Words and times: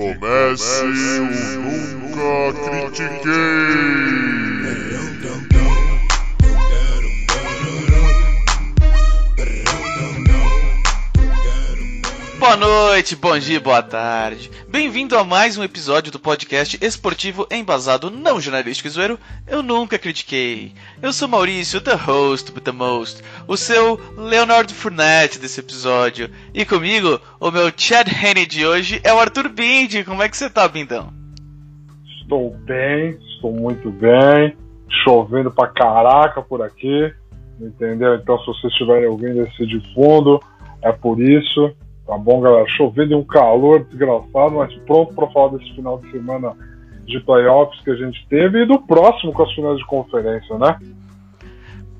comece 0.00 1.20
o 1.20 1.60
Nunca 1.60 2.90
Critiquei. 2.90 4.39
Boa 12.40 12.56
noite, 12.56 13.14
bom 13.14 13.38
dia, 13.38 13.60
boa 13.60 13.82
tarde. 13.82 14.50
Bem-vindo 14.66 15.14
a 15.14 15.22
mais 15.22 15.58
um 15.58 15.62
episódio 15.62 16.10
do 16.10 16.18
podcast 16.18 16.78
esportivo 16.82 17.46
embasado 17.50 18.10
não 18.10 18.40
jornalístico 18.40 18.88
e 18.88 18.90
zoeiro 18.90 19.18
Eu 19.46 19.62
Nunca 19.62 19.98
Critiquei. 19.98 20.72
Eu 21.02 21.12
sou 21.12 21.28
Maurício, 21.28 21.82
the 21.82 21.94
host 21.94 22.50
with 22.52 22.62
the 22.62 22.72
most, 22.72 23.22
o 23.46 23.58
seu 23.58 24.00
Leonardo 24.16 24.72
Fournette 24.72 25.38
desse 25.38 25.60
episódio. 25.60 26.30
E 26.54 26.64
comigo, 26.64 27.20
o 27.38 27.50
meu 27.50 27.70
Chad 27.76 28.08
Henney 28.08 28.46
de 28.46 28.64
hoje 28.64 29.02
é 29.04 29.12
o 29.12 29.18
Arthur 29.20 29.50
Bindi. 29.50 30.02
Como 30.02 30.22
é 30.22 30.28
que 30.28 30.36
você 30.36 30.48
tá, 30.48 30.66
Bindão? 30.66 31.12
Estou 32.22 32.56
bem, 32.64 33.18
estou 33.34 33.52
muito 33.52 33.90
bem. 33.90 34.56
Chovendo 35.04 35.50
pra 35.50 35.68
caraca 35.68 36.40
por 36.40 36.62
aqui, 36.62 37.12
entendeu? 37.60 38.14
Então, 38.14 38.38
se 38.38 38.46
vocês 38.46 38.72
estiverem 38.72 39.08
ouvindo 39.08 39.42
esse 39.42 39.66
de 39.66 39.78
fundo, 39.94 40.40
é 40.82 40.90
por 40.90 41.20
isso. 41.20 41.76
Tá 42.10 42.18
bom, 42.18 42.40
galera? 42.40 42.66
Chovendo 42.70 43.16
um 43.16 43.22
calor 43.22 43.84
desgraçado, 43.84 44.56
mas 44.56 44.74
pronto 44.84 45.14
para 45.14 45.30
falar 45.30 45.56
desse 45.56 45.72
final 45.76 46.00
de 46.00 46.10
semana 46.10 46.56
de 47.06 47.20
playoffs 47.20 47.80
que 47.84 47.90
a 47.92 47.94
gente 47.94 48.26
teve 48.28 48.64
e 48.64 48.66
do 48.66 48.80
próximo 48.80 49.32
com 49.32 49.44
as 49.44 49.52
finais 49.54 49.78
de 49.78 49.86
conferência, 49.86 50.58
né? 50.58 50.76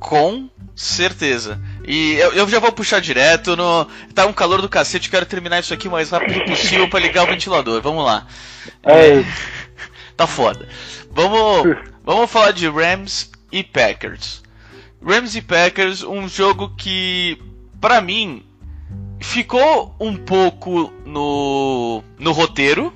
Com 0.00 0.50
certeza. 0.74 1.60
E 1.86 2.14
eu, 2.14 2.32
eu 2.32 2.48
já 2.48 2.58
vou 2.58 2.72
puxar 2.72 3.00
direto 3.00 3.54
no. 3.54 3.86
Tá 4.12 4.26
um 4.26 4.32
calor 4.32 4.60
do 4.60 4.68
cacete, 4.68 5.08
quero 5.08 5.26
terminar 5.26 5.60
isso 5.60 5.72
aqui 5.72 5.86
o 5.86 5.92
mais 5.92 6.10
rápido 6.10 6.44
possível 6.44 6.90
para 6.90 6.98
ligar 6.98 7.22
o 7.22 7.28
ventilador. 7.28 7.80
Vamos 7.80 8.04
lá. 8.04 8.26
É, 8.82 9.22
Tá 10.16 10.26
foda. 10.26 10.68
Vamos, 11.12 11.78
vamos 12.04 12.28
falar 12.28 12.50
de 12.50 12.68
Rams 12.68 13.30
e 13.52 13.62
Packers. 13.62 14.42
Rams 15.00 15.36
e 15.36 15.40
Packers, 15.40 16.02
um 16.02 16.26
jogo 16.26 16.74
que, 16.76 17.40
pra 17.80 18.00
mim, 18.00 18.44
ficou 19.20 19.94
um 20.00 20.16
pouco 20.16 20.92
no, 21.04 22.02
no 22.18 22.32
roteiro, 22.32 22.92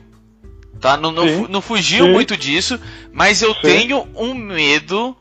tá? 0.81 0.97
Não, 0.97 1.13
não, 1.13 1.27
não 1.49 1.61
fugiu 1.61 2.07
Sim. 2.07 2.13
muito 2.13 2.37
disso, 2.37 2.81
mas 3.13 3.43
eu 3.43 3.55
Sim. 3.55 3.61
tenho 3.63 4.09
um 4.17 4.35
medo, 4.35 5.17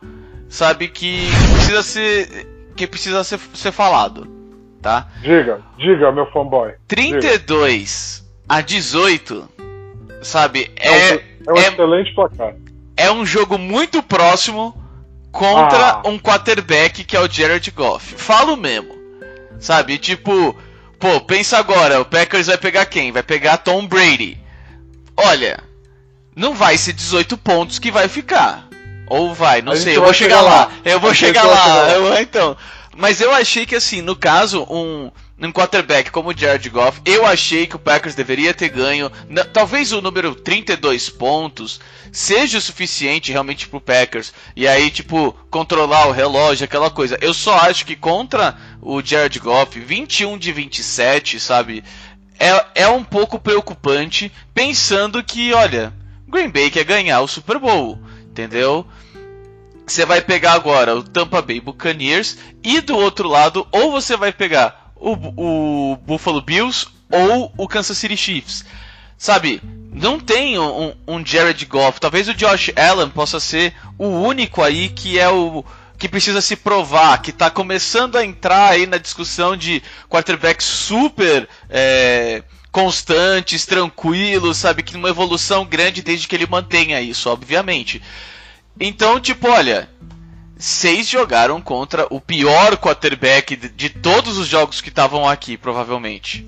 sabe, 0.50 0.88
que 0.88 1.28
precisa 1.56 1.84
ser 1.84 2.48
que 2.76 2.88
precisa 2.88 3.24
ser, 3.24 3.40
ser 3.54 3.72
falado, 3.72 4.28
tá? 4.82 5.08
diga, 5.22 5.62
diga, 5.78 6.12
meu 6.12 6.26
fanboy. 6.32 6.72
32 6.88 8.28
a 8.50 8.62
18, 8.62 9.48
sabe, 10.24 10.72
É, 10.76 10.90
um, 10.90 10.94
é, 10.96 11.14
é 11.48 11.52
um 11.54 11.58
é- 11.58 11.68
excelente 11.68 12.16
placar. 12.16 12.56
é 12.98 13.12
um 13.12 13.24
jogo 13.26 13.60
muito 13.60 14.02
próximo 14.02 14.76
contra 15.32 15.90
Ah. 15.90 16.02
um 16.06 16.18
quarterback 16.18 17.04
que 17.04 17.16
é 17.16 17.20
o 17.20 17.30
Jared 17.32 17.70
Goff. 17.72 18.16
Falo 18.16 18.56
mesmo. 18.58 18.94
Sabe? 19.60 19.98
Tipo, 20.00 20.56
pô, 21.04 21.20
pensa 21.20 21.58
agora, 21.58 22.00
o 22.00 22.06
Packers 22.06 22.48
vai 22.48 22.58
pegar 22.58 22.86
quem? 22.86 23.12
Vai 23.12 23.22
pegar 23.22 23.58
Tom 23.58 23.86
Brady. 23.86 24.38
Olha, 25.18 25.60
não 26.34 26.54
vai 26.54 26.78
ser 26.78 26.94
18 26.94 27.38
pontos 27.38 27.78
que 27.78 27.92
vai 27.92 28.08
ficar. 28.08 28.70
Ou 29.08 29.34
vai, 29.34 29.62
não 29.62 29.76
sei, 29.76 29.98
eu 29.98 30.02
vou 30.02 30.14
chegar 30.14 30.38
chegar 30.38 30.42
lá. 30.42 30.56
lá. 30.66 30.72
Eu 30.86 31.02
vou 31.02 31.14
chegar 31.14 31.44
lá. 31.44 31.58
chegar 31.58 31.76
lá. 31.76 31.90
Eu- 31.92 32.22
então, 32.22 32.56
mas 32.96 33.20
eu 33.20 33.36
achei 33.36 33.66
que 33.66 33.76
assim, 33.76 34.02
no 34.02 34.16
caso, 34.16 34.66
um 34.70 35.12
um 35.40 35.52
quarterback 35.52 36.12
como 36.12 36.30
o 36.30 36.38
Jared 36.38 36.70
Goff, 36.70 37.02
eu 37.04 37.26
achei 37.26 37.66
que 37.66 37.76
o 37.76 37.80
Packers 37.80 38.16
deveria 38.16 38.54
ter 38.54 38.70
ganho. 38.70 39.12
Talvez 39.52 39.92
o 39.92 40.02
número 40.02 40.36
32 40.36 41.10
pontos 41.10 41.82
seja 42.12 42.60
o 42.60 42.62
suficiente 42.62 43.32
realmente 43.32 43.68
pro 43.68 43.82
Packers. 43.82 44.34
E 44.56 44.68
aí, 44.68 44.92
tipo, 44.92 45.34
controlar 45.50 46.08
o 46.08 46.12
relógio, 46.12 46.66
aquela 46.66 46.90
coisa. 46.90 47.18
Eu 47.20 47.34
só 47.34 47.58
acho 47.58 47.86
que 47.86 47.96
contra 47.96 48.58
o 48.82 49.02
Jared 49.02 49.40
Goff, 49.40 49.80
21 49.80 50.38
de 50.38 50.52
27, 50.52 51.40
sabe? 51.40 51.84
É, 52.40 52.84
é 52.84 52.88
um 52.88 53.04
pouco 53.04 53.40
preocupante, 53.40 54.32
pensando 54.54 55.24
que, 55.24 55.54
olha, 55.54 55.94
Green 56.28 56.50
Bay 56.50 56.70
quer 56.70 56.84
ganhar 56.84 57.22
o 57.22 57.28
Super 57.28 57.58
Bowl, 57.58 58.00
entendeu? 58.30 58.86
Você 59.86 60.06
vai 60.06 60.22
pegar 60.22 60.54
agora 60.54 60.96
o 60.96 61.04
Tampa 61.04 61.42
Bay 61.42 61.60
Buccaneers 61.60 62.38
e 62.64 62.80
do 62.80 62.96
outro 62.96 63.28
lado, 63.28 63.68
ou 63.72 63.92
você 63.92 64.16
vai 64.16 64.32
pegar 64.32 64.83
o, 65.04 65.92
o 65.94 65.98
Buffalo 65.98 66.42
Bills 66.42 66.88
ou 67.12 67.52
o 67.58 67.68
Kansas 67.68 67.98
City 67.98 68.16
Chiefs. 68.16 68.66
Sabe, 69.18 69.62
não 69.92 70.20
tem 70.20 70.58
um, 70.58 70.94
um 71.08 71.26
Jared 71.26 71.64
Goff. 71.66 72.00
Talvez 72.00 72.28
o 72.28 72.34
Josh 72.34 72.72
Allen 72.76 73.10
possa 73.10 73.40
ser 73.40 73.74
o 73.98 74.08
único 74.08 74.62
aí 74.62 74.90
que 74.90 75.20
é 75.20 75.30
o 75.30 75.64
que 75.98 76.10
precisa 76.10 76.42
se 76.42 76.56
provar, 76.56 77.22
que 77.22 77.32
tá 77.32 77.50
começando 77.50 78.18
a 78.18 78.26
entrar 78.26 78.72
aí 78.72 78.86
na 78.86 78.98
discussão 78.98 79.56
de 79.56 79.82
quarterbacks 80.10 80.66
super 80.66 81.48
é, 81.70 82.44
constantes, 82.72 83.66
tranquilos, 83.66 84.58
sabe, 84.58 84.84
que 84.84 84.98
uma 84.98 85.08
evolução 85.08 85.64
grande 85.64 86.02
desde 86.02 86.28
que 86.28 86.36
ele 86.36 86.48
mantenha 86.48 87.00
isso, 87.00 87.30
obviamente. 87.30 88.02
Então, 88.80 89.20
tipo, 89.20 89.48
olha, 89.48 89.88
seis 90.58 91.08
jogaram 91.08 91.62
contra 91.62 92.08
o 92.10 92.20
pior 92.20 92.78
quarterback 92.78 93.56
de, 93.56 93.70
de 93.70 93.90
todos 93.90 94.38
os 94.38 94.48
jogos 94.48 94.82
que 94.82 94.90
estavam 94.90 95.28
aqui, 95.28 95.58
provavelmente. 95.58 96.48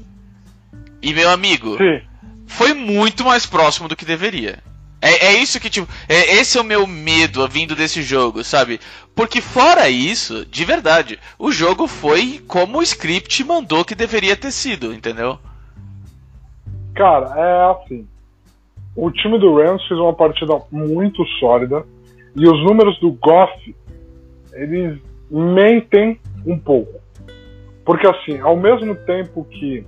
E 1.02 1.14
meu 1.14 1.30
amigo, 1.30 1.78
Sim. 1.78 2.02
foi 2.48 2.74
muito 2.74 3.24
mais 3.24 3.46
próximo 3.46 3.88
do 3.88 3.96
que 3.96 4.06
deveria. 4.06 4.60
É, 5.02 5.28
é 5.28 5.34
isso 5.34 5.60
que, 5.60 5.70
tipo, 5.70 5.88
é, 6.10 6.38
esse 6.38 6.58
é 6.58 6.62
o 6.62 6.64
meu 6.64 6.88
medo 6.88 7.48
vindo 7.48 7.76
desse 7.76 8.02
jogo, 8.02 8.44
sabe? 8.44 8.80
Porque 9.14 9.40
fora 9.40 9.88
isso, 9.88 10.46
de 10.46 10.66
verdade, 10.66 11.20
o 11.38 11.52
jogo 11.52 11.88
foi 11.88 12.44
como 12.48 12.80
o 12.80 12.84
script 12.84 13.44
mandou 13.44 13.86
que 13.86 13.94
deveria 13.94 14.36
ter 14.36 14.52
sido, 14.52 14.92
entendeu? 14.94 15.38
Cara, 16.96 17.34
é 17.38 17.72
assim. 17.72 18.08
O 18.96 19.12
time 19.12 19.38
do 19.38 19.56
Rams 19.56 19.86
fez 19.88 20.00
uma 20.00 20.14
partida 20.14 20.60
muito 20.72 21.24
sólida 21.40 21.86
e 22.36 22.48
os 22.48 22.64
números 22.64 22.98
do 23.00 23.12
Goff 23.12 23.76
eles 24.56 25.00
mentem 25.30 26.20
um 26.46 26.58
pouco. 26.58 27.00
Porque 27.86 28.08
assim, 28.08 28.40
ao 28.40 28.58
mesmo 28.58 28.96
tempo 28.96 29.46
que 29.46 29.86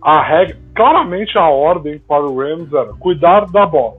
a 0.00 0.22
regra, 0.22 0.56
claramente 0.74 1.36
a 1.36 1.48
ordem 1.48 1.98
para 1.98 2.24
o 2.24 2.38
Rams 2.38 2.72
era 2.72 2.94
cuidar 2.94 3.46
da 3.46 3.66
bola. 3.66 3.98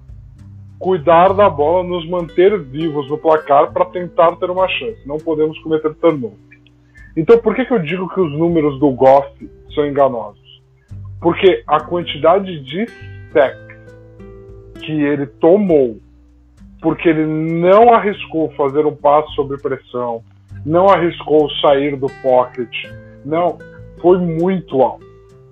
Cuidar 0.80 1.34
da 1.34 1.50
bola, 1.50 1.84
nos 1.84 2.08
manter 2.10 2.58
vivos 2.58 3.10
no 3.10 3.18
placar 3.18 3.72
para 3.74 3.86
tentar 3.86 4.36
ter 4.38 4.50
uma 4.50 4.68
chance. 4.68 5.06
Não 5.06 5.18
podemos 5.18 5.60
cometer 5.60 5.94
turnover. 5.96 6.38
Então 7.16 7.38
por 7.38 7.54
que, 7.54 7.66
que 7.66 7.74
eu 7.74 7.80
digo 7.80 8.08
que 8.10 8.22
os 8.22 8.32
números 8.32 8.80
do 8.80 8.90
Goff 8.92 9.30
são 9.76 9.86
enganosos? 9.86 10.40
Porque 11.22 11.64
a 11.68 11.82
quantidade 11.82 12.62
de 12.62 12.88
sacks 13.34 13.70
que 14.82 14.92
ele 15.04 15.26
tomou, 15.26 16.00
porque 16.82 17.10
ele 17.10 17.26
não 17.26 17.94
arriscou 17.94 18.52
fazer 18.52 18.86
um 18.86 18.96
passo 18.96 19.32
sob 19.34 19.58
pressão, 19.62 20.24
não 20.66 20.88
arriscou 20.88 21.50
sair 21.62 21.96
do 21.96 22.08
pocket, 22.22 22.70
não, 23.26 23.58
foi 24.02 24.18
muito 24.18 24.82
alto. 24.82 25.06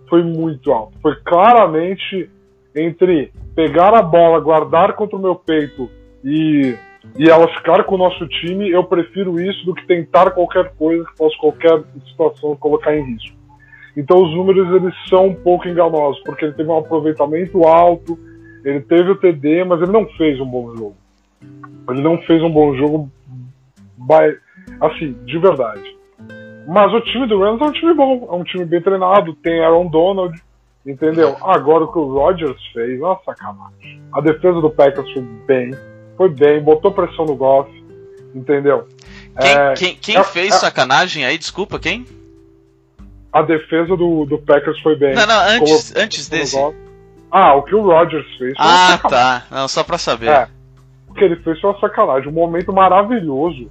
Foi 0.09 0.23
muito 0.23 0.71
alto. 0.71 0.97
Foi 1.01 1.15
claramente 1.25 2.29
entre 2.75 3.31
pegar 3.55 3.97
a 3.97 4.01
bola, 4.01 4.39
guardar 4.39 4.93
contra 4.93 5.17
o 5.17 5.21
meu 5.21 5.35
peito 5.35 5.89
e, 6.23 6.75
e 7.17 7.29
ela 7.29 7.47
ficar 7.55 7.83
com 7.83 7.95
o 7.95 7.97
nosso 7.97 8.27
time, 8.27 8.69
eu 8.69 8.83
prefiro 8.83 9.39
isso 9.41 9.65
do 9.65 9.73
que 9.73 9.85
tentar 9.85 10.31
qualquer 10.31 10.73
coisa 10.75 11.03
que 11.05 11.17
possa 11.17 11.35
qualquer 11.37 11.83
situação 12.09 12.55
colocar 12.55 12.95
em 12.95 13.03
risco. 13.03 13.35
Então 13.95 14.23
os 14.23 14.35
números 14.35 14.69
eles 14.75 14.93
são 15.09 15.27
um 15.27 15.35
pouco 15.35 15.67
enganosos, 15.67 16.21
porque 16.23 16.45
ele 16.45 16.53
teve 16.53 16.69
um 16.69 16.77
aproveitamento 16.77 17.65
alto, 17.65 18.17
ele 18.63 18.81
teve 18.81 19.09
o 19.09 19.15
TD, 19.15 19.63
mas 19.63 19.81
ele 19.81 19.91
não 19.91 20.05
fez 20.09 20.39
um 20.39 20.45
bom 20.45 20.75
jogo. 20.75 20.95
Ele 21.89 22.01
não 22.01 22.17
fez 22.23 22.41
um 22.43 22.49
bom 22.51 22.75
jogo, 22.75 23.09
by- 23.97 24.37
assim, 24.81 25.13
de 25.25 25.37
verdade. 25.39 25.95
Mas 26.67 26.93
o 26.93 26.99
time 27.01 27.25
do 27.27 27.39
Rams 27.39 27.61
é 27.61 27.65
um 27.65 27.71
time 27.71 27.93
bom, 27.93 28.27
é 28.29 28.35
um 28.35 28.43
time 28.43 28.65
bem 28.65 28.81
treinado, 28.81 29.33
tem 29.35 29.63
Aaron 29.63 29.87
Donald, 29.87 30.37
entendeu? 30.85 31.37
Agora 31.41 31.85
o 31.85 31.91
que 31.91 31.97
o 31.97 32.13
Rodgers 32.13 32.61
fez, 32.73 32.99
nossa 32.99 33.21
sacanagem. 33.25 34.01
A 34.11 34.19
defesa 34.19 34.59
do 34.59 34.69
Packers 34.69 35.09
foi 35.13 35.21
bem, 35.21 35.71
foi 36.17 36.29
bem, 36.29 36.61
botou 36.61 36.91
pressão 36.91 37.25
no 37.25 37.35
Goff, 37.35 37.69
entendeu? 38.35 38.87
Quem, 39.39 39.51
É, 39.51 39.73
quem, 39.75 39.95
quem 39.95 40.17
é- 40.17 40.23
fez 40.23 40.53
é- 40.53 40.57
sacanagem 40.57 41.23
aí? 41.23 41.37
Desculpa, 41.37 41.79
quem? 41.79 42.05
A 43.31 43.41
defesa 43.43 43.95
do, 43.95 44.25
do 44.25 44.37
Packers 44.39 44.79
foi 44.81 44.95
bem. 44.97 45.13
Não, 45.15 45.25
não, 45.27 45.39
antes, 45.49 45.95
antes 45.95 46.27
desse. 46.27 46.55
Goff. 46.57 46.75
Ah, 47.31 47.55
o 47.55 47.63
que 47.63 47.75
o 47.75 47.81
Rodgers 47.81 48.25
fez 48.37 48.53
Ah, 48.57 48.97
tá. 49.09 49.45
Não, 49.51 49.67
só 49.67 49.83
pra 49.83 49.97
saber. 49.97 50.29
É. 50.29 50.47
O 51.17 51.19
que 51.19 51.25
ele 51.25 51.35
fez 51.37 51.59
foi 51.59 51.71
uma 51.71 51.79
sacanagem. 51.79 52.29
Um 52.29 52.33
momento 52.33 52.71
maravilhoso 52.71 53.67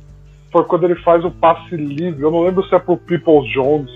foi 0.51 0.65
quando 0.65 0.83
ele 0.83 0.97
faz 0.97 1.25
o 1.25 1.31
passe 1.31 1.77
livre. 1.77 2.21
Eu 2.21 2.33
não 2.33 2.43
lembro 2.43 2.67
se 2.67 2.75
é 2.75 2.79
pro 2.81 2.97
Peoples 2.97 3.49
Jones 3.53 3.89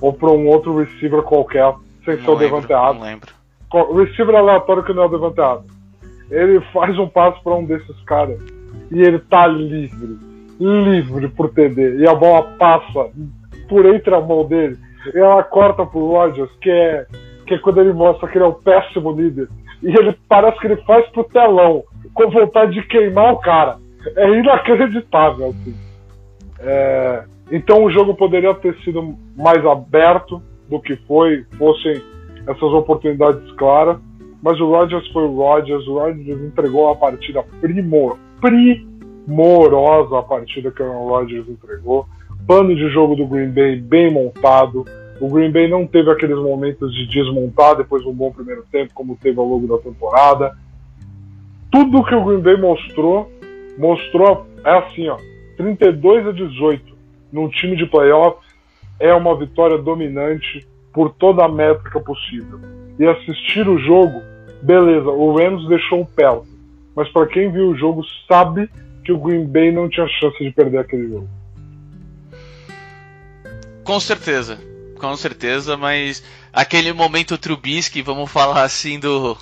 ou 0.00 0.12
pra 0.12 0.28
um 0.32 0.48
outro 0.48 0.76
receiver 0.76 1.22
qualquer, 1.22 1.72
sem 2.04 2.16
ser 2.16 2.22
Não 2.22 2.34
o 2.34 2.36
lembro, 2.36 2.60
Devante 2.62 2.72
não 2.72 3.00
lembro. 3.00 3.30
receiver 3.96 4.34
aleatório 4.34 4.82
que 4.82 4.92
não 4.92 5.04
é 5.04 5.06
o 5.06 5.08
Devante 5.08 5.40
Adams. 5.40 5.72
Ele 6.32 6.60
faz 6.74 6.98
um 6.98 7.06
passo 7.06 7.40
para 7.44 7.54
um 7.54 7.64
desses 7.64 8.02
caras 8.02 8.40
e 8.90 9.00
ele 9.00 9.20
tá 9.20 9.46
livre, 9.46 10.18
livre 10.58 11.28
por 11.28 11.48
TD. 11.50 11.98
E 11.98 12.08
a 12.08 12.14
bola 12.16 12.42
passa 12.58 13.08
por 13.68 13.86
entre 13.86 14.12
a 14.12 14.20
mão 14.20 14.44
dele 14.44 14.76
e 15.14 15.16
ela 15.16 15.44
corta 15.44 15.86
pro 15.86 16.08
Rodgers, 16.08 16.50
que 16.60 16.68
é, 16.68 17.06
que 17.46 17.54
é 17.54 17.58
quando 17.58 17.82
ele 17.82 17.92
mostra 17.92 18.28
que 18.28 18.36
ele 18.36 18.46
é 18.46 18.48
um 18.48 18.52
péssimo 18.52 19.12
líder. 19.12 19.48
E 19.80 19.96
ele 19.96 20.18
parece 20.28 20.58
que 20.58 20.66
ele 20.66 20.82
faz 20.82 21.08
pro 21.10 21.22
telão, 21.22 21.84
com 22.14 22.30
vontade 22.30 22.72
de 22.72 22.82
queimar 22.86 23.32
o 23.32 23.38
cara. 23.38 23.78
É 24.16 24.30
inacreditável, 24.30 25.48
assim. 25.48 25.74
É, 26.60 27.24
então 27.50 27.84
o 27.84 27.90
jogo 27.90 28.14
poderia 28.14 28.54
ter 28.54 28.76
sido 28.84 29.14
mais 29.36 29.64
aberto 29.64 30.42
do 30.68 30.80
que 30.80 30.96
foi, 30.96 31.44
fossem 31.58 32.00
essas 32.46 32.72
oportunidades 32.72 33.50
claras. 33.52 33.98
Mas 34.42 34.58
o 34.58 34.70
Rodgers 34.70 35.06
foi 35.08 35.24
o 35.24 35.36
Rodgers, 35.36 35.86
o 35.86 35.98
Rodgers 35.98 36.40
entregou 36.42 36.88
a 36.88 36.96
partida 36.96 37.42
primor, 37.60 38.16
primorosa 38.40 40.18
a 40.18 40.22
partida 40.22 40.70
que 40.70 40.82
o 40.82 40.86
Aaron 40.86 41.08
Rodgers 41.08 41.48
entregou. 41.48 42.06
Plano 42.46 42.74
de 42.74 42.88
jogo 42.88 43.14
do 43.14 43.26
Green 43.26 43.50
Bay 43.50 43.76
bem 43.76 44.10
montado. 44.10 44.86
O 45.20 45.28
Green 45.28 45.52
Bay 45.52 45.68
não 45.68 45.86
teve 45.86 46.10
aqueles 46.10 46.38
momentos 46.38 46.92
de 46.94 47.06
desmontar 47.06 47.76
depois 47.76 48.02
de 48.02 48.08
um 48.08 48.14
bom 48.14 48.32
primeiro 48.32 48.64
tempo, 48.72 48.94
como 48.94 49.18
teve 49.20 49.38
ao 49.38 49.44
longo 49.44 49.66
da 49.66 49.82
temporada. 49.82 50.56
Tudo 51.70 52.04
que 52.04 52.14
o 52.14 52.24
Green 52.24 52.40
Bay 52.40 52.56
mostrou, 52.56 53.30
mostrou 53.78 54.46
é 54.64 54.78
assim, 54.78 55.08
ó, 55.08 55.16
32 55.56 56.26
a 56.26 56.32
18 56.32 56.98
num 57.32 57.48
time 57.48 57.76
de 57.76 57.86
playoffs 57.86 58.44
é 58.98 59.14
uma 59.14 59.36
vitória 59.36 59.78
dominante 59.78 60.66
por 60.92 61.10
toda 61.14 61.44
a 61.44 61.48
métrica 61.48 62.00
possível. 62.00 62.60
E 62.98 63.06
assistir 63.06 63.66
o 63.66 63.78
jogo, 63.78 64.20
beleza, 64.62 65.08
o 65.08 65.36
Rams 65.36 65.66
deixou 65.68 66.00
um 66.00 66.04
pé, 66.04 66.26
mas 66.94 67.08
para 67.08 67.26
quem 67.26 67.50
viu 67.50 67.70
o 67.70 67.76
jogo 67.76 68.04
sabe 68.28 68.68
que 69.04 69.12
o 69.12 69.18
Green 69.18 69.46
Bay 69.46 69.72
não 69.72 69.88
tinha 69.88 70.06
chance 70.08 70.38
de 70.38 70.50
perder 70.50 70.78
aquele 70.78 71.08
jogo. 71.08 71.28
Com 73.84 73.98
certeza, 73.98 74.58
com 74.98 75.16
certeza, 75.16 75.76
mas 75.76 76.22
aquele 76.52 76.92
momento 76.92 77.38
Trubisky, 77.38 78.02
vamos 78.02 78.30
falar 78.30 78.62
assim 78.62 79.00
do 79.00 79.36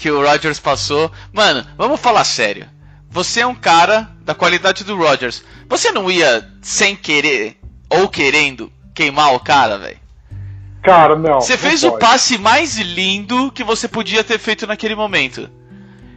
que 0.00 0.10
o 0.10 0.22
Rodgers 0.22 0.58
passou. 0.58 1.12
Mano, 1.30 1.64
vamos 1.76 2.00
falar 2.00 2.24
sério. 2.24 2.66
Você 3.10 3.40
é 3.40 3.46
um 3.46 3.54
cara 3.54 4.10
da 4.22 4.34
qualidade 4.34 4.82
do 4.82 4.96
Rodgers. 4.96 5.44
Você 5.68 5.92
não 5.92 6.10
ia 6.10 6.50
sem 6.62 6.96
querer 6.96 7.58
ou 7.90 8.08
querendo 8.08 8.72
queimar 8.94 9.34
o 9.34 9.40
cara, 9.40 9.76
velho? 9.76 10.00
Cara, 10.82 11.16
não. 11.16 11.38
Você 11.38 11.58
fez 11.58 11.82
não 11.82 11.90
o 11.90 11.98
passe 11.98 12.38
mais 12.38 12.78
lindo 12.78 13.52
que 13.52 13.62
você 13.62 13.86
podia 13.86 14.24
ter 14.24 14.38
feito 14.38 14.66
naquele 14.66 14.94
momento. 14.94 15.50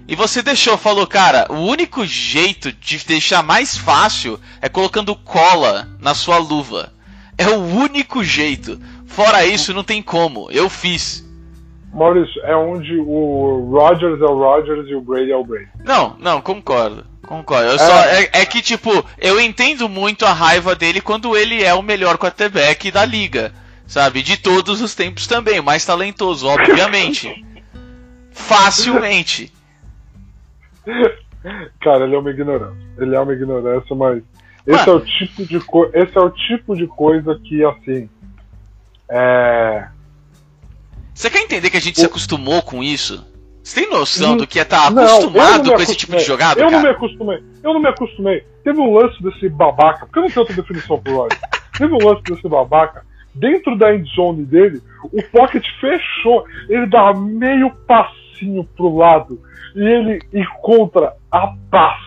E 0.08 0.16
você 0.16 0.42
deixou, 0.42 0.78
falou, 0.78 1.06
cara, 1.06 1.48
o 1.50 1.56
único 1.56 2.06
jeito 2.06 2.72
de 2.72 2.98
deixar 3.06 3.44
mais 3.44 3.78
fácil 3.78 4.40
é 4.62 4.70
colocando 4.70 5.14
cola 5.14 5.90
na 6.00 6.16
sua 6.16 6.38
luva. 6.38 6.94
É 7.38 7.50
o 7.50 7.60
único 7.60 8.24
jeito. 8.24 8.80
Fora 9.08 9.46
isso, 9.46 9.74
não 9.74 9.84
tem 9.84 10.02
como. 10.02 10.50
Eu 10.52 10.70
fiz. 10.70 11.26
Maurício, 11.94 12.42
é 12.44 12.56
onde 12.56 12.98
o 12.98 13.70
Rodgers 13.72 14.20
é 14.20 14.26
o 14.26 14.38
Rodgers 14.38 14.90
e 14.90 14.96
o 14.96 15.02
Brady 15.02 15.32
é 15.32 15.36
o 15.36 15.44
Brady. 15.44 15.70
Não, 15.86 16.16
não, 16.20 16.42
concordo. 16.42 17.06
Concordo. 17.22 17.70
Eu 17.70 17.80
só, 17.80 18.06
é, 18.06 18.30
é 18.34 18.46
que, 18.46 18.62
tipo, 18.62 18.90
eu 19.20 19.40
entendo 19.40 19.88
muito 19.88 20.26
a 20.26 20.34
raiva 20.34 20.76
dele 20.76 21.02
quando 21.02 21.38
ele 21.38 21.64
é 21.64 21.74
o 21.74 21.84
melhor 21.84 22.18
quarterback 22.18 22.92
da 22.92 23.06
liga. 23.06 23.52
Sabe? 23.86 24.24
De 24.24 24.38
todos 24.38 24.82
os 24.82 24.96
tempos 24.96 25.28
também. 25.28 25.60
O 25.60 25.64
mais 25.64 25.86
talentoso, 25.86 26.48
obviamente. 26.48 27.46
Facilmente. 28.32 29.54
Cara, 31.80 32.06
ele 32.06 32.16
é 32.16 32.18
uma 32.18 32.32
ignorância. 32.32 32.88
Ele 32.98 33.16
é 33.16 33.20
uma 33.20 33.34
ignorância, 33.34 33.96
mas 33.96 34.24
esse 34.66 34.90
é 34.90 34.92
o 34.92 35.00
tipo 35.02 35.46
de 35.46 35.60
co... 35.60 35.90
esse 35.94 36.18
é 36.18 36.22
o 36.22 36.30
tipo 36.30 36.76
de 36.76 36.88
coisa 36.88 37.40
que 37.44 37.64
assim 37.66 38.10
é 39.10 39.88
Você 41.14 41.30
quer 41.30 41.42
entender 41.42 41.70
que 41.70 41.78
a 41.78 41.82
gente 41.82 41.98
o... 41.98 42.00
se 42.00 42.06
acostumou 42.06 42.62
com 42.62 42.84
isso? 42.84 43.26
Você 43.64 43.82
tem 43.82 43.90
noção 43.90 44.36
do 44.36 44.46
que 44.46 44.60
é 44.60 44.64
estar 44.64 44.92
tá 44.92 45.02
acostumado 45.02 45.70
não, 45.70 45.76
com 45.76 45.82
esse 45.82 45.96
tipo 45.96 46.18
de 46.18 46.24
jogada? 46.24 46.60
Eu 46.60 46.66
cara? 46.66 46.78
não 46.78 46.84
me 46.84 46.90
acostumei. 46.90 47.44
Eu 47.64 47.74
não 47.74 47.80
me 47.80 47.88
acostumei. 47.88 48.46
Teve 48.64 48.80
um 48.80 48.94
lance 48.94 49.24
desse 49.24 49.48
babaca, 49.48 50.06
porque 50.06 50.20
eu 50.20 50.24
não 50.24 50.30
tenho 50.30 50.42
outra 50.42 50.56
definição 50.56 51.00
pro 51.00 51.16
Roger. 51.16 51.40
Teve 51.78 51.94
um 51.94 52.06
lance 52.06 52.24
desse 52.24 52.48
babaca. 52.48 53.06
Dentro 53.34 53.78
da 53.78 53.96
endzone 53.96 54.44
dele, 54.46 54.82
o 55.12 55.24
pocket 55.32 55.66
fechou. 55.80 56.46
Ele 56.68 56.86
dá 56.88 57.14
meio 57.14 57.72
passinho 57.88 58.66
pro 58.76 58.96
lado 58.96 59.42
e 59.76 59.82
ele 59.82 60.20
encontra 60.34 61.14
a 61.32 61.48
paz. 61.72 62.02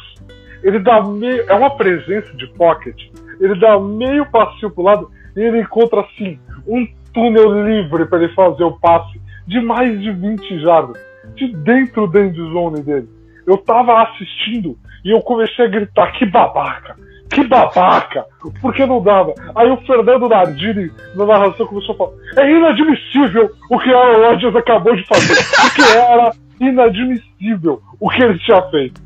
Ele 0.63 0.79
dá 0.79 1.03
meio. 1.03 1.49
É 1.49 1.55
uma 1.55 1.71
presença 1.71 2.33
de 2.35 2.47
pocket. 2.49 3.09
Ele 3.41 3.59
dá 3.59 3.81
meio 3.81 4.27
passinho 4.27 4.71
pro 4.71 4.85
lado 4.85 5.11
e 5.35 5.41
ele 5.41 5.61
encontra 5.61 6.03
assim 6.03 6.39
um 6.67 6.87
túnel 7.17 7.65
livre 7.67 8.05
para 8.05 8.23
ele 8.23 8.35
fazer 8.35 8.63
o 8.63 8.79
passe 8.79 9.19
de 9.47 9.59
mais 9.63 9.99
de 9.99 10.13
20 10.13 10.61
jardas 10.61 11.03
de 11.35 11.49
dentro 11.57 12.07
da 12.07 12.21
endzone 12.21 12.83
dele. 12.83 13.09
Eu 13.47 13.57
tava 13.57 14.03
assistindo 14.03 14.77
e 15.03 15.11
eu 15.13 15.21
comecei 15.23 15.65
a 15.65 15.69
gritar: 15.69 16.13
que 16.13 16.27
babaca! 16.27 16.95
Que 17.31 17.43
babaca! 17.43 18.25
Porque 18.61 18.85
não 18.85 19.03
dava. 19.03 19.35
Aí 19.55 19.69
o 19.71 19.79
Fernando 19.79 20.29
Nardini, 20.29 20.91
na 21.15 21.25
narração, 21.25 21.67
começou 21.67 21.95
a 21.95 21.99
falar: 21.99 22.13
é 22.37 22.51
inadmissível 22.51 23.51
o 23.71 23.79
que 23.79 23.91
Aaron 23.91 24.29
Rodgers 24.29 24.57
acabou 24.57 24.95
de 24.95 25.07
fazer. 25.07 25.35
Porque 25.61 25.83
era 25.97 26.33
inadmissível 26.61 27.81
o 27.99 28.11
que 28.11 28.23
ele 28.23 28.39
tinha 28.41 28.63
feito. 28.71 29.01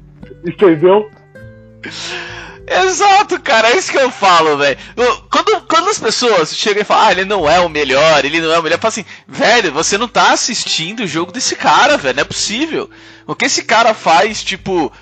Entendeu? 0.44 1.08
Exato, 2.70 3.40
cara, 3.40 3.70
é 3.70 3.76
isso 3.76 3.90
que 3.90 3.99
eu 3.99 4.12
falo, 4.12 4.56
velho. 4.56 4.78
Quando, 5.28 5.61
quando 5.62 5.88
as 5.88 5.99
pessoas 5.99 6.55
chegam 6.55 6.82
e 6.82 6.84
falam, 6.84 7.08
ah, 7.08 7.11
ele 7.11 7.25
não 7.25 7.50
é 7.50 7.58
o 7.58 7.69
melhor, 7.69 8.25
ele 8.25 8.40
não 8.40 8.52
é 8.52 8.61
o 8.61 8.62
melhor, 8.62 8.76
eu 8.76 8.81
falo 8.81 8.90
assim, 8.90 9.05
velho, 9.26 9.72
você 9.72 9.99
não 9.99 10.06
tá 10.06 10.31
assistindo 10.31 11.00
o 11.00 11.06
jogo 11.06 11.32
desse 11.32 11.56
cara, 11.56 11.96
velho, 11.96 12.14
não 12.14 12.22
é 12.22 12.25
possível. 12.25 12.88
O 13.26 13.34
que 13.34 13.46
esse 13.46 13.64
cara 13.64 13.93
faz, 13.93 14.44
tipo, 14.44 14.93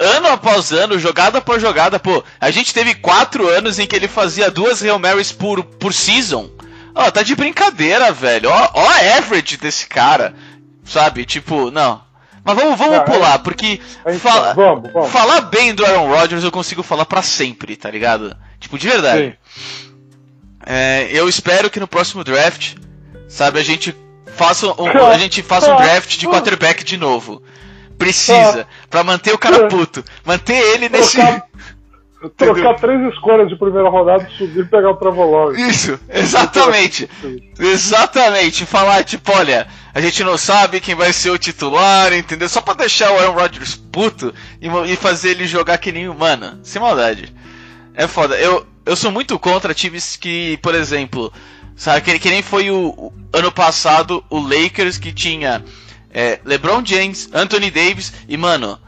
ano 0.00 0.26
após 0.26 0.72
ano, 0.72 0.98
jogada 0.98 1.40
por 1.40 1.60
jogada, 1.60 2.00
pô, 2.00 2.24
a 2.40 2.50
gente 2.50 2.74
teve 2.74 2.96
quatro 2.96 3.48
anos 3.48 3.78
em 3.78 3.86
que 3.86 3.94
ele 3.94 4.08
fazia 4.08 4.50
duas 4.50 4.80
Real 4.80 4.98
Marys 4.98 5.30
por, 5.30 5.62
por 5.62 5.94
season. 5.94 6.50
Ó, 6.92 7.08
tá 7.08 7.22
de 7.22 7.36
brincadeira, 7.36 8.10
velho. 8.10 8.50
Ó, 8.50 8.70
ó 8.74 8.88
a 8.88 9.16
average 9.18 9.56
desse 9.58 9.86
cara, 9.86 10.34
sabe? 10.84 11.24
Tipo, 11.24 11.70
não. 11.70 12.02
Mas 12.44 12.56
vamos, 12.56 12.78
vamos 12.78 12.98
pular, 13.04 13.36
é... 13.36 13.38
porque 13.38 13.80
então, 14.00 14.18
fala, 14.18 14.54
vamos, 14.54 14.92
vamos. 14.92 15.10
falar 15.10 15.42
bem 15.42 15.74
do 15.74 15.84
Aaron 15.84 16.08
Rodgers 16.08 16.42
eu 16.42 16.50
consigo 16.50 16.82
falar 16.82 17.04
para 17.04 17.22
sempre, 17.22 17.76
tá 17.76 17.90
ligado? 17.90 18.36
Tipo, 18.58 18.78
de 18.78 18.88
verdade. 18.88 19.38
É, 20.64 21.08
eu 21.12 21.28
espero 21.28 21.70
que 21.70 21.80
no 21.80 21.88
próximo 21.88 22.24
draft, 22.24 22.76
sabe, 23.28 23.58
a 23.58 23.62
gente 23.62 23.96
faça 24.34 24.66
um, 24.66 25.06
a 25.06 25.18
gente 25.18 25.42
faça 25.42 25.72
um 25.72 25.76
draft 25.76 26.18
de 26.18 26.26
quarterback 26.26 26.84
de 26.84 26.96
novo. 26.96 27.42
Precisa, 27.96 28.66
para 28.90 29.04
manter 29.04 29.32
o 29.32 29.38
cara 29.38 29.68
puto, 29.68 30.04
manter 30.24 30.54
ele 30.74 30.88
nesse 30.88 31.18
Trocar 32.30 32.74
três 32.74 33.12
escolhas 33.12 33.48
de 33.48 33.56
primeira 33.56 33.88
rodada, 33.88 34.28
subir 34.36 34.60
e 34.60 34.64
pegar 34.64 34.90
o 34.90 34.96
Trevor 34.96 35.54
Isso, 35.58 35.98
exatamente. 36.08 37.08
exatamente. 37.58 38.64
Falar, 38.64 39.02
tipo, 39.04 39.32
olha, 39.32 39.66
a 39.94 40.00
gente 40.00 40.22
não 40.22 40.38
sabe 40.38 40.80
quem 40.80 40.94
vai 40.94 41.12
ser 41.12 41.30
o 41.30 41.38
titular, 41.38 42.12
entendeu? 42.12 42.48
Só 42.48 42.60
pra 42.60 42.74
deixar 42.74 43.12
o 43.12 43.18
Aaron 43.18 43.32
Rodgers 43.32 43.74
puto 43.74 44.32
e, 44.60 44.68
e 44.92 44.96
fazer 44.96 45.30
ele 45.30 45.46
jogar 45.46 45.78
que 45.78 45.92
nem 45.92 46.08
humana. 46.08 46.60
Sem 46.62 46.80
maldade. 46.80 47.34
É 47.94 48.06
foda. 48.06 48.36
Eu, 48.36 48.66
eu 48.86 48.96
sou 48.96 49.10
muito 49.10 49.38
contra 49.38 49.74
times 49.74 50.16
que, 50.16 50.58
por 50.62 50.74
exemplo, 50.74 51.32
sabe, 51.76 52.02
que, 52.02 52.18
que 52.18 52.30
nem 52.30 52.42
foi 52.42 52.70
o, 52.70 52.88
o 52.90 53.12
ano 53.32 53.50
passado 53.50 54.24
o 54.30 54.38
Lakers 54.38 54.98
que 54.98 55.12
tinha 55.12 55.64
é, 56.12 56.40
LeBron 56.44 56.84
James, 56.84 57.28
Anthony 57.32 57.70
Davis 57.70 58.12
e, 58.28 58.36
mano, 58.36 58.78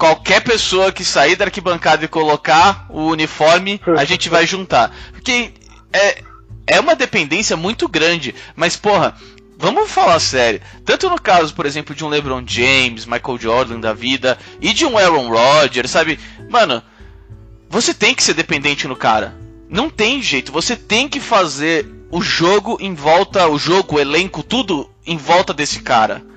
qualquer 0.00 0.40
pessoa 0.40 0.90
que 0.90 1.04
sair 1.04 1.36
da 1.36 1.44
arquibancada 1.44 2.02
e 2.02 2.08
colocar 2.08 2.86
o 2.88 3.08
uniforme, 3.08 3.78
a 3.98 4.04
gente 4.06 4.30
vai 4.30 4.46
juntar. 4.46 4.90
Porque 5.12 5.52
é, 5.92 6.22
é 6.66 6.80
uma 6.80 6.96
dependência 6.96 7.54
muito 7.54 7.86
grande. 7.86 8.34
Mas, 8.56 8.76
porra, 8.76 9.14
vamos 9.58 9.90
falar 9.90 10.18
sério. 10.18 10.62
Tanto 10.86 11.10
no 11.10 11.20
caso, 11.20 11.54
por 11.54 11.66
exemplo, 11.66 11.94
de 11.94 12.02
um 12.02 12.08
LeBron 12.08 12.42
James, 12.46 13.04
Michael 13.04 13.38
Jordan 13.38 13.78
da 13.78 13.92
vida, 13.92 14.38
e 14.58 14.72
de 14.72 14.86
um 14.86 14.96
Aaron 14.96 15.28
Rodgers, 15.28 15.90
sabe? 15.90 16.18
Mano, 16.48 16.82
você 17.68 17.92
tem 17.92 18.14
que 18.14 18.22
ser 18.22 18.32
dependente 18.32 18.88
no 18.88 18.96
cara. 18.96 19.36
Não 19.68 19.90
tem 19.90 20.22
jeito. 20.22 20.50
Você 20.50 20.76
tem 20.76 21.10
que 21.10 21.20
fazer 21.20 21.86
o 22.10 22.22
jogo 22.22 22.78
em 22.80 22.94
volta, 22.94 23.46
o 23.48 23.58
jogo, 23.58 23.96
o 23.96 24.00
elenco, 24.00 24.42
tudo 24.42 24.90
em 25.06 25.18
volta 25.18 25.52
desse 25.52 25.80
cara. 25.80 26.29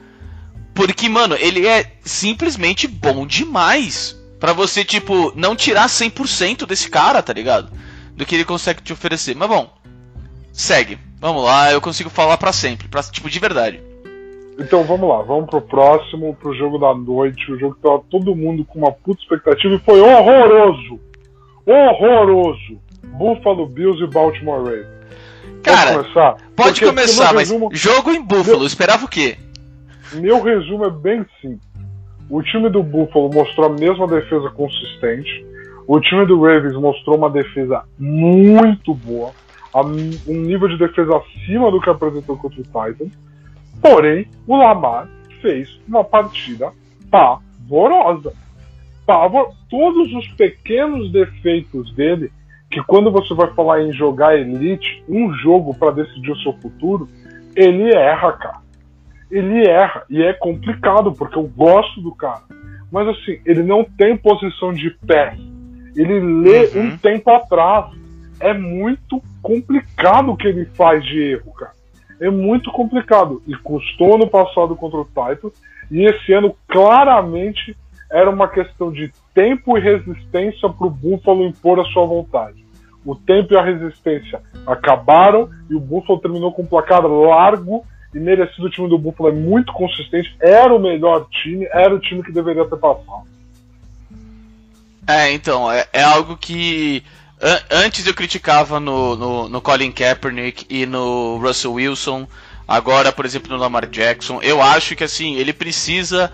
Porque, 0.74 1.08
mano, 1.08 1.36
ele 1.40 1.68
é 1.68 1.86
simplesmente 2.04 2.88
bom 2.88 3.26
demais. 3.28 4.20
para 4.40 4.52
você, 4.52 4.84
tipo, 4.84 5.32
não 5.36 5.56
tirar 5.56 5.88
100% 5.88 6.66
desse 6.66 6.90
cara, 6.90 7.22
tá 7.24 7.32
ligado? 7.32 7.72
Do 8.14 8.26
que 8.26 8.36
ele 8.36 8.44
consegue 8.44 8.82
te 8.82 8.92
oferecer. 8.92 9.34
Mas 9.36 9.48
bom, 9.48 9.72
segue. 10.52 10.98
Vamos 11.20 11.44
lá, 11.46 11.72
eu 11.72 11.80
consigo 11.80 12.10
falar 12.10 12.38
para 12.38 12.52
sempre. 12.52 12.88
Pra, 12.90 13.02
tipo, 13.04 13.30
de 13.30 13.40
verdade. 13.40 13.82
Então 14.60 14.84
vamos 14.84 15.08
lá, 15.10 15.22
vamos 15.24 15.50
pro 15.50 15.62
próximo, 15.62 16.36
pro 16.36 16.54
jogo 16.56 16.78
da 16.78 16.94
noite, 16.94 17.52
o 17.52 17.58
jogo 17.58 17.74
que 17.76 17.82
tava 17.82 18.04
todo 18.12 18.36
mundo 18.36 18.64
com 18.66 18.80
uma 18.80 18.92
puta 18.92 19.22
expectativa 19.22 19.74
e 19.76 19.80
foi 19.80 20.00
horroroso! 20.02 21.00
Horroroso! 21.66 22.80
Buffalo 23.18 23.66
Bills 23.68 24.04
e 24.04 24.08
Baltimore 24.08 24.64
Ravens. 24.64 24.88
Cara, 25.64 25.94
pode 25.94 26.04
começar? 26.04 26.36
Pode 26.56 26.70
Porque, 26.80 26.86
começar, 26.86 27.34
mas 27.34 27.50
resumo, 27.50 27.70
jogo 27.74 28.12
em 28.12 28.22
Buffalo, 28.22 28.58
Meu- 28.60 28.68
esperava 28.68 29.06
o 29.06 29.08
quê? 29.08 29.38
Meu 30.16 30.42
resumo 30.42 30.86
é 30.86 30.90
bem 30.90 31.26
simples. 31.42 31.74
O 32.30 32.42
time 32.42 32.70
do 32.70 32.82
Buffalo 32.82 33.30
mostrou 33.34 33.68
a 33.68 33.74
mesma 33.74 34.08
defesa 34.08 34.50
consistente. 34.50 35.46
O 35.88 36.00
time 36.00 36.26
do 36.26 36.42
Ravens 36.42 36.76
mostrou 36.76 37.18
uma 37.18 37.30
defesa 37.30 37.84
muito 38.00 38.94
boa. 38.94 39.32
Um 39.76 40.34
nível 40.34 40.68
de 40.68 40.78
defesa 40.78 41.18
acima 41.18 41.70
do 41.70 41.82
que 41.82 41.90
apresentou 41.90 42.38
contra 42.38 42.62
o 42.62 42.64
Titans. 42.64 43.12
Porém, 43.82 44.28
o 44.48 44.56
Lamar 44.56 45.10
fez 45.42 45.80
uma 45.88 46.04
partida 46.04 46.72
pavorosa. 47.12 48.34
Pavor... 49.06 49.52
Todos 49.70 50.14
os 50.14 50.28
pequenos 50.34 51.12
defeitos 51.12 51.94
dele, 51.94 52.32
que 52.70 52.82
quando 52.84 53.12
você 53.12 53.34
vai 53.34 53.54
falar 53.54 53.82
em 53.82 53.92
jogar 53.92 54.38
elite, 54.38 55.04
um 55.10 55.34
jogo 55.34 55.74
para 55.74 55.92
decidir 55.92 56.32
o 56.32 56.40
seu 56.40 56.54
futuro, 56.54 57.10
ele 57.56 57.94
erra, 57.94 58.32
cara. 58.34 58.63
Ele 59.34 59.68
erra. 59.68 60.04
E 60.10 60.22
é 60.22 60.34
complicado, 60.34 61.12
porque 61.12 61.38
eu 61.38 61.44
gosto 61.48 62.00
do 62.02 62.14
cara. 62.14 62.44
Mas 62.92 63.08
assim, 63.08 63.40
ele 63.46 63.64
não 63.64 63.84
tem 63.84 64.16
posição 64.16 64.72
de 64.72 64.92
pé. 65.08 65.36
Ele 65.96 66.20
lê 66.20 66.68
Uhum. 66.68 66.88
um 66.88 66.98
tempo 66.98 67.30
atrás. 67.32 67.86
É 68.40 68.54
muito 68.54 69.22
complicado 69.42 70.32
o 70.32 70.38
que 70.38 70.48
ele 70.48 70.66
faz 70.76 71.04
de 71.04 71.20
erro, 71.20 71.52
cara. 71.54 71.72
É 72.20 72.30
muito 72.30 72.72
complicado. 72.72 73.42
E 73.48 73.56
custou 73.56 74.18
no 74.18 74.28
passado 74.30 74.76
contra 74.76 75.00
o 75.00 75.06
Titans. 75.06 75.54
E 75.90 76.06
esse 76.06 76.34
ano, 76.34 76.56
claramente, 76.68 77.76
era 78.12 78.30
uma 78.30 78.48
questão 78.48 78.92
de 78.92 79.12
tempo 79.34 79.78
e 79.78 79.82
resistência 79.82 80.70
para 80.70 80.88
o 80.88 80.90
Buffalo 80.90 81.46
impor 81.46 81.80
a 81.80 81.84
sua 81.86 82.06
vontade. 82.06 82.64
O 83.06 83.16
tempo 83.16 83.54
e 83.54 83.58
a 83.58 83.64
resistência 83.64 84.40
acabaram 84.66 85.50
e 85.70 85.76
o 85.76 85.80
Buffalo 85.80 86.20
terminou 86.20 86.52
com 86.54 86.62
um 86.62 86.68
placar 86.68 87.06
largo 87.06 87.84
e 88.14 88.20
merecido. 88.20 88.68
O 88.68 88.70
time 88.70 88.90
do 88.90 88.98
Buffalo 88.98 89.30
é 89.30 89.32
muito 89.32 89.72
consistente. 89.74 90.36
Era 90.40 90.74
o 90.74 90.80
melhor 90.80 91.28
time, 91.30 91.66
era 91.72 91.94
o 91.94 92.00
time 92.00 92.24
que 92.24 92.32
deveria 92.32 92.66
ter 92.66 92.78
passado. 92.78 93.24
É, 95.08 95.32
então, 95.32 95.70
é, 95.72 95.86
é 95.92 96.02
algo 96.04 96.38
que 96.38 97.04
an- 97.42 97.62
antes 97.72 98.08
eu 98.08 98.14
criticava 98.14 98.80
no, 98.80 99.16
no, 99.16 99.50
no 99.50 99.62
Colin 99.62 99.92
Kaepernick 99.92 100.66
e 100.70 100.86
no 100.86 101.38
Russell 101.38 101.74
Wilson, 101.74 102.28
agora, 102.68 103.12
por 103.12 103.26
exemplo, 103.26 103.52
no 103.52 103.58
Lamar 103.62 103.86
Jackson. 103.88 104.40
Eu 104.42 104.62
acho 104.62 104.96
que 104.96 105.04
assim, 105.04 105.36
ele 105.36 105.52
precisa 105.52 106.32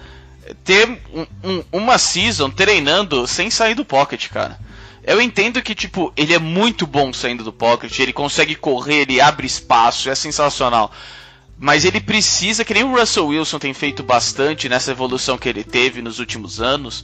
ter 0.63 0.99
um- 1.13 1.25
um- 1.43 1.63
uma 1.71 1.97
season 1.97 2.49
treinando 2.49 3.25
sem 3.27 3.49
sair 3.49 3.73
do 3.73 3.83
pocket, 3.85 4.29
cara. 4.29 4.57
Eu 5.03 5.19
entendo 5.19 5.61
que, 5.63 5.73
tipo, 5.73 6.13
ele 6.15 6.35
é 6.35 6.39
muito 6.39 6.85
bom 6.85 7.11
saindo 7.11 7.43
do 7.43 7.51
pocket, 7.53 7.97
ele 7.97 8.13
consegue 8.13 8.53
correr, 8.53 9.01
ele 9.01 9.19
abre 9.19 9.47
espaço, 9.47 10.09
é 10.09 10.13
sensacional. 10.13 10.91
Mas 11.59 11.83
ele 11.83 11.99
precisa, 11.99 12.63
que 12.63 12.73
nem 12.73 12.83
o 12.83 12.97
Russell 12.97 13.27
Wilson 13.27 13.59
tem 13.59 13.73
feito 13.73 14.01
bastante 14.01 14.69
nessa 14.69 14.91
evolução 14.91 15.37
que 15.37 15.49
ele 15.49 15.63
teve 15.63 16.01
nos 16.01 16.17
últimos 16.19 16.61
anos, 16.61 17.03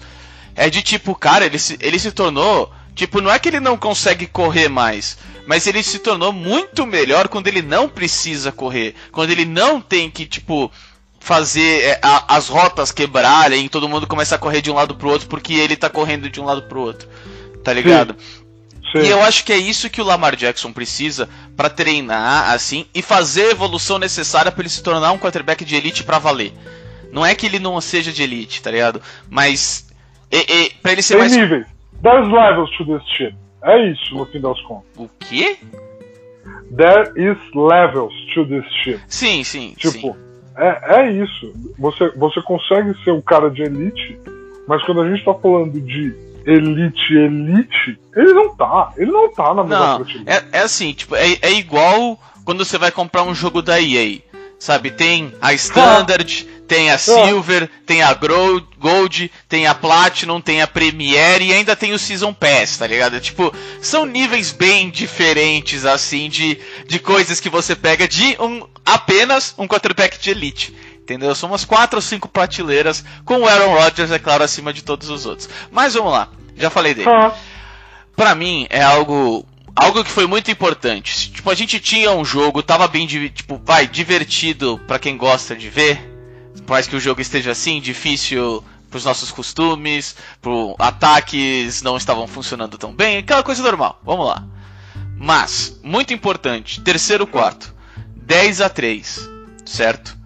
é 0.56 0.70
de 0.70 0.82
tipo, 0.82 1.14
cara, 1.14 1.46
ele 1.46 1.60
se, 1.60 1.78
ele 1.82 2.00
se 2.00 2.12
tornou. 2.12 2.72
Tipo, 2.96 3.20
não 3.20 3.30
é 3.30 3.38
que 3.38 3.50
ele 3.50 3.60
não 3.60 3.76
consegue 3.78 4.26
correr 4.26 4.70
mais, 4.70 5.18
mas 5.46 5.68
ele 5.68 5.84
se 5.84 6.00
tornou 6.00 6.32
muito 6.32 6.86
melhor 6.86 7.28
quando 7.28 7.48
ele 7.48 7.62
não 7.62 7.90
precisa 7.90 8.54
correr. 8.54 8.96
Quando 9.12 9.32
ele 9.32 9.44
não 9.44 9.82
tem 9.82 10.10
que, 10.10 10.26
tipo, 10.26 10.72
fazer 11.20 11.82
é, 11.82 12.00
a- 12.02 12.36
as 12.38 12.48
rotas 12.48 12.94
quebrarem 12.94 13.66
e 13.66 13.70
todo 13.70 13.90
mundo 13.90 14.08
começa 14.08 14.36
a 14.36 14.38
correr 14.38 14.62
de 14.62 14.72
um 14.72 14.76
lado 14.76 14.96
pro 14.96 15.10
outro 15.10 15.28
porque 15.28 15.56
ele 15.56 15.76
tá 15.76 15.90
correndo 15.90 16.30
de 16.30 16.40
um 16.40 16.46
lado 16.46 16.64
pro 16.64 16.80
outro. 16.80 17.10
Tá 17.62 17.74
ligado? 17.74 18.16
Sim. 18.18 18.45
E 19.04 19.10
eu 19.10 19.22
acho 19.22 19.44
que 19.44 19.52
é 19.52 19.58
isso 19.58 19.90
que 19.90 20.02
o 20.02 20.06
Lamar 20.06 20.36
Jackson 20.36 20.72
precisa 20.72 21.28
pra 21.56 21.70
treinar 21.70 22.52
assim 22.54 22.86
e 22.94 23.02
fazer 23.02 23.48
a 23.48 23.52
evolução 23.52 23.98
necessária 24.00 24.52
pra 24.52 24.62
ele 24.62 24.70
se 24.70 24.82
tornar 24.84 25.12
um 25.12 25.18
quarterback 25.18 25.66
de 25.66 25.76
elite 25.76 26.04
pra 26.04 26.20
valer. 26.20 26.54
Não 27.12 27.26
é 27.26 27.34
que 27.36 27.46
ele 27.46 27.60
não 27.60 27.80
seja 27.82 28.12
de 28.12 28.24
elite, 28.24 28.62
tá 28.62 28.72
ligado? 28.72 29.02
Mas 29.30 29.88
e, 30.32 30.38
e, 30.38 30.70
pra 30.82 30.92
ele 30.92 31.02
ser 31.02 31.14
Tem 31.16 31.22
mais 31.22 31.36
níveis. 31.36 31.66
There's 32.02 32.28
levels 32.28 32.70
to 32.78 32.86
this 32.86 33.08
shit. 33.16 33.36
É 33.64 33.90
isso, 33.92 34.14
no 34.16 34.26
fim 34.28 34.40
das 34.40 34.60
contas. 34.62 34.86
o 34.98 35.10
quê? 35.20 35.58
There 36.76 37.12
is 37.16 37.38
levels 37.56 38.14
to 38.34 38.46
this 38.46 38.66
shit. 38.84 39.00
Sim, 39.08 39.44
sim, 39.44 39.74
Tipo, 39.78 39.92
sim. 39.92 40.16
é, 40.58 41.02
é 41.02 41.12
isso. 41.12 41.54
Você, 41.80 42.10
você 42.12 42.42
consegue 42.42 42.94
ser 43.04 43.12
um 43.12 43.22
cara 43.22 43.50
de 43.50 43.64
elite, 43.64 44.20
mas 44.68 44.84
quando 44.86 45.02
a 45.02 45.10
gente 45.10 45.24
tá 45.24 45.34
falando 45.34 45.80
de 45.80 46.14
elite, 46.46 47.14
elite, 47.14 48.00
ele 48.16 48.34
não 48.34 48.56
tá. 48.56 48.94
Ele 48.98 49.12
não 49.12 49.32
tá 49.34 49.54
na 49.54 49.64
mesma 49.64 49.88
Não, 49.88 49.96
prateleira. 50.06 50.48
é, 50.54 50.60
é 50.60 50.62
assim, 50.62 50.94
tipo, 50.94 51.16
é, 51.16 51.38
é 51.42 51.52
igual 51.54 52.20
quando 52.44 52.64
você 52.64 52.78
vai 52.78 52.92
comprar 52.92 53.24
um 53.24 53.36
jogo 53.36 53.62
da 53.62 53.82
EA. 53.82 54.20
Sabe, 54.58 54.90
tem 54.90 55.34
a 55.42 55.54
Standard, 55.54 56.48
tem 56.68 56.90
a 56.90 56.98
Silver, 56.98 57.70
tem 57.86 58.02
a 58.02 58.14
Gold, 58.14 59.32
tem 59.48 59.68
a 59.68 59.76
Platinum, 59.76 60.42
tem 60.42 60.62
a 60.62 60.68
Premiere 60.68 61.46
e 61.46 61.54
ainda 61.54 61.76
tem 61.76 61.94
o 61.94 62.00
Season 62.00 62.34
Pass, 62.34 62.78
tá 62.78 62.88
ligado? 62.88 63.20
Tipo, 63.20 63.54
são 63.82 64.06
níveis 64.06 64.52
bem 64.52 64.90
diferentes, 64.90 65.86
assim, 65.86 66.30
de, 66.30 66.58
de 66.88 67.00
coisas 67.00 67.40
que 67.40 67.50
você 67.50 67.76
pega 67.76 68.08
de 68.08 68.38
um 68.40 68.66
apenas 68.86 69.54
um 69.58 69.68
quarterback 69.68 70.20
de 70.20 70.32
elite. 70.32 70.74
Entendeu? 71.06 71.36
São 71.36 71.50
umas 71.50 71.64
quatro 71.64 72.00
ou 72.00 72.02
cinco 72.02 72.28
prateleiras, 72.28 73.06
com 73.24 73.42
o 73.42 73.48
Aaron 73.48 73.76
Rodgers, 73.76 74.10
é 74.10 74.18
claro, 74.18 74.44
acima 74.44 74.74
de 74.74 74.84
todos 74.84 75.08
os 75.08 75.28
outros. 75.28 75.48
Mas 75.72 75.94
vamos 75.94 76.12
lá, 76.12 76.30
já 76.58 76.72
falei 76.72 76.96
dele 76.96 77.08
Ah, 77.08 77.32
pra 78.16 78.34
mim 78.34 78.66
é 78.72 78.82
algo 78.82 79.46
algo 79.76 80.04
que 80.04 80.10
foi 80.10 80.26
muito 80.26 80.50
importante. 80.50 81.32
Tipo, 81.32 81.52
a 81.52 81.54
gente 81.54 81.80
tinha 81.80 82.12
um 82.12 82.26
jogo, 82.26 82.64
tava 82.64 82.88
bem 82.88 83.06
tipo, 83.06 83.62
vai, 83.64 83.86
divertido 83.88 84.82
pra 84.88 84.98
quem 84.98 85.16
gosta 85.16 85.56
de 85.56 85.70
ver. 85.70 86.12
Por 86.66 86.72
mais 86.72 86.88
que 86.88 86.96
o 86.96 87.00
jogo 87.00 87.22
esteja 87.22 87.52
assim, 87.52 87.80
difícil 87.80 88.64
pros 88.90 89.06
nossos 89.06 89.30
costumes, 89.30 90.16
pro 90.42 90.76
ataques 90.80 91.84
não 91.84 91.98
estavam 91.98 92.26
funcionando 92.26 92.80
tão 92.80 92.92
bem, 92.92 93.18
aquela 93.18 93.44
coisa 93.44 93.62
normal. 93.62 94.02
Vamos 94.04 94.26
lá. 94.26 94.44
Mas, 95.16 95.80
muito 95.84 96.16
importante, 96.16 96.82
terceiro 96.82 97.28
quarto, 97.28 97.76
10 98.16 98.62
a 98.62 98.70
3, 98.70 99.30
certo? 99.66 100.18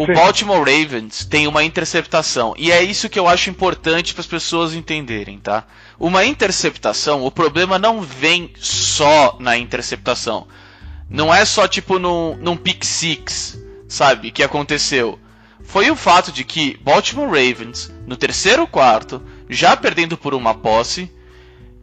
O 0.00 0.06
Sim. 0.06 0.14
Baltimore 0.14 0.60
Ravens 0.60 1.26
tem 1.26 1.46
uma 1.46 1.62
interceptação 1.62 2.54
e 2.56 2.72
é 2.72 2.82
isso 2.82 3.06
que 3.06 3.18
eu 3.18 3.28
acho 3.28 3.50
importante 3.50 4.14
para 4.14 4.22
as 4.22 4.26
pessoas 4.26 4.72
entenderem, 4.72 5.38
tá? 5.38 5.66
Uma 5.98 6.24
interceptação, 6.24 7.22
o 7.22 7.30
problema 7.30 7.78
não 7.78 8.00
vem 8.00 8.50
só 8.58 9.36
na 9.38 9.58
interceptação. 9.58 10.48
Não 11.06 11.34
é 11.34 11.44
só 11.44 11.68
tipo 11.68 11.98
num, 11.98 12.34
num 12.36 12.56
pick 12.56 12.82
six, 12.82 13.62
sabe, 13.86 14.30
que 14.30 14.42
aconteceu. 14.42 15.18
Foi 15.64 15.90
o 15.90 15.96
fato 15.96 16.32
de 16.32 16.44
que 16.44 16.78
Baltimore 16.82 17.28
Ravens, 17.28 17.92
no 18.06 18.16
terceiro 18.16 18.66
quarto, 18.66 19.22
já 19.50 19.76
perdendo 19.76 20.16
por 20.16 20.32
uma 20.32 20.54
posse, 20.54 21.12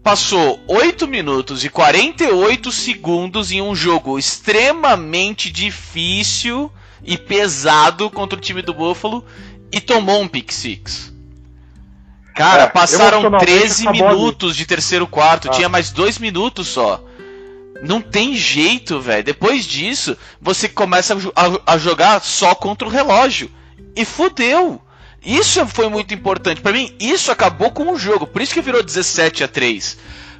passou 0.02 0.60
8 0.68 1.08
minutos 1.08 1.64
e 1.64 1.70
48 1.70 2.72
segundos 2.72 3.52
em 3.52 3.62
um 3.62 3.76
jogo 3.76 4.18
extremamente 4.18 5.52
difícil 5.52 6.72
e 7.04 7.18
pesado 7.18 8.10
contra 8.10 8.38
o 8.38 8.42
time 8.42 8.62
do 8.62 8.74
Buffalo 8.74 9.24
e 9.72 9.80
tomou 9.82 10.22
um 10.22 10.28
pick 10.28 10.52
six. 10.52 11.14
Cara, 12.36 12.64
É, 12.64 12.68
passaram 12.68 13.20
emocionalmente 13.20 13.46
13 13.46 13.88
acabou 13.88 14.08
ali. 14.08 14.16
minutos 14.18 14.56
de 14.56 14.66
terceiro 14.66 15.08
quarto, 15.08 15.48
Ah. 15.50 15.52
tinha 15.52 15.68
mais 15.70 15.90
2 15.92 16.18
minutos 16.20 16.68
só. 16.68 17.04
Não 17.82 18.00
tem 18.02 18.36
jeito, 18.36 19.00
velho. 19.00 19.24
Depois 19.24 19.66
disso, 19.66 20.16
você 20.42 20.68
começa 20.70 21.16
a, 21.36 21.74
a- 21.74 21.78
jogar 21.78 22.22
só 22.22 22.54
contra 22.56 22.88
o 22.88 22.92
relógio. 22.92 23.52
E 23.96 24.06
fudeu. 24.06 24.82
Isso 25.24 25.66
foi 25.68 25.90
muito 25.90 26.14
importante. 26.14 26.62
Pra 26.62 26.72
mim, 26.72 26.96
isso 27.00 27.32
acabou 27.32 27.72
com 27.72 27.92
o 27.92 27.98
jogo. 27.98 28.26
Por 28.28 28.42
isso 28.42 28.54
que 28.54 28.62
virou 28.62 28.84
17 28.84 29.44
a 29.44 29.48
3. 29.48 29.98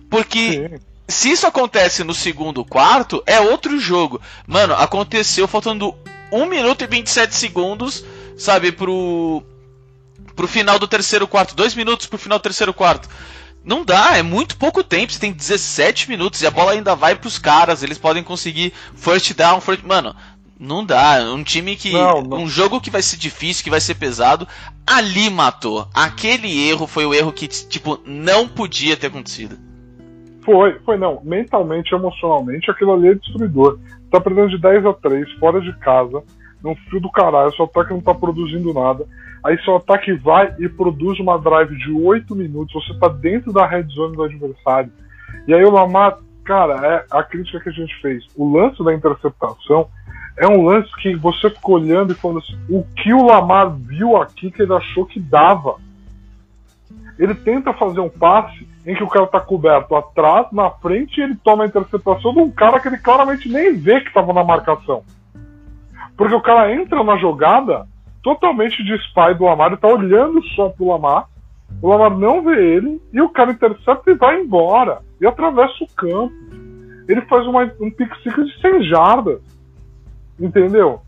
Porque 0.10 0.52
sim. 0.70 0.80
se 1.08 1.32
isso 1.32 1.46
acontece 1.48 2.04
no 2.04 2.14
segundo 2.14 2.64
quarto, 2.64 3.22
é 3.26 3.40
outro 3.40 3.80
jogo. 3.80 4.22
Mano, 4.48 4.74
aconteceu 4.76 5.48
faltando 5.48 5.94
1 6.32 6.46
minuto 6.46 6.84
e 6.84 6.88
27 6.88 7.36
segundos, 7.36 8.04
sabe, 8.38 8.72
pro. 8.72 9.44
pro 10.36 10.48
final 10.48 10.78
do 10.80 10.88
terceiro 10.88 11.28
quarto. 11.28 11.56
2 11.56 11.76
minutos 11.76 12.08
pro 12.08 12.18
final 12.18 12.40
do 12.40 12.44
terceiro 12.44 12.74
quarto. 12.74 13.10
Não 13.64 13.84
dá, 13.84 14.18
é 14.18 14.24
muito 14.24 14.56
pouco 14.56 14.84
tempo. 14.84 15.12
Você 15.12 15.20
tem 15.20 15.34
17 15.34 16.10
minutos 16.10 16.42
e 16.42 16.48
a 16.48 16.52
bola 16.52 16.72
ainda 16.72 16.96
vai 16.96 17.16
pros 17.16 17.38
caras. 17.38 17.84
Eles 17.84 17.98
podem 17.98 18.24
conseguir 18.24 18.74
first 18.96 19.34
down, 19.34 19.60
first. 19.60 19.84
Mano, 19.84 20.16
não 20.60 20.86
dá. 20.86 21.20
Um 21.34 21.44
time 21.44 21.76
que. 21.76 21.92
Não, 21.92 22.22
não. 22.22 22.38
Um 22.38 22.50
jogo 22.50 22.80
que 22.80 22.90
vai 22.90 23.02
ser 23.02 23.18
difícil, 23.18 23.64
que 23.64 23.70
vai 23.70 23.82
ser 23.82 23.96
pesado. 23.96 24.48
Ali 24.86 25.30
matou. 25.30 25.88
Aquele 25.94 26.68
erro 26.70 26.88
foi 26.88 27.06
o 27.06 27.14
erro 27.14 27.34
que, 27.34 27.48
tipo, 27.48 28.00
não 28.06 28.48
podia 28.48 28.96
ter 28.96 29.08
acontecido. 29.08 29.67
Foi, 30.48 30.80
foi 30.86 30.98
não. 30.98 31.20
Mentalmente, 31.26 31.94
emocionalmente, 31.94 32.72
aquilo 32.72 32.94
ali 32.94 33.10
é 33.10 33.16
destruidor. 33.16 33.78
Tá 34.10 34.22
perdendo 34.22 34.52
de 34.52 34.58
10 34.58 34.86
a 34.86 34.94
3, 34.94 35.30
fora 35.34 35.60
de 35.60 35.78
casa. 35.80 36.24
é 36.64 36.68
um 36.70 36.76
fio 36.90 37.02
do 37.02 37.12
caralho, 37.12 37.54
seu 37.54 37.66
ataque 37.66 37.92
não 37.92 38.00
tá 38.00 38.14
produzindo 38.14 38.74
nada. 38.74 39.06
Aí 39.44 39.62
seu 39.64 39.76
ataque 39.76 40.14
vai 40.14 40.56
e 40.58 40.70
produz 40.70 41.20
uma 41.20 41.38
drive 41.38 41.78
de 41.78 41.92
8 41.92 42.34
minutos, 42.34 42.74
você 42.74 42.98
tá 42.98 43.10
dentro 43.10 43.52
da 43.52 43.68
red 43.68 43.84
zone 43.90 44.16
do 44.16 44.24
adversário. 44.24 44.90
E 45.46 45.54
aí 45.54 45.66
o 45.66 45.70
Lamar, 45.70 46.18
cara, 46.46 46.76
é 46.96 47.06
a 47.12 47.22
crítica 47.24 47.60
que 47.60 47.68
a 47.68 47.74
gente 47.74 47.94
fez. 48.02 48.24
O 48.34 48.50
lance 48.50 48.82
da 48.82 48.94
interceptação 48.94 49.90
é 50.38 50.48
um 50.48 50.64
lance 50.64 50.90
que 51.02 51.14
você 51.14 51.50
ficou 51.50 51.76
olhando 51.76 52.14
e 52.14 52.16
falando 52.16 52.40
assim, 52.40 52.58
o 52.70 52.86
que 52.96 53.12
o 53.12 53.26
Lamar 53.26 53.70
viu 53.76 54.16
aqui 54.16 54.50
que 54.50 54.62
ele 54.62 54.74
achou 54.74 55.06
que 55.06 55.20
dava? 55.20 55.76
Ele 57.20 57.36
tenta 57.36 57.74
fazer 57.74 58.00
um 58.00 58.10
passe 58.10 58.66
em 58.88 58.96
que 58.96 59.04
o 59.04 59.10
cara 59.10 59.28
tá 59.28 59.42
coberto 59.42 59.94
atrás, 59.98 60.48
na 60.54 60.72
frente, 60.72 61.20
e 61.20 61.24
ele 61.24 61.36
toma 61.44 61.66
a 61.66 61.68
interceptação 61.68 62.34
de 62.34 62.40
um 62.40 62.50
cara 62.50 62.80
que 62.80 62.88
ele 62.88 62.98
claramente 62.98 63.50
nem 63.50 63.74
vê 63.74 64.00
que 64.00 64.14
tava 64.14 64.32
na 64.32 64.46
marcação. 64.46 65.04
Porque 66.16 66.34
o 66.34 66.42
cara 66.42 66.74
entra 66.74 67.04
na 67.04 67.18
jogada 67.18 67.86
totalmente 68.24 68.82
de 68.84 68.96
spy 68.96 69.36
do 69.38 69.44
Lamar, 69.44 69.68
ele 69.68 69.78
tá 69.78 69.90
olhando 69.90 70.42
só 70.56 70.70
pro 70.70 70.88
Lamar, 70.88 71.28
o 71.82 71.90
Lamar 71.90 72.18
não 72.18 72.42
vê 72.42 72.76
ele, 72.76 73.02
e 73.12 73.22
o 73.22 73.28
cara 73.28 73.52
intercepta 73.52 74.10
e 74.10 74.16
vai 74.16 74.40
embora. 74.40 75.02
E 75.20 75.28
atravessa 75.28 75.84
o 75.84 75.88
campo. 75.96 76.34
Ele 77.10 77.22
faz 77.22 77.46
uma, 77.46 77.70
um 77.82 77.92
pick 77.92 78.16
six 78.24 78.36
de 78.36 78.62
100 78.62 78.84
jardas. 78.84 79.42
Entendeu? 80.40 81.02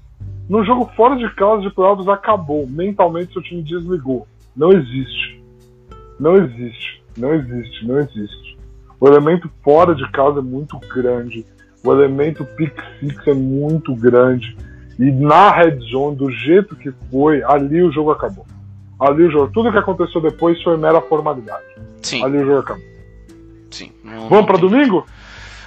No 0.50 0.65
jogo 0.65 0.89
fora 0.95 1.15
de 1.15 1.33
casa 1.36 1.62
de 1.62 1.69
playoffs 1.69 2.07
acabou. 2.09 2.67
Mentalmente 2.67 3.31
seu 3.31 3.41
time 3.41 3.63
desligou. 3.63 4.27
Não 4.55 4.71
existe. 4.71 5.41
Não 6.19 6.36
existe. 6.36 6.99
Não 7.17 7.33
existe. 7.33 7.85
Não 7.85 7.99
existe. 7.99 8.57
O 8.99 9.07
elemento 9.07 9.49
fora 9.63 9.95
de 9.95 10.09
casa 10.11 10.39
é 10.39 10.41
muito 10.41 10.77
grande. 10.93 11.45
O 11.83 11.93
elemento 11.93 12.45
pick 12.57 12.73
six 12.99 13.27
é 13.27 13.33
muito 13.33 13.95
grande. 13.95 14.55
E 14.99 15.09
na 15.11 15.49
red 15.51 15.79
zone, 15.91 16.17
do 16.17 16.29
jeito 16.29 16.75
que 16.75 16.91
foi, 17.09 17.41
ali 17.43 17.81
o 17.81 17.91
jogo 17.91 18.11
acabou. 18.11 18.45
Ali 18.99 19.23
o 19.23 19.31
jogo. 19.31 19.49
Tudo 19.53 19.71
que 19.71 19.77
aconteceu 19.77 20.19
depois 20.19 20.61
foi 20.61 20.75
mera 20.75 20.99
formalidade. 20.99 21.63
Sim. 22.01 22.21
Ali 22.23 22.37
o 22.39 22.45
jogo 22.45 22.59
acabou. 22.59 22.83
Sim. 23.71 23.91
Vamos 24.29 24.45
para 24.45 24.57
domingo? 24.57 25.05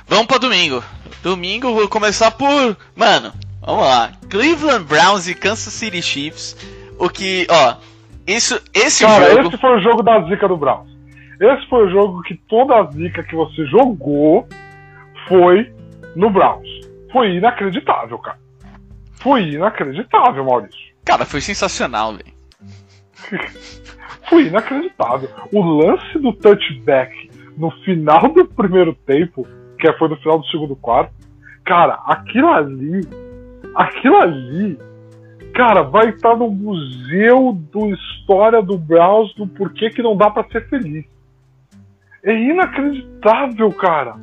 Vamos 0.06 0.26
para 0.26 0.38
domingo. 0.38 0.84
Domingo 1.22 1.72
vou 1.72 1.88
começar 1.88 2.30
por. 2.32 2.76
Mano, 2.94 3.32
vamos 3.64 3.84
lá. 3.84 4.12
Cleveland 4.28 4.84
Browns 4.84 5.26
e 5.28 5.34
Kansas 5.34 5.72
City 5.72 6.02
Chiefs. 6.02 6.54
O 6.98 7.08
que, 7.08 7.46
ó. 7.48 7.76
Isso, 8.26 8.60
esse 8.74 9.04
Cara, 9.04 9.30
jogo. 9.30 9.48
esse 9.48 9.56
foi 9.58 9.78
o 9.78 9.80
jogo 9.80 10.02
da 10.02 10.20
zica 10.28 10.46
do 10.46 10.56
Browns. 10.56 10.91
Esse 11.42 11.68
foi 11.68 11.86
o 11.86 11.90
jogo 11.90 12.22
que 12.22 12.36
toda 12.48 12.76
a 12.76 12.84
zica 12.92 13.24
que 13.24 13.34
você 13.34 13.66
jogou 13.66 14.46
foi 15.26 15.74
no 16.14 16.30
Browns. 16.30 16.68
Foi 17.10 17.34
inacreditável, 17.34 18.16
cara. 18.18 18.38
Foi 19.20 19.42
inacreditável, 19.48 20.44
Maurício. 20.44 20.94
Cara, 21.04 21.24
foi 21.24 21.40
sensacional, 21.40 22.12
velho. 22.12 22.32
foi 24.30 24.46
inacreditável. 24.46 25.28
O 25.52 25.60
lance 25.62 26.16
do 26.20 26.32
touchback 26.32 27.12
no 27.56 27.72
final 27.84 28.32
do 28.32 28.46
primeiro 28.46 28.94
tempo, 28.94 29.44
que 29.80 29.92
foi 29.94 30.08
no 30.10 30.16
final 30.18 30.38
do 30.38 30.46
segundo 30.46 30.76
quarto, 30.76 31.12
cara, 31.64 31.94
aquilo 32.06 32.50
ali, 32.50 33.00
aquilo 33.74 34.16
ali, 34.16 34.78
cara, 35.56 35.82
vai 35.82 36.10
estar 36.10 36.36
no 36.36 36.48
museu 36.48 37.52
do 37.72 37.92
história 37.92 38.62
do 38.62 38.78
Browns 38.78 39.34
do 39.34 39.44
porquê 39.48 39.90
que 39.90 40.02
não 40.02 40.16
dá 40.16 40.30
para 40.30 40.48
ser 40.48 40.68
feliz. 40.68 41.04
É 42.24 42.32
inacreditável, 42.32 43.72
cara. 43.72 44.16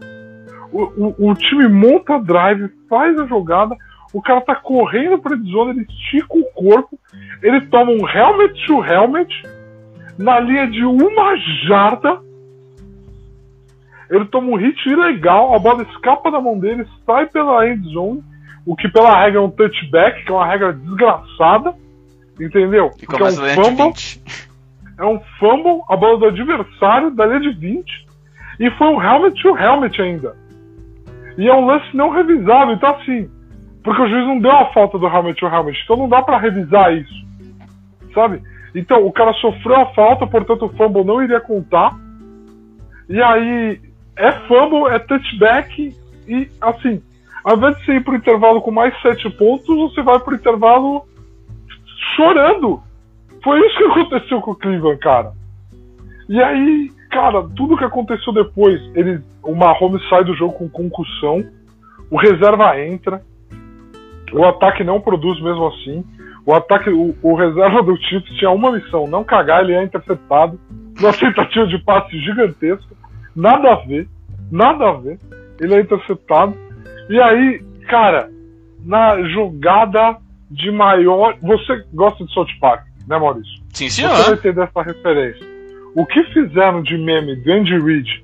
O, 0.72 0.84
o, 0.84 1.30
o, 1.30 1.34
time 1.36 1.68
monta 1.68 2.16
a 2.16 2.20
drive, 2.20 2.70
faz 2.88 3.20
a 3.20 3.26
jogada, 3.26 3.76
o 4.14 4.22
cara 4.22 4.42
tá 4.42 4.56
correndo 4.56 5.18
pra 5.18 5.36
zona, 5.36 5.72
ele 5.72 5.86
estica 5.90 6.38
o 6.38 6.46
corpo, 6.54 7.00
ele 7.42 7.62
toma 7.68 7.92
um 7.92 8.08
helmet 8.08 8.66
to 8.66 8.84
helmet 8.84 9.44
na 10.18 10.40
linha 10.40 10.68
de 10.68 10.84
uma 10.86 11.36
jarda 11.68 12.22
ele 14.10 14.26
toma 14.26 14.48
um 14.48 14.56
hit 14.56 14.90
ilegal, 14.90 15.54
a 15.54 15.60
bola 15.60 15.84
escapa 15.84 16.32
da 16.32 16.42
mão 16.42 16.58
dele, 16.58 16.86
sai 17.06 17.28
pela 17.28 17.68
end 17.68 17.88
zone, 17.94 18.24
o 18.66 18.76
que 18.76 18.90
pela 18.90 19.24
regra 19.24 19.40
é 19.40 19.44
um 19.44 19.52
touchback, 19.52 20.26
que 20.26 20.32
é 20.32 20.36
uma 20.36 20.48
regra 20.48 20.74
desgraçada, 20.74 21.76
entendeu? 22.40 22.92
E 23.02 23.06
Porque 23.06 23.22
é 23.22 23.26
um 23.26 23.32
fumble, 23.32 23.94
é 25.00 25.06
um 25.06 25.20
fumble, 25.40 25.82
a 25.88 25.96
bola 25.96 26.18
do 26.18 26.26
adversário, 26.26 27.12
da 27.12 27.26
linha 27.26 27.40
de 27.40 27.52
20, 27.52 28.08
e 28.60 28.70
foi 28.72 28.88
um 28.88 29.02
helmet 29.02 29.42
to 29.42 29.58
helmet 29.58 30.02
ainda. 30.02 30.36
E 31.38 31.48
é 31.48 31.56
um 31.56 31.66
lance 31.66 31.96
não 31.96 32.10
revisado, 32.10 32.74
então 32.74 32.90
assim, 32.96 33.30
porque 33.84 34.02
o 34.02 34.10
juiz 34.10 34.28
não 34.28 34.40
deu 34.40 34.52
a 34.52 34.74
falta 34.74 35.00
do 35.00 35.08
helmet 35.08 35.40
to 35.40 35.48
helmet, 35.48 35.80
então 35.84 35.96
não 35.96 36.10
dá 36.10 36.22
para 36.22 36.38
revisar 36.38 36.94
isso, 36.94 37.26
sabe? 38.14 38.42
Então, 38.76 39.06
o 39.06 39.12
cara 39.12 39.34
sofreu 39.34 39.78
a 39.78 39.94
falta, 39.94 40.28
portanto 40.28 40.66
o 40.66 40.70
fumble 40.70 41.04
não 41.04 41.24
iria 41.24 41.40
contar, 41.40 41.96
e 43.08 43.22
aí 43.22 43.82
é 44.18 44.32
fumble, 44.48 44.94
é 44.94 45.00
touchback 45.00 45.96
e 46.28 46.48
assim, 46.62 47.02
ao 47.44 47.56
invés 47.56 47.78
de 47.78 47.86
você 47.86 47.94
ir 47.94 48.04
pro 48.04 48.16
intervalo 48.16 48.62
com 48.62 48.70
mais 48.70 48.94
sete 49.02 49.30
pontos, 49.32 49.66
você 49.66 50.02
vai 50.04 50.20
pro 50.20 50.36
intervalo 50.36 51.06
chorando. 52.16 52.84
Foi 53.44 53.60
isso 53.66 53.78
que 53.78 53.84
aconteceu 53.84 54.42
com 54.42 54.52
o 54.52 54.56
Cleveland, 54.56 55.00
cara. 55.00 55.32
E 56.28 56.42
aí, 56.42 56.92
cara, 57.10 57.48
tudo 57.56 57.78
que 57.78 57.84
aconteceu 57.84 58.34
depois, 58.34 58.80
ele, 58.96 59.22
o 59.44 59.56
Mahomes 59.56 60.08
sai 60.10 60.24
do 60.24 60.36
jogo 60.36 60.54
com 60.54 60.70
concussão, 60.70 61.44
o 62.12 62.18
reserva 62.18 62.80
entra, 62.80 63.22
o 64.32 64.44
ataque 64.46 64.84
não 64.84 65.02
produz 65.02 65.42
mesmo 65.42 65.68
assim. 65.68 66.04
O 66.46 66.54
ataque, 66.54 66.90
o, 66.90 67.16
o 67.22 67.36
reserva 67.36 67.84
do 67.84 67.96
Chiefs 67.98 68.36
tinha 68.38 68.52
uma 68.52 68.72
missão, 68.72 69.08
não 69.08 69.24
cagar, 69.24 69.64
ele 69.64 69.74
é 69.74 69.84
interceptado 69.84 70.60
numa 71.00 71.14
tentativa 71.18 71.68
de 71.68 71.78
passe 71.80 72.18
gigantesca. 72.20 72.96
Nada 73.36 73.74
a 73.74 73.76
ver. 73.86 74.08
Nada 74.52 74.90
a 74.90 74.94
ver. 74.94 75.20
Ele 75.60 75.76
é 75.76 75.82
interceptado. 75.82 76.56
E 77.10 77.20
aí, 77.20 77.62
cara, 77.88 78.30
na 78.84 79.22
jogada 79.30 80.18
de 80.50 80.72
maior. 80.72 81.38
Você 81.42 81.86
gosta 81.94 82.26
de 82.26 82.34
South 82.34 82.48
Park, 82.60 82.86
né, 83.10 83.18
Maurício? 83.18 83.60
Sim, 83.74 83.90
senhor. 83.90 84.12
Você 84.16 84.24
vai 84.24 84.34
entender 84.34 84.62
essa 84.62 84.82
referência. 84.82 85.46
O 85.96 86.06
que 86.06 86.24
fizeram 86.26 86.82
de 86.84 86.98
meme 86.98 87.36
do 87.38 87.52
Andy 87.52 87.80
Reid 87.80 88.24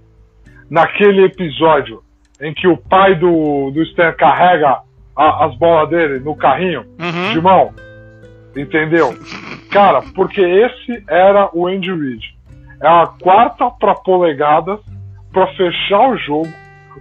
naquele 0.69 1.25
episódio 1.25 2.01
em 2.41 2.53
que 2.53 2.67
o 2.67 2.77
pai 2.77 3.15
do, 3.15 3.71
do 3.71 3.81
Stan 3.83 4.11
carrega 4.13 4.79
a, 5.17 5.45
as 5.45 5.57
bolas 5.57 5.89
dele 5.89 6.19
no 6.19 6.35
carrinho 6.35 6.81
Uhum. 6.99 7.33
de 7.33 7.41
mão? 7.41 7.73
Entendeu? 8.55 9.13
Cara, 9.71 10.01
porque 10.13 10.41
esse 10.41 11.03
era 11.09 11.49
o 11.53 11.67
Andy 11.67 11.91
Reid. 11.91 12.35
É 12.81 12.87
a 12.87 13.07
quarta 13.07 13.69
para 13.71 13.95
polegadas 13.95 14.79
para 15.33 15.47
fechar 15.55 16.09
o 16.11 16.17
jogo 16.17 16.47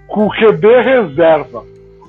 com 0.08 0.26
o 0.26 0.30
QB 0.30 0.66
reserva. 0.82 1.62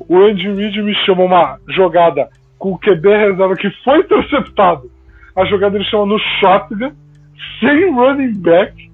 O 0.08 0.18
Andy 0.20 0.52
Reid 0.52 0.82
me 0.82 0.94
chamou 1.06 1.26
uma 1.26 1.60
jogada 1.70 2.30
com 2.58 2.72
o 2.74 2.80
QB 2.80 3.08
reserva 3.10 3.56
que 3.56 3.70
foi 3.84 4.00
interceptado. 4.00 4.90
A 5.36 5.46
jogada 5.46 5.76
ele 5.76 5.86
chama 5.86 6.06
no 6.06 6.20
shotgun, 6.40 6.92
sem 7.60 7.94
running 7.94 8.40
back. 8.40 8.92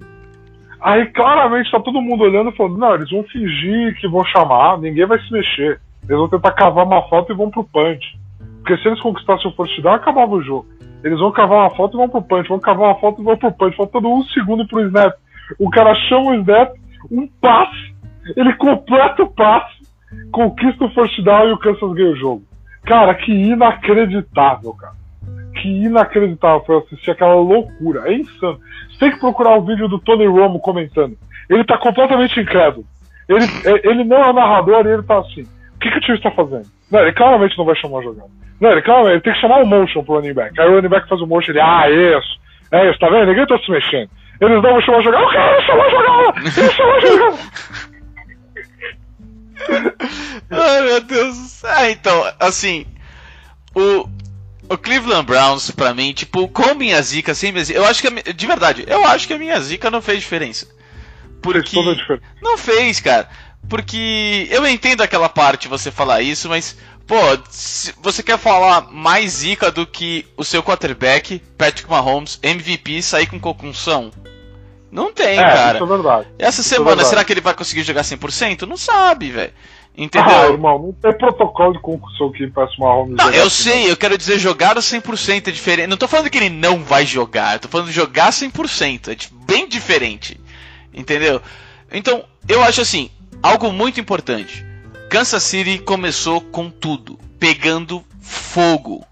Aí 0.80 1.06
claramente 1.06 1.70
tá 1.70 1.78
todo 1.78 2.02
mundo 2.02 2.24
olhando 2.24 2.52
falando: 2.52 2.78
não, 2.78 2.94
eles 2.94 3.10
vão 3.10 3.22
fingir 3.24 3.98
que 4.00 4.08
vão 4.08 4.24
chamar, 4.24 4.78
ninguém 4.78 5.06
vai 5.06 5.18
se 5.20 5.32
mexer. 5.32 5.80
Eles 6.02 6.18
vão 6.18 6.28
tentar 6.28 6.50
cavar 6.52 6.84
uma 6.84 7.08
falta 7.08 7.32
e 7.32 7.36
vão 7.36 7.50
pro 7.50 7.64
punch. 7.64 8.18
Porque 8.58 8.76
se 8.78 8.88
eles 8.88 9.00
conquistassem 9.00 9.50
o 9.50 9.54
first 9.54 9.80
down, 9.80 9.94
acabava 9.94 10.32
o 10.32 10.42
jogo. 10.42 10.66
Eles 11.04 11.18
vão 11.18 11.32
cavar 11.32 11.60
uma 11.60 11.70
falta 11.70 11.96
e 11.96 11.98
vão 11.98 12.08
pro 12.08 12.22
punch, 12.22 12.48
vão 12.48 12.60
cavar 12.60 12.88
uma 12.88 13.00
falta 13.00 13.20
e 13.20 13.24
vão 13.24 13.36
pro 13.36 13.52
punch, 13.52 13.76
faltando 13.76 14.08
um 14.08 14.22
segundo 14.24 14.66
pro 14.66 14.84
snap. 14.86 15.14
O 15.58 15.70
cara 15.70 15.94
chama 16.08 16.30
o 16.30 16.34
snap, 16.34 16.72
um 17.10 17.26
passe, 17.40 17.94
ele 18.36 18.52
completa 18.54 19.22
o 19.22 19.30
passe, 19.30 19.82
conquista 20.30 20.84
o 20.84 20.90
first 20.90 21.22
down 21.22 21.48
e 21.48 21.52
o 21.52 21.58
Kansas 21.58 21.92
ganha 21.92 22.10
o 22.10 22.16
jogo. 22.16 22.42
Cara, 22.84 23.14
que 23.14 23.32
inacreditável, 23.32 24.72
cara. 24.74 25.01
Que 25.62 25.68
inacreditável 25.68 26.64
foi 26.66 26.78
assistir 26.78 27.12
aquela 27.12 27.34
loucura. 27.34 28.02
É 28.10 28.14
insano. 28.14 28.58
Você 28.90 28.98
tem 28.98 29.12
que 29.12 29.20
procurar 29.20 29.56
o 29.56 29.64
vídeo 29.64 29.86
do 29.86 29.98
Tony 30.00 30.26
Romo 30.26 30.58
comentando. 30.58 31.16
Ele 31.48 31.62
tá 31.64 31.78
completamente 31.78 32.40
incrédulo. 32.40 32.84
Ele, 33.28 33.44
é- 33.44 33.88
ele 33.88 34.02
não 34.04 34.16
é 34.24 34.32
narrador 34.32 34.84
e 34.86 34.90
ele 34.92 35.02
tá 35.02 35.18
assim. 35.20 35.42
O 35.42 35.78
que, 35.78 35.88
que 35.90 35.98
o 35.98 36.00
time 36.00 36.16
está 36.16 36.30
fazendo? 36.32 36.66
Não, 36.90 37.00
ele 37.00 37.12
claramente 37.12 37.56
não 37.56 37.64
vai 37.64 37.76
chamar 37.76 38.00
a 38.00 38.02
jogada. 38.02 38.28
Não, 38.60 38.72
ele 38.72 38.82
claramente 38.82 39.12
ele 39.14 39.20
tem 39.20 39.32
que 39.34 39.40
chamar 39.40 39.62
o 39.62 39.66
motion 39.66 40.02
pro 40.02 40.14
running 40.16 40.34
back. 40.34 40.60
Aí 40.60 40.68
o 40.68 40.74
running 40.74 40.88
back 40.88 41.08
faz 41.08 41.20
o 41.20 41.26
motion 41.26 41.52
ele, 41.52 41.60
ah, 41.60 41.88
isso. 41.88 42.40
É 42.72 42.90
isso, 42.90 42.98
tá 42.98 43.08
vendo? 43.08 43.26
Ninguém 43.26 43.46
tá 43.46 43.58
se 43.58 43.70
mexendo. 43.70 44.10
Eles 44.40 44.54
não 44.54 44.62
vão 44.62 44.80
chamar 44.80 44.98
a 44.98 45.02
jogada. 45.02 45.24
O 45.24 45.30
cara 45.32 45.62
chamou 45.62 45.84
a 45.84 45.90
jogada! 45.90 46.40
Ele 46.40 46.70
chamou 46.70 46.94
a 46.94 47.00
jogada! 47.00 47.36
Ai, 50.50 50.82
meu 50.82 51.00
Deus. 51.02 51.64
Ah, 51.64 51.90
então, 51.90 52.24
assim, 52.40 52.84
o, 53.76 54.08
o 54.68 54.78
Cleveland 54.78 55.26
Browns, 55.26 55.70
pra 55.70 55.94
mim, 55.94 56.12
tipo, 56.12 56.48
com 56.48 56.74
minha 56.74 57.00
zica, 57.02 57.34
sem 57.34 57.52
minha 57.52 57.64
zica, 57.64 57.78
eu 57.78 57.84
acho 57.84 58.00
que, 58.00 58.08
a 58.08 58.32
de 58.32 58.46
verdade, 58.46 58.84
eu 58.86 59.04
acho 59.06 59.26
que 59.26 59.34
a 59.34 59.38
minha 59.38 59.60
zica 59.60 59.90
não 59.90 60.00
fez 60.00 60.20
diferença. 60.20 60.66
Fez 60.66 60.76
Porque 61.40 61.78
a 61.78 61.94
diferença. 61.94 62.22
não 62.40 62.56
fez, 62.56 63.00
cara. 63.00 63.28
Porque 63.68 64.48
eu 64.50 64.66
entendo 64.66 65.02
aquela 65.02 65.28
parte 65.28 65.68
você 65.68 65.90
falar 65.90 66.22
isso, 66.22 66.48
mas, 66.48 66.76
pô, 67.06 67.16
você 68.02 68.22
quer 68.22 68.38
falar 68.38 68.90
mais 68.90 69.32
zica 69.32 69.70
do 69.70 69.86
que 69.86 70.26
o 70.36 70.44
seu 70.44 70.62
quarterback, 70.62 71.38
Patrick 71.56 71.88
Mahomes, 71.88 72.38
MVP, 72.42 73.02
sair 73.02 73.26
com 73.26 73.38
concussão? 73.38 74.10
Não 74.90 75.12
tem, 75.12 75.38
é, 75.38 75.42
cara. 75.42 75.78
Isso 75.78 75.84
é 75.84 75.88
verdade. 75.88 76.28
Essa 76.38 76.60
isso 76.60 76.74
é 76.74 76.76
semana, 76.76 77.02
é 77.02 77.04
será 77.04 77.24
que 77.24 77.32
ele 77.32 77.40
vai 77.40 77.54
conseguir 77.54 77.82
jogar 77.82 78.02
100%? 78.02 78.62
Não 78.62 78.76
sabe, 78.76 79.30
velho. 79.30 79.52
Entendeu? 79.96 80.34
Ah, 80.34 80.46
irmão, 80.46 80.78
não 80.78 80.92
tem 80.92 81.12
protocolo 81.18 81.74
de 81.74 81.80
concussão 81.80 82.32
que 82.32 82.46
Patrick 82.46 82.80
Mahomes 82.80 83.14
Não, 83.14 83.30
eu 83.30 83.46
assim, 83.46 83.70
sei, 83.70 83.90
eu 83.90 83.96
quero 83.96 84.16
dizer 84.16 84.38
jogar 84.38 84.78
o 84.78 84.80
100% 84.80 85.48
é 85.48 85.50
diferente. 85.50 85.86
Não 85.86 85.98
tô 85.98 86.08
falando 86.08 86.30
que 86.30 86.38
ele 86.38 86.48
não 86.48 86.82
vai 86.82 87.04
jogar, 87.04 87.58
tô 87.58 87.68
falando 87.68 87.92
jogar 87.92 88.30
100%, 88.30 89.08
é 89.08 89.44
bem 89.44 89.68
diferente. 89.68 90.40
Entendeu? 90.94 91.42
Então, 91.92 92.24
eu 92.48 92.62
acho 92.62 92.80
assim, 92.80 93.10
algo 93.42 93.70
muito 93.70 94.00
importante. 94.00 94.64
Kansas 95.10 95.42
City 95.42 95.78
começou 95.78 96.40
com 96.40 96.70
tudo, 96.70 97.18
pegando 97.38 98.02
fogo. 98.18 99.04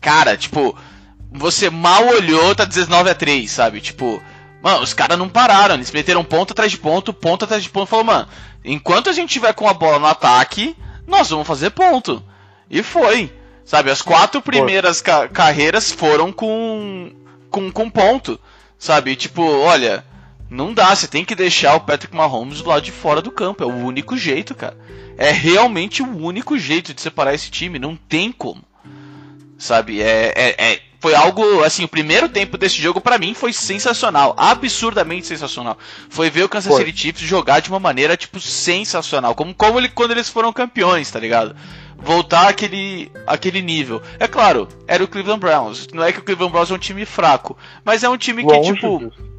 Cara, 0.00 0.36
tipo, 0.36 0.76
você 1.32 1.68
mal 1.68 2.06
olhou, 2.06 2.54
tá 2.54 2.64
19 2.64 3.10
a 3.10 3.14
3, 3.16 3.50
sabe? 3.50 3.80
Tipo, 3.80 4.22
mano, 4.62 4.82
os 4.82 4.94
caras 4.94 5.18
não 5.18 5.28
pararam, 5.28 5.74
eles 5.74 5.90
meteram 5.90 6.24
ponto 6.24 6.52
atrás 6.52 6.70
de 6.70 6.78
ponto, 6.78 7.12
ponto 7.12 7.44
atrás 7.44 7.62
de 7.62 7.70
ponto, 7.70 7.88
falou, 7.88 8.04
mano, 8.04 8.28
enquanto 8.64 9.10
a 9.10 9.12
gente 9.12 9.30
tiver 9.30 9.52
com 9.54 9.68
a 9.68 9.74
bola 9.74 9.98
no 9.98 10.06
ataque, 10.06 10.76
nós 11.06 11.30
vamos 11.30 11.46
fazer 11.46 11.70
ponto. 11.70 12.22
E 12.68 12.82
foi. 12.82 13.32
Sabe, 13.64 13.90
as 13.90 14.02
quatro 14.02 14.40
primeiras 14.42 15.00
ca 15.00 15.28
carreiras 15.28 15.92
foram 15.92 16.32
com, 16.32 17.12
com 17.50 17.70
com 17.70 17.88
ponto. 17.88 18.40
Sabe, 18.78 19.14
tipo, 19.14 19.42
olha, 19.42 20.04
não 20.48 20.74
dá, 20.74 20.94
você 20.94 21.06
tem 21.06 21.24
que 21.24 21.36
deixar 21.36 21.76
o 21.76 21.80
Patrick 21.80 22.14
Mahomes 22.14 22.60
do 22.60 22.68
lado 22.68 22.82
de 22.82 22.90
fora 22.90 23.22
do 23.22 23.30
campo. 23.30 23.62
É 23.62 23.66
o 23.66 23.74
único 23.74 24.16
jeito, 24.16 24.54
cara. 24.54 24.76
É 25.16 25.30
realmente 25.30 26.02
o 26.02 26.16
único 26.16 26.58
jeito 26.58 26.92
de 26.92 27.00
separar 27.00 27.34
esse 27.34 27.50
time. 27.50 27.78
Não 27.78 27.94
tem 27.94 28.32
como. 28.32 28.64
Sabe? 29.56 30.02
É, 30.02 30.32
é, 30.34 30.72
é 30.72 30.82
foi 31.00 31.14
algo 31.14 31.64
assim. 31.64 31.84
O 31.84 31.88
primeiro 31.88 32.28
tempo 32.28 32.56
desse 32.56 32.80
jogo 32.80 33.00
para 33.00 33.18
mim 33.18 33.34
foi 33.34 33.52
sensacional, 33.52 34.34
absurdamente 34.36 35.26
sensacional. 35.26 35.76
Foi 36.08 36.30
ver 36.30 36.44
o 36.44 36.48
Kansas 36.48 36.74
City 36.76 36.96
Chiefs 36.96 37.26
jogar 37.26 37.60
de 37.60 37.70
uma 37.70 37.80
maneira 37.80 38.16
tipo 38.16 38.38
sensacional, 38.38 39.34
como 39.34 39.54
como 39.54 39.78
ele 39.78 39.88
quando 39.88 40.12
eles 40.12 40.28
foram 40.28 40.52
campeões, 40.52 41.10
tá 41.10 41.18
ligado? 41.18 41.56
Voltar 41.96 42.48
aquele 42.48 43.10
aquele 43.26 43.60
nível. 43.62 44.00
É 44.18 44.28
claro, 44.28 44.68
era 44.86 45.02
o 45.02 45.08
Cleveland 45.08 45.40
Browns. 45.40 45.88
Não 45.92 46.04
é 46.04 46.12
que 46.12 46.20
o 46.20 46.22
Cleveland 46.22 46.52
Browns 46.52 46.70
é 46.70 46.74
um 46.74 46.78
time 46.78 47.04
fraco, 47.04 47.56
mas 47.84 48.04
é 48.04 48.08
um 48.08 48.16
time 48.16 48.44
que 48.44 48.52
Longe 48.52 48.74
tipo 48.74 48.98
disso 48.98 49.30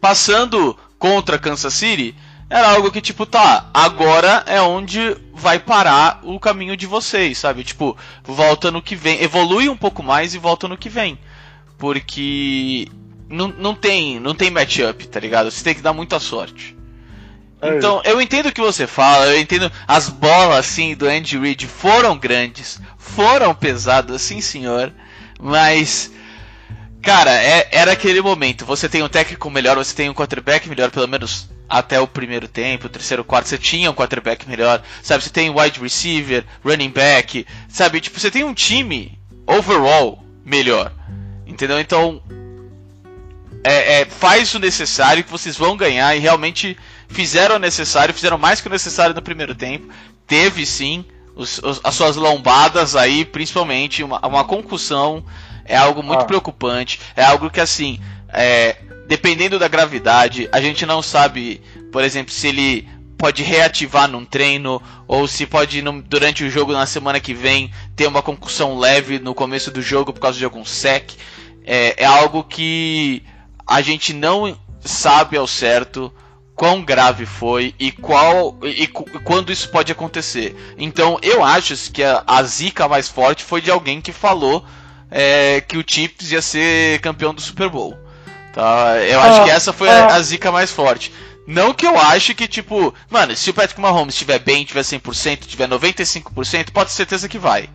passando 0.00 0.76
contra 0.98 1.38
Kansas 1.38 1.74
City, 1.74 2.14
era 2.50 2.70
algo 2.70 2.90
que, 2.90 3.00
tipo, 3.00 3.26
tá, 3.26 3.68
agora 3.74 4.42
é 4.46 4.60
onde 4.60 5.16
vai 5.34 5.58
parar 5.58 6.20
o 6.22 6.40
caminho 6.40 6.76
de 6.76 6.86
vocês, 6.86 7.36
sabe? 7.36 7.62
Tipo, 7.62 7.96
volta 8.24 8.70
no 8.70 8.80
que 8.80 8.96
vem, 8.96 9.22
evolui 9.22 9.68
um 9.68 9.76
pouco 9.76 10.02
mais 10.02 10.34
e 10.34 10.38
volta 10.38 10.66
no 10.66 10.76
que 10.76 10.88
vem. 10.88 11.18
Porque 11.76 12.88
não, 13.28 13.48
não 13.48 13.74
tem 13.74 14.18
não 14.18 14.34
tem 14.34 14.50
matchup, 14.50 15.06
tá 15.06 15.20
ligado? 15.20 15.50
Você 15.50 15.62
tem 15.62 15.74
que 15.74 15.82
dar 15.82 15.92
muita 15.92 16.18
sorte. 16.18 16.76
É 17.60 17.76
então, 17.76 18.00
eu 18.04 18.20
entendo 18.20 18.46
o 18.46 18.52
que 18.52 18.60
você 18.60 18.86
fala, 18.86 19.26
eu 19.26 19.40
entendo 19.40 19.70
as 19.86 20.08
bolas 20.08 20.58
assim 20.58 20.94
do 20.94 21.06
Andy 21.06 21.38
Reid 21.38 21.66
foram 21.66 22.16
grandes, 22.16 22.80
foram 22.96 23.54
pesadas, 23.54 24.22
sim 24.22 24.40
senhor, 24.40 24.92
mas 25.40 26.12
Cara, 27.00 27.32
é, 27.32 27.68
era 27.70 27.92
aquele 27.92 28.20
momento. 28.20 28.66
Você 28.66 28.88
tem 28.88 29.02
um 29.02 29.08
técnico 29.08 29.48
melhor, 29.48 29.76
você 29.76 29.94
tem 29.94 30.10
um 30.10 30.14
quarterback 30.14 30.68
melhor, 30.68 30.90
pelo 30.90 31.06
menos 31.06 31.48
até 31.68 32.00
o 32.00 32.06
primeiro 32.06 32.48
tempo, 32.48 32.86
o 32.86 32.90
terceiro, 32.90 33.24
quarto, 33.24 33.48
você 33.48 33.58
tinha 33.58 33.90
um 33.90 33.94
quarterback 33.94 34.48
melhor, 34.48 34.82
sabe? 35.02 35.22
Você 35.22 35.30
tem 35.30 35.50
wide 35.50 35.80
receiver, 35.80 36.44
running 36.64 36.90
back, 36.90 37.46
sabe? 37.68 38.00
Tipo, 38.00 38.18
você 38.18 38.30
tem 38.30 38.44
um 38.44 38.54
time 38.54 39.18
overall 39.46 40.24
melhor, 40.44 40.92
entendeu? 41.46 41.78
Então, 41.78 42.22
é, 43.62 44.00
é, 44.00 44.04
faz 44.04 44.54
o 44.54 44.58
necessário 44.58 45.22
que 45.22 45.30
vocês 45.30 45.56
vão 45.56 45.76
ganhar 45.76 46.16
e 46.16 46.20
realmente 46.20 46.76
fizeram 47.08 47.56
o 47.56 47.58
necessário, 47.58 48.14
fizeram 48.14 48.38
mais 48.38 48.60
que 48.60 48.68
o 48.68 48.70
necessário 48.70 49.14
no 49.14 49.22
primeiro 49.22 49.54
tempo. 49.54 49.88
Teve 50.26 50.64
sim 50.64 51.04
os, 51.34 51.58
os, 51.58 51.80
as 51.84 51.94
suas 51.94 52.16
lombadas 52.16 52.96
aí, 52.96 53.24
principalmente 53.24 54.02
uma, 54.02 54.24
uma 54.26 54.44
concussão 54.44 55.24
é 55.68 55.76
algo 55.76 56.02
muito 56.02 56.22
ah. 56.22 56.24
preocupante. 56.24 56.98
É 57.14 57.22
algo 57.24 57.50
que, 57.50 57.60
assim, 57.60 58.00
é, 58.30 58.76
dependendo 59.08 59.58
da 59.58 59.66
gravidade, 59.66 60.48
a 60.52 60.60
gente 60.60 60.84
não 60.84 61.02
sabe, 61.02 61.62
por 61.90 62.04
exemplo, 62.04 62.32
se 62.32 62.46
ele 62.46 62.86
pode 63.16 63.42
reativar 63.42 64.06
num 64.06 64.24
treino 64.24 64.80
ou 65.08 65.26
se 65.26 65.46
pode 65.46 65.82
durante 66.04 66.44
o 66.44 66.50
jogo 66.50 66.72
na 66.72 66.86
semana 66.86 67.18
que 67.18 67.34
vem 67.34 67.72
ter 67.96 68.06
uma 68.06 68.22
concussão 68.22 68.78
leve 68.78 69.18
no 69.18 69.34
começo 69.34 69.72
do 69.72 69.82
jogo 69.82 70.12
por 70.12 70.20
causa 70.20 70.38
de 70.38 70.44
algum 70.44 70.64
sec. 70.64 71.12
É, 71.64 72.04
é 72.04 72.06
algo 72.06 72.44
que 72.44 73.22
a 73.66 73.80
gente 73.80 74.12
não 74.12 74.56
sabe 74.80 75.36
ao 75.36 75.46
certo 75.46 76.12
quão 76.54 76.82
grave 76.82 77.24
foi 77.24 77.74
e 77.78 77.90
qual 77.90 78.58
e, 78.62 78.84
e, 78.84 78.86
quando 78.86 79.50
isso 79.50 79.70
pode 79.70 79.90
acontecer. 79.90 80.54
Então 80.76 81.18
eu 81.22 81.42
acho 81.42 81.90
que 81.90 82.02
a, 82.02 82.22
a 82.26 82.42
zica 82.42 82.86
mais 82.86 83.08
forte 83.08 83.42
foi 83.42 83.60
de 83.60 83.70
alguém 83.70 84.00
que 84.00 84.12
falou 84.12 84.64
é, 85.10 85.60
que 85.60 85.78
o 85.78 85.84
Chiefs 85.86 86.30
ia 86.30 86.42
ser 86.42 87.00
campeão 87.00 87.34
do 87.34 87.40
Super 87.40 87.68
Bowl. 87.68 87.98
Tá? 88.58 88.96
Eu 89.04 89.20
acho 89.20 89.44
que 89.44 89.50
essa 89.50 89.72
foi 89.72 89.88
a, 89.88 90.16
a 90.16 90.20
zica 90.20 90.50
mais 90.50 90.68
forte. 90.68 91.12
Não 91.46 91.72
que 91.72 91.86
eu 91.86 91.96
ache 91.96 92.34
que, 92.34 92.48
tipo, 92.48 92.92
mano, 93.08 93.36
se 93.36 93.50
o 93.50 93.54
Patrick 93.54 93.80
Mahomes 93.80 94.14
estiver 94.14 94.40
bem, 94.40 94.64
tiver 94.64 94.80
100%, 94.80 95.46
tiver 95.46 95.68
95%, 95.68 96.72
pode 96.72 96.90
ter 96.90 96.96
certeza 96.96 97.28
que 97.28 97.38
vai. 97.38 97.70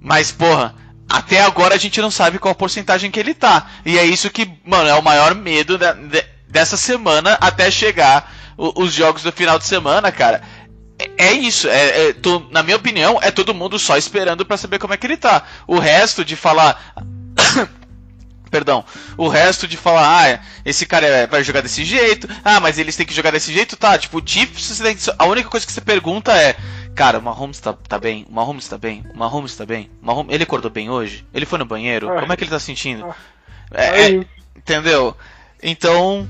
Mas, 0.00 0.32
porra, 0.32 0.74
até 1.06 1.42
agora 1.42 1.74
a 1.74 1.78
gente 1.78 2.00
não 2.00 2.10
sabe 2.10 2.38
qual 2.38 2.54
porcentagem 2.54 3.10
que 3.10 3.20
ele 3.20 3.34
tá. 3.34 3.66
E 3.84 3.98
é 3.98 4.06
isso 4.06 4.30
que, 4.30 4.50
mano, 4.64 4.88
é 4.88 4.94
o 4.94 5.02
maior 5.02 5.34
medo 5.34 5.76
de, 5.76 6.24
dessa 6.48 6.78
semana 6.78 7.36
até 7.38 7.70
chegar 7.70 8.34
o, 8.56 8.84
os 8.84 8.94
jogos 8.94 9.22
do 9.22 9.30
final 9.30 9.58
de 9.58 9.66
semana, 9.66 10.10
cara. 10.10 10.40
É, 10.98 11.26
é 11.26 11.32
isso, 11.32 11.68
é, 11.68 12.08
é 12.08 12.12
tô, 12.14 12.48
na 12.50 12.62
minha 12.62 12.78
opinião, 12.78 13.18
é 13.20 13.30
todo 13.30 13.52
mundo 13.52 13.78
só 13.78 13.98
esperando 13.98 14.46
para 14.46 14.56
saber 14.56 14.78
como 14.78 14.94
é 14.94 14.96
que 14.96 15.06
ele 15.06 15.18
tá. 15.18 15.42
O 15.66 15.78
resto 15.78 16.24
de 16.24 16.34
falar. 16.34 16.94
Perdão, 18.50 18.84
o 19.16 19.28
resto 19.28 19.66
de 19.68 19.76
falar, 19.76 20.24
ah, 20.24 20.40
esse 20.64 20.86
cara 20.86 21.06
é, 21.06 21.26
vai 21.26 21.44
jogar 21.44 21.60
desse 21.60 21.84
jeito, 21.84 22.28
ah, 22.44 22.60
mas 22.60 22.78
eles 22.78 22.96
têm 22.96 23.06
que 23.06 23.14
jogar 23.14 23.30
desse 23.30 23.52
jeito, 23.52 23.76
tá? 23.76 23.98
Tipo, 23.98 24.18
o 24.18 24.22
Chiefs, 24.24 24.80
a 25.18 25.24
única 25.26 25.48
coisa 25.48 25.66
que 25.66 25.72
você 25.72 25.80
pergunta 25.80 26.32
é, 26.36 26.56
cara, 26.94 27.18
o 27.18 27.22
Mahomes 27.22 27.60
tá, 27.60 27.72
tá 27.72 27.98
bem, 27.98 28.26
o 28.28 28.32
Mahomes 28.32 28.66
tá 28.66 28.78
bem, 28.78 29.04
o 29.14 29.18
Mahomes 29.18 29.56
tá 29.56 29.66
bem, 29.66 29.90
o 30.02 30.06
Mahomes, 30.06 30.34
ele 30.34 30.44
acordou 30.44 30.70
bem 30.70 30.90
hoje? 30.90 31.26
Ele 31.32 31.46
foi 31.46 31.58
no 31.58 31.64
banheiro? 31.64 32.10
É. 32.10 32.20
Como 32.20 32.32
é 32.32 32.36
que 32.36 32.44
ele 32.44 32.50
tá 32.50 32.58
sentindo? 32.58 33.14
É, 33.72 33.84
É, 33.84 34.10
é 34.10 34.26
entendeu? 34.56 35.16
Então, 35.62 36.28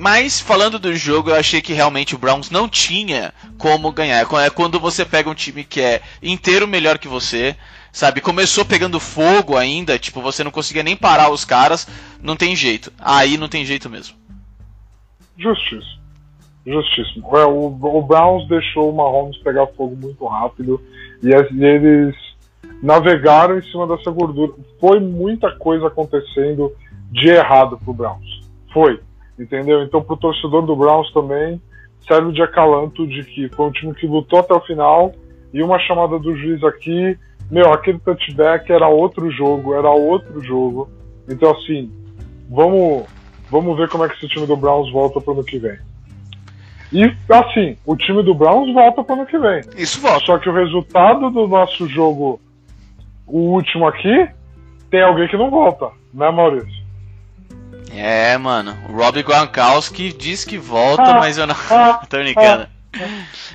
mas 0.00 0.40
falando 0.40 0.78
do 0.78 0.96
jogo, 0.96 1.28
eu 1.28 1.36
achei 1.36 1.60
que 1.60 1.74
realmente 1.74 2.14
o 2.14 2.18
Browns 2.18 2.48
não 2.48 2.66
tinha 2.66 3.34
como 3.58 3.92
ganhar. 3.92 4.26
É 4.42 4.48
quando 4.50 4.80
você 4.80 5.04
pega 5.04 5.28
um 5.28 5.34
time 5.34 5.62
que 5.62 5.80
é 5.80 6.00
inteiro 6.22 6.66
melhor 6.66 6.98
que 6.98 7.06
você, 7.06 7.54
sabe? 7.92 8.20
Começou 8.20 8.64
pegando 8.64 9.00
fogo 9.00 9.56
ainda, 9.56 9.98
tipo, 9.98 10.20
você 10.20 10.44
não 10.44 10.50
conseguia 10.50 10.82
nem 10.82 10.96
parar 10.96 11.30
os 11.30 11.44
caras, 11.44 11.86
não 12.22 12.36
tem 12.36 12.54
jeito. 12.54 12.92
Aí 12.98 13.36
não 13.36 13.48
tem 13.48 13.64
jeito 13.64 13.88
mesmo. 13.88 14.16
Justíssimo. 15.36 16.00
Justíssimo. 16.66 17.36
É, 17.36 17.44
o, 17.46 17.66
o 17.66 18.02
Browns 18.02 18.46
deixou 18.48 18.90
o 18.90 18.96
Mahomes 18.96 19.38
pegar 19.38 19.66
fogo 19.68 19.96
muito 19.96 20.26
rápido 20.26 20.80
e, 21.22 21.28
e 21.28 21.64
eles 21.64 22.14
navegaram 22.82 23.58
em 23.58 23.62
cima 23.62 23.86
dessa 23.86 24.10
gordura. 24.10 24.52
Foi 24.78 25.00
muita 25.00 25.50
coisa 25.56 25.86
acontecendo 25.86 26.72
de 27.10 27.28
errado 27.28 27.78
pro 27.78 27.94
Browns. 27.94 28.48
Foi 28.72 29.00
entendeu? 29.42 29.82
Então, 29.82 30.02
para 30.02 30.14
o 30.14 30.18
torcedor 30.18 30.62
do 30.62 30.76
Browns 30.76 31.10
também 31.12 31.60
serve 32.06 32.32
de 32.32 32.42
acalanto 32.42 33.06
de 33.06 33.24
que 33.24 33.48
foi 33.48 33.66
um 33.66 33.72
time 33.72 33.94
que 33.94 34.06
lutou 34.06 34.40
até 34.40 34.54
o 34.54 34.60
final 34.60 35.14
e 35.52 35.62
uma 35.62 35.78
chamada 35.78 36.18
do 36.18 36.36
juiz 36.36 36.62
aqui, 36.62 37.18
meu, 37.50 37.72
aquele 37.72 37.98
touchback 37.98 38.70
era 38.70 38.86
outro 38.88 39.30
jogo, 39.30 39.74
era 39.74 39.90
outro 39.90 40.42
jogo. 40.42 40.90
Então, 41.28 41.50
assim, 41.52 41.90
vamos, 42.48 43.04
vamos 43.50 43.76
ver 43.76 43.88
como 43.88 44.04
é 44.04 44.08
que 44.08 44.14
esse 44.16 44.28
time 44.28 44.46
do 44.46 44.56
Browns 44.56 44.90
volta 44.92 45.20
para 45.20 45.30
o 45.30 45.34
ano 45.34 45.44
que 45.44 45.58
vem. 45.58 45.78
E, 46.92 47.04
assim, 47.32 47.76
o 47.86 47.96
time 47.96 48.22
do 48.22 48.34
Browns 48.34 48.72
volta 48.74 49.02
para 49.04 49.14
o 49.14 49.18
ano 49.20 49.26
que 49.26 49.38
vem. 49.38 49.60
Isso 49.76 50.00
volta. 50.00 50.26
Só 50.26 50.38
que 50.38 50.48
o 50.48 50.54
resultado 50.54 51.30
do 51.30 51.46
nosso 51.46 51.88
jogo, 51.88 52.40
o 53.26 53.38
último 53.52 53.86
aqui, 53.86 54.28
tem 54.90 55.02
alguém 55.02 55.28
que 55.28 55.36
não 55.36 55.50
volta, 55.50 55.90
né, 56.12 56.30
Maurício? 56.30 56.80
É, 57.92 58.36
mano. 58.38 58.76
O 58.88 58.92
Rob 58.96 59.22
Gronkowski 59.22 60.12
diz 60.12 60.44
que 60.44 60.58
volta, 60.58 61.02
Ah, 61.02 61.18
mas 61.18 61.38
eu 61.38 61.46
não. 61.46 61.54
ah, 61.70 62.00
tô 62.08 62.18
brincando. 62.18 62.66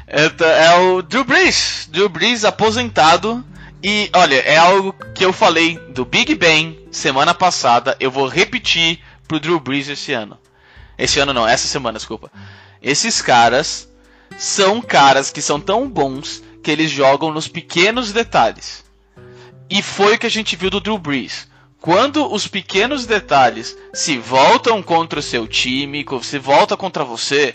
É, 0.08 0.66
é 0.66 0.80
o 0.80 1.02
Drew 1.02 1.24
Brees. 1.24 1.90
Drew 1.92 2.10
Brees 2.10 2.44
aposentado. 2.46 3.44
E 3.88 4.10
olha, 4.16 4.38
é 4.38 4.58
algo 4.58 4.96
que 5.14 5.24
eu 5.24 5.32
falei 5.32 5.78
do 5.90 6.04
Big 6.04 6.34
Ben 6.34 6.88
semana 6.90 7.36
passada. 7.36 7.96
Eu 8.00 8.10
vou 8.10 8.28
repetir 8.28 9.00
pro 9.28 9.40
Drew 9.40 9.60
Brees 9.60 9.88
esse 9.88 10.12
ano. 10.12 10.40
Esse 10.98 11.20
ano 11.20 11.32
não, 11.32 11.48
essa 11.48 11.68
semana, 11.68 12.00
desculpa. 12.00 12.32
Esses 12.82 13.22
caras 13.22 13.88
são 14.40 14.82
caras 14.82 15.30
que 15.30 15.40
são 15.40 15.60
tão 15.60 15.88
bons 15.88 16.42
que 16.64 16.72
eles 16.72 16.90
jogam 16.90 17.32
nos 17.32 17.48
pequenos 17.48 18.12
detalhes. 18.12 18.84
E 19.70 19.84
foi 19.84 20.16
o 20.16 20.18
que 20.18 20.26
a 20.26 20.32
gente 20.32 20.56
viu 20.56 20.72
do 20.72 20.80
Drew 20.80 20.98
Brees. 20.98 21.48
Quando 21.80 22.26
os 22.34 22.48
pequenos 22.48 23.06
detalhes 23.06 23.78
se 23.94 24.18
voltam 24.18 24.82
contra 24.82 25.20
o 25.20 25.22
seu 25.22 25.48
time, 25.48 26.04
se 26.24 26.40
volta 26.40 26.76
contra 26.76 27.04
você, 27.04 27.54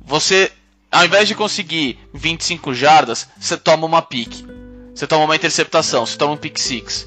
você, 0.00 0.50
ao 0.90 1.04
invés 1.04 1.28
de 1.28 1.34
conseguir 1.34 1.98
25 2.14 2.72
jardas, 2.72 3.28
você 3.38 3.58
toma 3.58 3.84
uma 3.84 4.00
pique. 4.00 4.55
Você 4.96 5.06
toma 5.06 5.26
uma 5.26 5.36
interceptação, 5.36 6.06
você 6.06 6.16
toma 6.16 6.32
um 6.32 6.38
pick 6.38 6.58
six. 6.58 7.06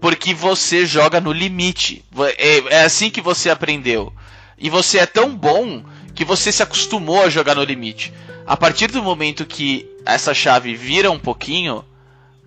Porque 0.00 0.32
você 0.32 0.86
joga 0.86 1.20
no 1.20 1.32
limite. 1.32 2.04
É, 2.38 2.76
é 2.76 2.84
assim 2.84 3.10
que 3.10 3.20
você 3.20 3.50
aprendeu. 3.50 4.12
E 4.56 4.70
você 4.70 4.98
é 4.98 5.06
tão 5.06 5.34
bom 5.34 5.82
que 6.14 6.24
você 6.24 6.52
se 6.52 6.62
acostumou 6.62 7.24
a 7.24 7.28
jogar 7.28 7.56
no 7.56 7.64
limite. 7.64 8.14
A 8.46 8.56
partir 8.56 8.86
do 8.86 9.02
momento 9.02 9.44
que 9.44 9.90
essa 10.06 10.32
chave 10.32 10.76
vira 10.76 11.10
um 11.10 11.18
pouquinho, 11.18 11.84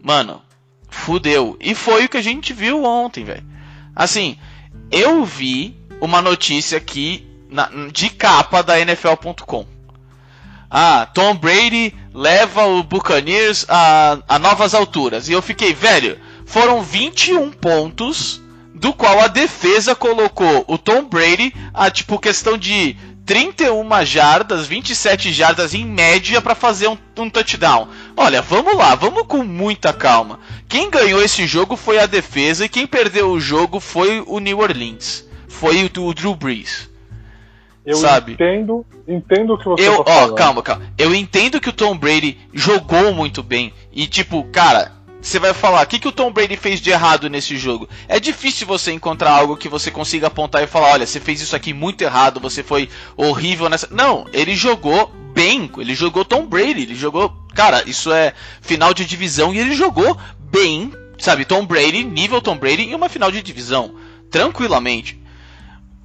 mano, 0.01 0.41
fudeu. 0.89 1.57
E 1.59 1.75
foi 1.75 2.05
o 2.05 2.09
que 2.09 2.17
a 2.17 2.21
gente 2.21 2.53
viu 2.53 2.85
ontem, 2.85 3.25
velho. 3.25 3.45
Assim, 3.93 4.37
eu 4.89 5.25
vi 5.25 5.75
uma 5.99 6.21
notícia 6.21 6.77
aqui 6.77 7.27
na, 7.49 7.69
de 7.91 8.09
capa 8.09 8.63
da 8.63 8.79
NFL.com. 8.79 9.67
Ah, 10.69 11.05
Tom 11.13 11.35
Brady 11.35 11.93
leva 12.13 12.65
o 12.65 12.83
Buccaneers 12.83 13.65
a, 13.69 14.19
a 14.27 14.39
novas 14.39 14.73
alturas. 14.73 15.29
E 15.29 15.33
eu 15.33 15.41
fiquei, 15.41 15.73
velho, 15.73 16.17
foram 16.45 16.81
21 16.81 17.51
pontos, 17.51 18.41
do 18.73 18.93
qual 18.93 19.19
a 19.19 19.27
defesa 19.27 19.93
colocou 19.93 20.65
o 20.67 20.77
Tom 20.77 21.03
Brady 21.03 21.53
a 21.73 21.91
tipo 21.91 22.17
questão 22.17 22.57
de 22.57 22.97
31 23.25 24.05
jardas, 24.05 24.65
27 24.65 25.31
jardas 25.31 25.73
em 25.73 25.85
média 25.85 26.41
para 26.41 26.55
fazer 26.55 26.87
um, 26.87 26.97
um, 27.17 27.29
touchdown. 27.29 27.87
Olha, 28.17 28.41
vamos 28.41 28.75
lá, 28.75 28.95
vamos 28.95 29.23
com 29.27 29.43
muita 29.43 29.93
calma. 29.93 30.39
Quem 30.67 30.89
ganhou 30.89 31.21
esse 31.21 31.45
jogo 31.45 31.77
foi 31.77 31.99
a 31.99 32.07
defesa 32.07 32.65
e 32.65 32.69
quem 32.69 32.87
perdeu 32.87 33.29
o 33.29 33.39
jogo 33.39 33.79
foi 33.79 34.23
o 34.25 34.39
New 34.39 34.59
Orleans. 34.59 35.25
Foi 35.47 35.83
o, 35.83 36.03
o 36.03 36.13
Drew 36.13 36.35
Brees. 36.35 36.90
Eu 37.85 37.97
sabe? 37.97 38.33
entendo, 38.33 38.85
entendo 39.07 39.53
o 39.53 39.57
que 39.57 39.65
você 39.65 39.87
eu, 39.87 40.03
tá 40.03 40.11
ó, 40.11 40.29
calma, 40.33 40.61
calma. 40.61 40.83
Eu 40.97 41.15
entendo 41.15 41.59
que 41.59 41.69
o 41.69 41.73
Tom 41.73 41.97
Brady 41.97 42.37
jogou 42.53 43.13
muito 43.13 43.41
bem 43.41 43.73
e 43.91 44.05
tipo, 44.05 44.43
cara, 44.45 44.91
você 45.21 45.37
vai 45.37 45.53
falar, 45.53 45.83
o 45.83 45.87
que, 45.87 45.99
que 45.99 46.07
o 46.07 46.11
Tom 46.11 46.31
Brady 46.31 46.57
fez 46.57 46.81
de 46.81 46.89
errado 46.89 47.29
nesse 47.29 47.55
jogo? 47.55 47.87
É 48.07 48.19
difícil 48.19 48.65
você 48.65 48.91
encontrar 48.91 49.31
algo 49.31 49.55
que 49.55 49.69
você 49.69 49.91
consiga 49.91 50.27
apontar 50.27 50.63
e 50.63 50.67
falar, 50.67 50.93
olha, 50.93 51.05
você 51.05 51.19
fez 51.19 51.41
isso 51.41 51.55
aqui 51.55 51.73
muito 51.73 52.01
errado, 52.01 52.39
você 52.39 52.63
foi 52.63 52.89
horrível 53.15 53.69
nessa. 53.69 53.87
Não, 53.91 54.25
ele 54.33 54.55
jogou 54.55 55.11
bem, 55.33 55.69
ele 55.77 55.93
jogou 55.93 56.25
Tom 56.25 56.47
Brady, 56.47 56.81
ele 56.81 56.95
jogou. 56.95 57.31
Cara, 57.53 57.83
isso 57.87 58.11
é 58.11 58.33
final 58.61 58.93
de 58.93 59.05
divisão 59.05 59.53
e 59.53 59.59
ele 59.59 59.75
jogou 59.75 60.17
bem, 60.39 60.91
sabe? 61.19 61.45
Tom 61.45 61.65
Brady, 61.65 62.03
nível 62.03 62.41
Tom 62.41 62.57
Brady 62.57 62.83
em 62.83 62.95
uma 62.95 63.07
final 63.07 63.31
de 63.31 63.43
divisão, 63.43 63.93
tranquilamente. 64.31 65.20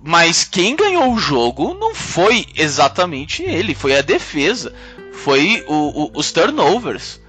Mas 0.03 0.45
quem 0.45 0.77
ganhou 0.77 1.13
o 1.13 1.19
jogo 1.19 1.75
não 1.75 1.95
foi 1.95 2.47
exatamente 2.55 3.43
ele, 3.43 3.75
foi 3.75 3.97
a 3.97 4.03
defesa, 4.03 4.73
foi 5.13 5.65
o, 5.67 6.05
o, 6.05 6.11
os 6.15 6.31
turnovers, 6.31 7.21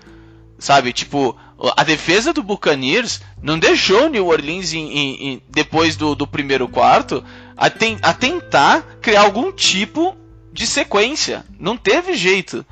sabe? 0.60 0.94
Tipo, 0.94 1.36
a 1.76 1.84
defesa 1.84 2.32
do 2.32 2.44
Buccaneers 2.44 3.22
não 3.42 3.58
deixou 3.58 4.10
New 4.10 4.28
Orleans 4.28 4.74
em, 4.74 4.92
em, 4.92 5.28
em, 5.28 5.42
depois 5.50 5.96
do, 5.96 6.14
do, 6.14 6.28
primeiro 6.28 6.68
quarto 6.68 7.24
a, 7.56 7.70
ten, 7.70 7.98
a, 8.02 8.14
tentar 8.14 8.98
criar 9.02 9.22
algum 9.22 9.52
tipo 9.52 10.16
de 10.54 10.68
sequência. 10.68 11.44
Não 11.60 11.76
teve 11.76 12.16
jeito. 12.16 12.66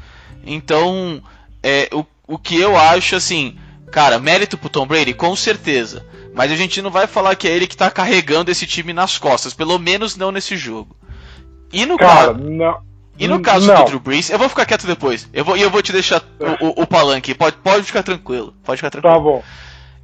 Então, 0.45 1.21
é, 1.63 1.89
o, 1.91 2.05
o 2.27 2.37
que 2.37 2.59
eu 2.59 2.77
acho 2.77 3.15
assim, 3.15 3.57
cara, 3.91 4.19
mérito 4.19 4.57
pro 4.57 4.69
Tom 4.69 4.85
Brady, 4.85 5.13
com 5.13 5.35
certeza. 5.35 6.05
Mas 6.35 6.51
a 6.51 6.55
gente 6.55 6.81
não 6.81 6.91
vai 6.91 7.07
falar 7.07 7.35
que 7.35 7.47
é 7.47 7.51
ele 7.51 7.65
que 7.65 7.77
tá 7.77 7.89
carregando 7.89 8.51
esse 8.51 8.67
time 8.67 8.91
nas 8.91 9.17
costas, 9.17 9.53
pelo 9.53 9.79
menos 9.79 10.15
não 10.15 10.31
nesse 10.31 10.57
jogo. 10.57 10.95
E 11.71 11.85
no 11.85 11.97
cara, 11.97 12.33
não 12.33 12.85
e 13.17 13.27
no 13.27 13.39
caso 13.39 13.67
não. 13.67 13.75
do 13.75 13.85
Drew 13.85 13.99
Brees, 13.99 14.29
eu 14.29 14.37
vou 14.37 14.49
ficar 14.49 14.65
quieto 14.65 14.85
depois. 14.85 15.29
Eu 15.33 15.45
vou, 15.45 15.55
eu 15.55 15.69
vou 15.69 15.81
te 15.81 15.91
deixar 15.91 16.21
o, 16.39 16.65
o, 16.65 16.83
o 16.83 16.87
palanque. 16.87 17.33
Pode, 17.33 17.55
pode 17.57 17.83
ficar 17.83 18.03
tranquilo. 18.03 18.53
Pode 18.63 18.77
ficar 18.77 18.89
tranquilo. 18.89 19.15
Tá 19.15 19.19
bom. 19.19 19.43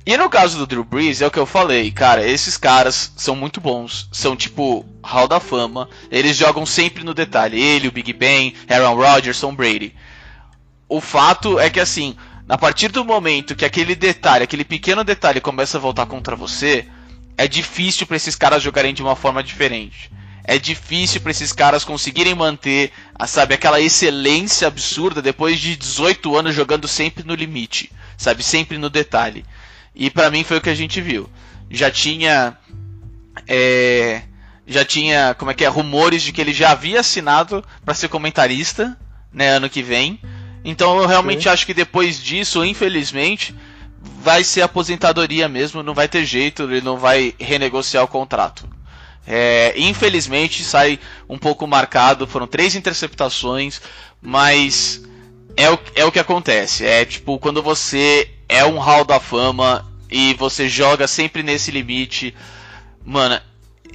E 0.06 0.18
no 0.18 0.30
caso 0.30 0.58
do 0.58 0.66
Drew 0.66 0.84
Brees, 0.84 1.22
é 1.22 1.28
o 1.28 1.32
que 1.32 1.38
eu 1.38 1.46
falei, 1.46 1.92
cara, 1.92 2.26
esses 2.26 2.58
caras 2.58 3.12
são 3.16 3.36
muito 3.36 3.60
bons. 3.60 4.08
São 4.12 4.36
tipo 4.36 4.86
Hall 5.04 5.28
da 5.28 5.40
Fama. 5.40 5.90
Eles 6.10 6.38
jogam 6.38 6.66
sempre 6.66 7.04
no 7.04 7.14
detalhe. 7.14 7.62
Ele, 7.62 7.90
o 7.90 7.92
Big 7.92 8.14
Ben, 8.14 8.56
Aaron 8.70 8.96
Rodgers, 8.96 9.40
Tom 9.40 9.54
Brady. 9.54 9.94
O 10.88 11.02
fato 11.02 11.60
é 11.60 11.70
que 11.70 11.80
assim, 11.80 12.16
a 12.52 12.58
partir 12.58 12.90
do 12.90 13.06
momento 13.06 13.56
que 13.56 13.66
aquele 13.66 13.96
detalhe, 13.96 14.44
aquele 14.44 14.66
pequeno 14.66 15.04
detalhe 15.04 15.40
começa 15.40 15.78
a 15.78 15.82
voltar 15.82 16.06
contra 16.06 16.36
você, 16.36 16.86
é 17.38 17.48
difícil 17.48 18.06
para 18.06 18.18
esses 18.18 18.36
caras 18.36 18.62
jogarem 18.62 18.94
de 18.94 19.02
uma 19.02 19.16
forma 19.16 19.42
diferente 19.42 20.12
é 20.44 20.58
difícil 20.58 21.22
para 21.22 21.32
esses 21.32 21.54
caras 21.54 21.84
conseguirem 21.84 22.34
manter, 22.34 22.92
sabe, 23.28 23.54
aquela 23.54 23.80
excelência 23.80 24.68
absurda 24.68 25.22
depois 25.22 25.60
de 25.60 25.76
18 25.76 26.36
anos 26.36 26.56
jogando 26.56 26.88
sempre 26.88 27.24
no 27.24 27.36
limite, 27.36 27.92
sabe, 28.18 28.44
sempre 28.44 28.78
no 28.78 28.90
detalhe. 28.90 29.46
E 29.96 30.10
para 30.10 30.32
mim 30.32 30.44
foi 30.44 30.58
o 30.58 30.62
que 30.62 30.70
a 30.70 30.76
gente 30.76 31.00
viu. 31.00 31.30
Já 31.70 31.92
tinha 31.92 32.58
é, 33.48 34.24
já 34.66 34.84
tinha, 34.84 35.36
como 35.36 35.52
é 35.52 35.54
que 35.54 35.64
é, 35.64 35.68
rumores 35.68 36.22
de 36.24 36.32
que 36.32 36.42
ele 36.42 36.54
já 36.54 36.72
havia 36.72 37.00
assinado 37.00 37.64
para 37.86 37.94
ser 37.94 38.08
comentarista, 38.08 38.98
né, 39.32 39.50
ano 39.50 39.70
que 39.70 39.84
vem. 39.84 40.20
Então 40.64 41.00
eu 41.00 41.08
realmente 41.08 41.44
Sim. 41.44 41.50
acho 41.50 41.66
que 41.66 41.74
depois 41.74 42.22
disso, 42.22 42.64
infelizmente, 42.64 43.56
vai 44.02 44.44
ser 44.44 44.62
aposentadoria 44.62 45.48
mesmo, 45.48 45.84
não 45.84 45.94
vai 45.94 46.08
ter 46.08 46.26
jeito, 46.26 46.64
ele 46.64 46.82
não 46.82 46.98
vai 46.98 47.34
renegociar 47.40 48.04
o 48.04 48.08
contrato. 48.08 48.68
É, 49.26 49.74
infelizmente 49.78 50.64
sai 50.64 51.00
um 51.30 51.38
pouco 51.38 51.68
marcado, 51.68 52.26
foram 52.26 52.48
três 52.48 52.76
interceptações, 52.76 53.80
mas 54.22 55.04
é 55.56 55.70
o, 55.70 55.80
é 55.96 56.06
o 56.06 56.12
que 56.12 56.20
acontece. 56.20 56.86
É 56.86 57.06
tipo, 57.06 57.38
quando 57.40 57.62
você 57.62 58.30
é 58.50 58.66
um 58.66 58.80
hall 58.80 59.06
da 59.06 59.20
fama 59.20 59.86
e 60.10 60.34
você 60.34 60.68
joga 60.68 61.08
sempre 61.08 61.44
nesse 61.44 61.72
limite, 61.72 62.36
mano, 63.06 63.40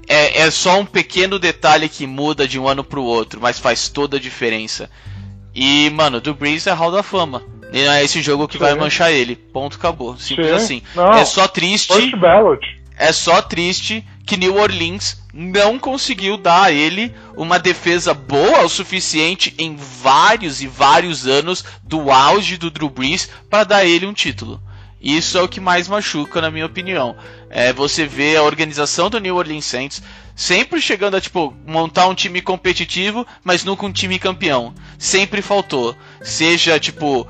é, 0.08 0.42
é 0.42 0.50
só 0.50 0.78
um 0.78 0.86
pequeno 0.86 1.38
detalhe 1.38 1.88
que 1.88 2.06
muda 2.06 2.46
de 2.46 2.58
um 2.58 2.68
ano 2.68 2.84
pro 2.84 3.02
outro, 3.02 3.40
mas 3.40 3.58
faz 3.58 3.88
toda 3.88 4.16
a 4.16 4.20
diferença. 4.20 4.88
E, 5.56 5.88
mano, 5.88 6.20
do 6.20 6.34
Breeze 6.34 6.68
é 6.68 6.72
hall 6.72 6.92
da 6.92 7.02
fama. 7.02 7.42
E 7.72 7.82
não 7.82 7.92
é 7.92 8.04
esse 8.04 8.20
jogo 8.20 8.46
que 8.46 8.58
Sim. 8.58 8.64
vai 8.64 8.74
manchar 8.74 9.10
ele. 9.10 9.34
Ponto, 9.34 9.78
acabou. 9.78 10.16
Simples 10.18 10.48
Sim. 10.48 10.54
assim. 10.54 10.82
Não. 10.94 11.14
É 11.14 11.24
só 11.24 11.48
triste. 11.48 11.94
É 12.98 13.10
só 13.10 13.40
triste 13.40 14.04
que 14.26 14.36
New 14.36 14.56
Orleans 14.56 15.22
não 15.32 15.78
conseguiu 15.78 16.36
dar 16.36 16.64
a 16.64 16.72
ele 16.72 17.14
uma 17.36 17.58
defesa 17.58 18.12
boa 18.12 18.64
o 18.64 18.68
suficiente 18.68 19.54
em 19.58 19.76
vários 19.76 20.60
e 20.60 20.66
vários 20.66 21.26
anos 21.26 21.64
do 21.82 22.10
auge 22.10 22.56
do 22.56 22.70
Drew 22.70 22.90
Brees 22.90 23.30
para 23.48 23.64
dar 23.64 23.84
ele 23.84 24.06
um 24.06 24.12
título. 24.12 24.60
Isso 25.00 25.36
é 25.36 25.42
o 25.42 25.48
que 25.48 25.60
mais 25.60 25.88
machuca, 25.88 26.40
na 26.40 26.50
minha 26.50 26.66
opinião. 26.66 27.16
É 27.50 27.72
você 27.72 28.06
vê 28.06 28.36
a 28.36 28.42
organização 28.42 29.10
do 29.10 29.20
New 29.20 29.36
Orleans 29.36 29.64
Saints 29.64 30.02
sempre 30.34 30.80
chegando 30.80 31.16
a 31.16 31.20
tipo 31.20 31.54
montar 31.66 32.06
um 32.08 32.14
time 32.14 32.40
competitivo, 32.40 33.26
mas 33.42 33.64
nunca 33.64 33.86
um 33.86 33.92
time 33.92 34.18
campeão. 34.18 34.74
Sempre 34.98 35.42
faltou. 35.42 35.96
Seja 36.22 36.78
tipo 36.78 37.26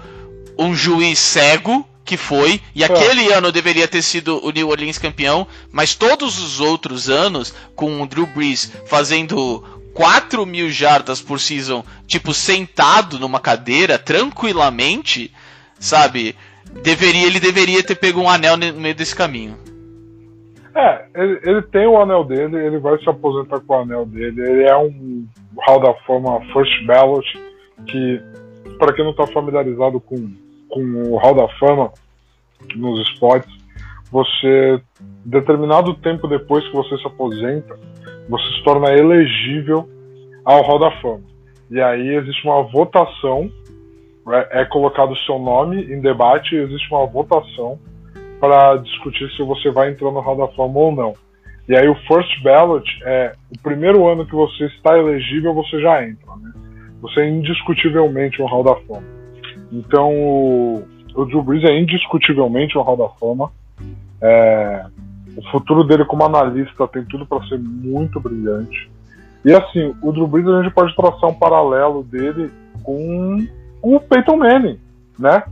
um 0.59 0.75
juiz 0.75 1.19
cego 1.19 1.87
que 2.05 2.17
foi, 2.17 2.63
e 2.73 2.85
é. 2.85 2.87
aquele 2.87 3.33
ano 3.33 3.51
deveria 3.51 3.89
ter 3.89 4.01
sido 4.01 4.41
o 4.47 4.51
New 4.53 4.69
Orleans 4.69 4.97
campeão, 4.97 5.45
mas 5.73 5.97
todos 5.97 6.39
os 6.39 6.61
outros 6.61 7.11
anos, 7.11 7.53
com 7.75 8.01
o 8.01 8.07
Drew 8.07 8.27
Brees 8.27 8.71
fazendo 8.87 9.65
4 9.93 10.47
mil 10.47 10.71
jardas 10.71 11.21
por 11.21 11.41
season, 11.41 11.85
tipo, 12.07 12.33
sentado 12.33 13.19
numa 13.19 13.41
cadeira, 13.41 13.99
tranquilamente, 13.99 15.33
sabe? 15.81 16.37
Deveria, 16.83 17.27
ele 17.27 17.41
deveria 17.41 17.83
ter 17.83 17.97
pego 17.97 18.21
um 18.21 18.29
anel 18.29 18.57
no 18.57 18.81
meio 18.81 18.95
desse 18.95 19.15
caminho. 19.15 19.57
É, 20.75 21.07
ele, 21.15 21.41
ele, 21.43 21.63
tem 21.63 21.87
o 21.87 22.01
anel 22.01 22.23
dele, 22.23 22.57
ele 22.57 22.79
vai 22.79 22.99
se 22.99 23.09
aposentar 23.09 23.61
com 23.61 23.75
o 23.75 23.81
anel 23.81 24.05
dele. 24.05 24.43
Ele 24.43 24.63
é 24.65 24.77
um 24.77 25.27
Hall 25.67 25.81
da 25.81 25.95
Fama 26.07 26.41
First 26.53 26.85
Ballot, 26.85 27.27
que, 27.87 28.21
para 28.79 28.93
quem 28.93 29.05
não 29.05 29.13
está 29.13 29.27
familiarizado 29.27 29.99
com 29.99 30.31
com 30.69 31.11
o 31.11 31.17
Hall 31.17 31.35
da 31.35 31.49
Fama 31.59 31.93
nos 32.75 33.09
esportes, 33.09 33.51
você, 34.11 34.81
determinado 35.25 35.95
tempo 35.95 36.29
depois 36.29 36.67
que 36.69 36.75
você 36.75 36.97
se 36.99 37.07
aposenta, 37.07 37.79
você 38.29 38.45
se 38.57 38.65
torna 38.65 38.93
elegível 38.93 39.89
ao 40.45 40.63
Hall 40.63 40.79
da 40.79 40.91
Fama. 41.01 41.23
E 41.71 41.81
aí 41.81 42.15
existe 42.17 42.45
uma 42.45 42.63
votação, 42.63 43.51
é, 44.29 44.63
é 44.63 44.65
colocado 44.65 45.13
o 45.13 45.19
seu 45.19 45.39
nome 45.39 45.83
em 45.85 46.01
debate, 46.01 46.55
existe 46.55 46.93
uma 46.93 47.07
votação 47.07 47.79
para 48.41 48.77
discutir 48.77 49.31
se 49.33 49.43
você 49.43 49.71
vai 49.71 49.91
entrar 49.91 50.11
no 50.11 50.21
Hall 50.21 50.37
da 50.37 50.49
Fama 50.49 50.79
ou 50.79 50.95
não. 50.95 51.15
E 51.69 51.77
aí 51.77 51.89
o 51.89 51.97
first 52.07 52.43
ballot 52.43 52.85
é 53.05 53.33
o 53.55 53.61
primeiro 53.61 54.07
ano 54.07 54.27
que 54.27 54.35
você 54.35 54.67
está 54.67 54.97
elegível, 54.97 55.55
você 55.55 55.81
já 55.81 56.05
entra, 56.05 56.37
né? 56.37 56.53
você 57.01 57.23
é 57.23 57.29
indiscutivelmente 57.29 58.41
um 58.41 58.47
Hall 58.47 58.63
da 58.63 58.77
Fama. 58.77 59.17
Então, 59.73 60.13
o, 60.13 60.85
o 61.15 61.25
Drew 61.25 61.43
Brees 61.43 61.65
é 61.65 61.79
indiscutivelmente 61.79 62.79
um 62.79 62.83
Hall 62.83 62.97
da 62.97 63.09
Fama. 63.09 63.51
É, 64.21 64.87
o 65.37 65.51
futuro 65.51 65.85
dele 65.85 66.05
como 66.05 66.25
analista 66.25 66.87
tem 66.89 67.05
tudo 67.05 67.27
para 67.27 67.45
ser 67.47 67.59
muito 67.59 68.21
brilhante. 68.21 68.91
E 69.45 69.53
assim, 69.53 69.95
o 70.03 70.13
Drew 70.13 70.27
Brees 70.27 70.47
a 70.47 70.63
gente 70.63 70.73
pode 70.73 70.95
traçar 70.95 71.31
um 71.31 71.35
paralelo 71.35 72.03
dele 72.03 72.51
com 72.83 73.47
o 73.83 74.01
Peyton 74.01 74.37
Manning, 74.37 74.79
né? 75.19 75.43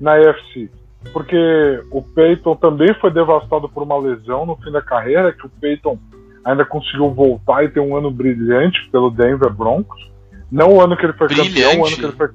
Na 0.00 0.14
AFC. 0.14 0.70
Porque 1.12 1.82
o 1.90 2.02
Peyton 2.02 2.54
também 2.56 2.94
foi 2.94 3.10
devastado 3.10 3.68
por 3.68 3.82
uma 3.82 3.98
lesão 3.98 4.46
no 4.46 4.56
fim 4.56 4.70
da 4.70 4.80
carreira, 4.80 5.32
que 5.32 5.46
o 5.46 5.50
Peyton 5.50 5.98
ainda 6.44 6.64
conseguiu 6.64 7.10
voltar 7.10 7.64
e 7.64 7.68
ter 7.68 7.80
um 7.80 7.96
ano 7.96 8.10
brilhante 8.10 8.88
pelo 8.90 9.10
Denver 9.10 9.52
Broncos. 9.52 10.10
Não 10.50 10.74
o 10.74 10.80
ano 10.80 10.96
que 10.96 11.06
ele 11.06 11.12
foi 11.14 11.28
brilhante. 11.28 11.50
campeão, 11.50 11.80
o 11.80 11.86
ano 11.86 11.96
que 11.96 12.04
ele 12.04 12.12
foi, 12.12 12.28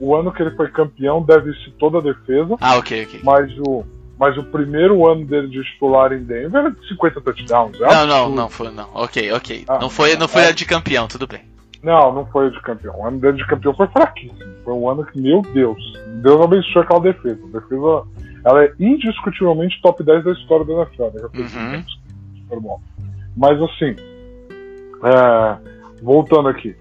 o 0.00 0.16
ano 0.16 0.32
que 0.32 0.42
ele 0.42 0.50
foi 0.52 0.70
campeão 0.70 1.22
deve-se 1.22 1.70
toda 1.78 1.98
a 1.98 2.00
defesa. 2.00 2.56
Ah, 2.60 2.76
ok, 2.76 3.04
ok. 3.04 3.20
Mas 3.22 3.52
o, 3.58 3.84
mas 4.18 4.36
o 4.36 4.44
primeiro 4.44 5.06
ano 5.06 5.24
dele 5.24 5.48
de 5.48 5.62
titular 5.62 6.12
em 6.12 6.24
Denver 6.24 6.60
era 6.60 6.70
de 6.70 6.88
50 6.88 7.20
touchdowns. 7.20 7.80
É 7.80 7.86
não, 7.86 8.06
não, 8.06 8.30
não 8.30 8.48
foi, 8.48 8.70
não. 8.70 8.88
Ok, 8.94 9.32
ok. 9.32 9.64
Ah, 9.68 9.78
não 9.80 9.90
foi, 9.90 10.16
não 10.16 10.28
foi 10.28 10.42
é, 10.42 10.48
a 10.48 10.52
de 10.52 10.64
campeão, 10.64 11.06
tudo 11.06 11.26
bem. 11.26 11.40
Não, 11.82 12.12
não 12.12 12.26
foi 12.26 12.48
o 12.48 12.50
de 12.50 12.60
campeão. 12.62 12.98
O 12.98 13.06
ano 13.06 13.18
dele 13.18 13.36
de 13.36 13.46
campeão 13.46 13.74
foi 13.74 13.86
fraquíssimo. 13.88 14.54
Foi 14.64 14.74
um 14.74 14.88
ano 14.88 15.04
que, 15.04 15.20
meu 15.20 15.42
Deus, 15.42 15.80
Deus 16.22 16.40
abençoe 16.40 16.82
aquela 16.82 17.00
defesa. 17.00 17.40
A 17.44 17.60
defesa, 17.60 18.02
ela 18.44 18.64
é 18.64 18.72
indiscutivelmente 18.80 19.80
top 19.80 20.02
10 20.02 20.24
da 20.24 20.32
história 20.32 20.64
da 20.64 20.72
NFL. 20.72 21.02
Né? 21.04 21.28
Uhum. 21.34 21.84
Super 22.42 22.60
bom. 22.60 22.80
Mas 23.36 23.62
assim, 23.62 23.94
é, 25.04 26.02
voltando 26.02 26.48
aqui, 26.48 26.76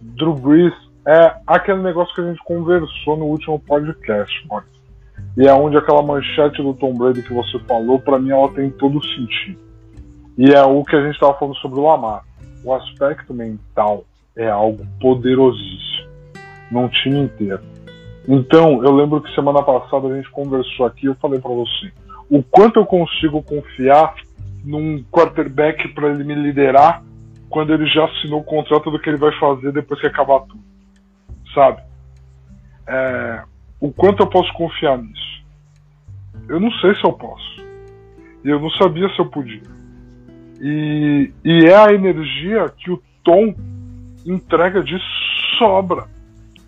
Drew 0.00 0.34
Brees 0.34 0.74
é 1.06 1.36
aquele 1.46 1.82
negócio 1.82 2.14
que 2.14 2.20
a 2.20 2.24
gente 2.24 2.42
conversou 2.44 3.16
no 3.16 3.26
último 3.26 3.58
podcast, 3.60 4.46
mano. 4.48 4.66
E 5.36 5.46
é 5.46 5.52
onde 5.52 5.76
aquela 5.76 6.02
manchete 6.02 6.62
do 6.62 6.74
Tom 6.74 6.94
Brady 6.94 7.22
que 7.22 7.32
você 7.32 7.58
falou, 7.60 7.98
para 7.98 8.18
mim 8.18 8.30
ela 8.30 8.50
tem 8.52 8.70
todo 8.70 9.02
sentido. 9.04 9.58
E 10.36 10.52
é 10.52 10.62
o 10.62 10.82
que 10.82 10.96
a 10.96 11.02
gente 11.02 11.14
estava 11.14 11.38
falando 11.38 11.56
sobre 11.56 11.78
o 11.78 11.82
Lamar. 11.82 12.24
O 12.64 12.74
aspecto 12.74 13.32
mental 13.32 14.04
é 14.36 14.48
algo 14.48 14.86
poderosíssimo 15.00 16.06
num 16.70 16.88
time 16.88 17.20
inteiro. 17.20 17.62
Então, 18.28 18.82
eu 18.84 18.92
lembro 18.92 19.20
que 19.20 19.34
semana 19.34 19.62
passada 19.62 20.08
a 20.08 20.16
gente 20.16 20.30
conversou 20.30 20.86
aqui, 20.86 21.06
eu 21.06 21.14
falei 21.16 21.40
para 21.40 21.50
você, 21.50 21.92
o 22.28 22.42
quanto 22.42 22.80
eu 22.80 22.86
consigo 22.86 23.42
confiar 23.42 24.14
num 24.64 25.02
quarterback 25.04 25.88
para 25.94 26.10
ele 26.10 26.24
me 26.24 26.34
liderar 26.34 27.02
quando 27.48 27.72
ele 27.72 27.86
já 27.86 28.04
assinou 28.04 28.40
o 28.40 28.44
contrato 28.44 28.90
do 28.90 28.98
que 28.98 29.08
ele 29.08 29.16
vai 29.16 29.32
fazer 29.38 29.72
depois 29.72 30.00
que 30.00 30.08
acabar 30.08 30.40
tudo, 30.40 30.60
sabe? 31.54 31.82
É, 32.88 33.42
o 33.80 33.92
quanto 33.92 34.24
eu 34.24 34.26
posso 34.26 34.52
confiar 34.54 34.98
nisso? 34.98 35.44
Eu 36.48 36.58
não 36.58 36.70
sei 36.72 36.94
se 36.96 37.04
eu 37.04 37.12
posso. 37.12 37.64
E 38.44 38.48
eu 38.48 38.60
não 38.60 38.70
sabia 38.70 39.08
se 39.10 39.18
eu 39.18 39.26
podia. 39.26 39.62
E, 40.60 41.32
e 41.44 41.66
é 41.66 41.76
a 41.76 41.92
energia 41.92 42.68
que 42.76 42.90
o 42.90 43.00
Tom 43.22 43.54
entrega 44.26 44.82
de 44.82 44.98
sobra 45.58 46.06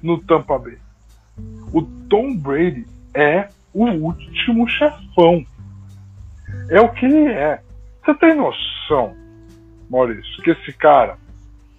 no 0.02 0.18
Tampa 0.18 0.58
Bay. 0.58 0.78
O 1.72 1.82
Tom 2.08 2.36
Brady 2.36 2.86
é 3.14 3.48
o 3.74 3.84
último 3.84 4.68
chefão. 4.68 5.44
É 6.70 6.80
o 6.80 6.88
que 6.92 7.06
ele 7.06 7.32
é. 7.32 7.60
Você 8.04 8.14
tem 8.14 8.34
noção, 8.34 9.14
Maurício, 9.90 10.42
que 10.42 10.50
esse 10.50 10.72
cara 10.72 11.16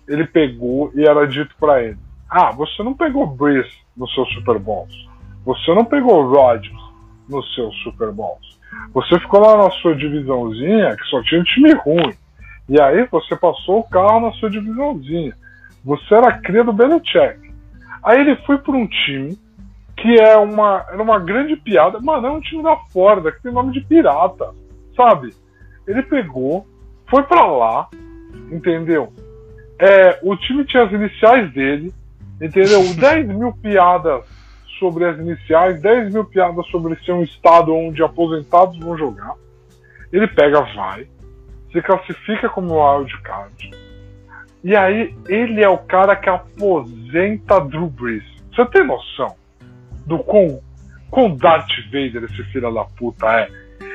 ele 0.08 0.26
pegou 0.26 0.92
e 0.96 1.08
era 1.08 1.28
dito 1.28 1.56
para 1.60 1.84
ele: 1.84 1.98
Ah, 2.30 2.52
você 2.52 2.84
não 2.84 2.94
pegou 2.94 3.28
Breeze 3.28 3.72
nos 3.96 4.14
seus 4.14 4.32
Super 4.34 4.60
Bowls. 4.60 5.10
Você 5.46 5.74
não 5.74 5.86
pegou 5.86 6.28
Rodgers 6.28 6.82
nos 7.28 7.54
seus 7.56 7.76
Super 7.84 8.12
Bowls. 8.12 8.60
Você 8.94 9.20
ficou 9.20 9.40
lá 9.40 9.58
na 9.58 9.70
sua 9.72 9.96
divisãozinha 9.96 10.96
que 10.96 11.04
só 11.06 11.22
tinha 11.24 11.44
time 11.44 11.74
ruim. 11.74 12.14
E 12.68 12.80
aí 12.80 13.08
você 13.08 13.36
passou 13.36 13.80
o 13.80 13.84
carro 13.84 14.20
na 14.20 14.32
sua 14.34 14.50
divisãozinha. 14.50 15.34
Você 15.84 16.14
era 16.14 16.38
cria 16.40 16.64
do 16.64 16.74
Belichick. 16.74 17.50
Aí 18.04 18.20
ele 18.20 18.36
foi 18.46 18.58
para 18.58 18.76
um 18.76 18.88
time 18.88 19.38
que 19.98 20.20
é 20.20 20.38
uma, 20.38 20.86
era 20.90 21.02
uma 21.02 21.20
grande 21.20 21.56
piada. 21.58 22.00
Mano, 22.00 22.28
é 22.28 22.32
um 22.32 22.40
time 22.40 22.64
da 22.64 22.76
Ford, 22.92 23.24
que 23.24 23.44
tem 23.44 23.52
nome 23.52 23.74
de 23.74 23.82
pirata, 23.82 24.54
sabe? 24.96 25.34
Ele 25.86 26.02
pegou, 26.04 26.66
foi 27.10 27.24
para 27.24 27.46
lá, 27.46 27.90
entendeu? 28.52 29.12
É, 29.78 30.20
o 30.24 30.36
time 30.36 30.64
tinha 30.66 30.84
as 30.84 30.92
iniciais 30.92 31.52
dele, 31.52 31.94
entendeu? 32.42 32.82
10 32.96 33.28
mil 33.28 33.54
piadas 33.54 34.24
sobre 34.80 35.06
as 35.06 35.18
iniciais, 35.20 35.82
10 35.82 36.14
mil 36.14 36.24
piadas 36.24 36.66
sobre 36.68 36.96
ser 37.04 37.12
um 37.12 37.24
estado 37.24 37.76
onde 37.76 38.02
aposentados 38.02 38.80
vão 38.80 38.98
jogar. 38.98 39.36
Ele 40.12 40.28
pega, 40.28 40.62
vai, 40.76 41.08
se 41.72 41.82
classifica 41.82 42.50
como 42.50 42.76
wildcard. 42.76 43.72
E 44.64 44.76
aí 44.76 45.16
ele 45.28 45.64
é 45.64 45.70
o 45.70 45.78
cara 45.78 46.16
que 46.16 46.30
aposenta 46.30 47.62
Drew 47.62 47.88
Brees. 47.88 48.24
Você 48.54 48.66
tem 48.66 48.86
noção 48.86 49.36
do 50.06 50.20
quão, 50.20 50.60
quão 51.10 51.36
Darth 51.36 51.70
Vader 51.86 52.24
esse 52.26 52.44
filho 52.52 52.74
da 52.74 52.84
puta 52.84 53.26
é? 53.28 53.50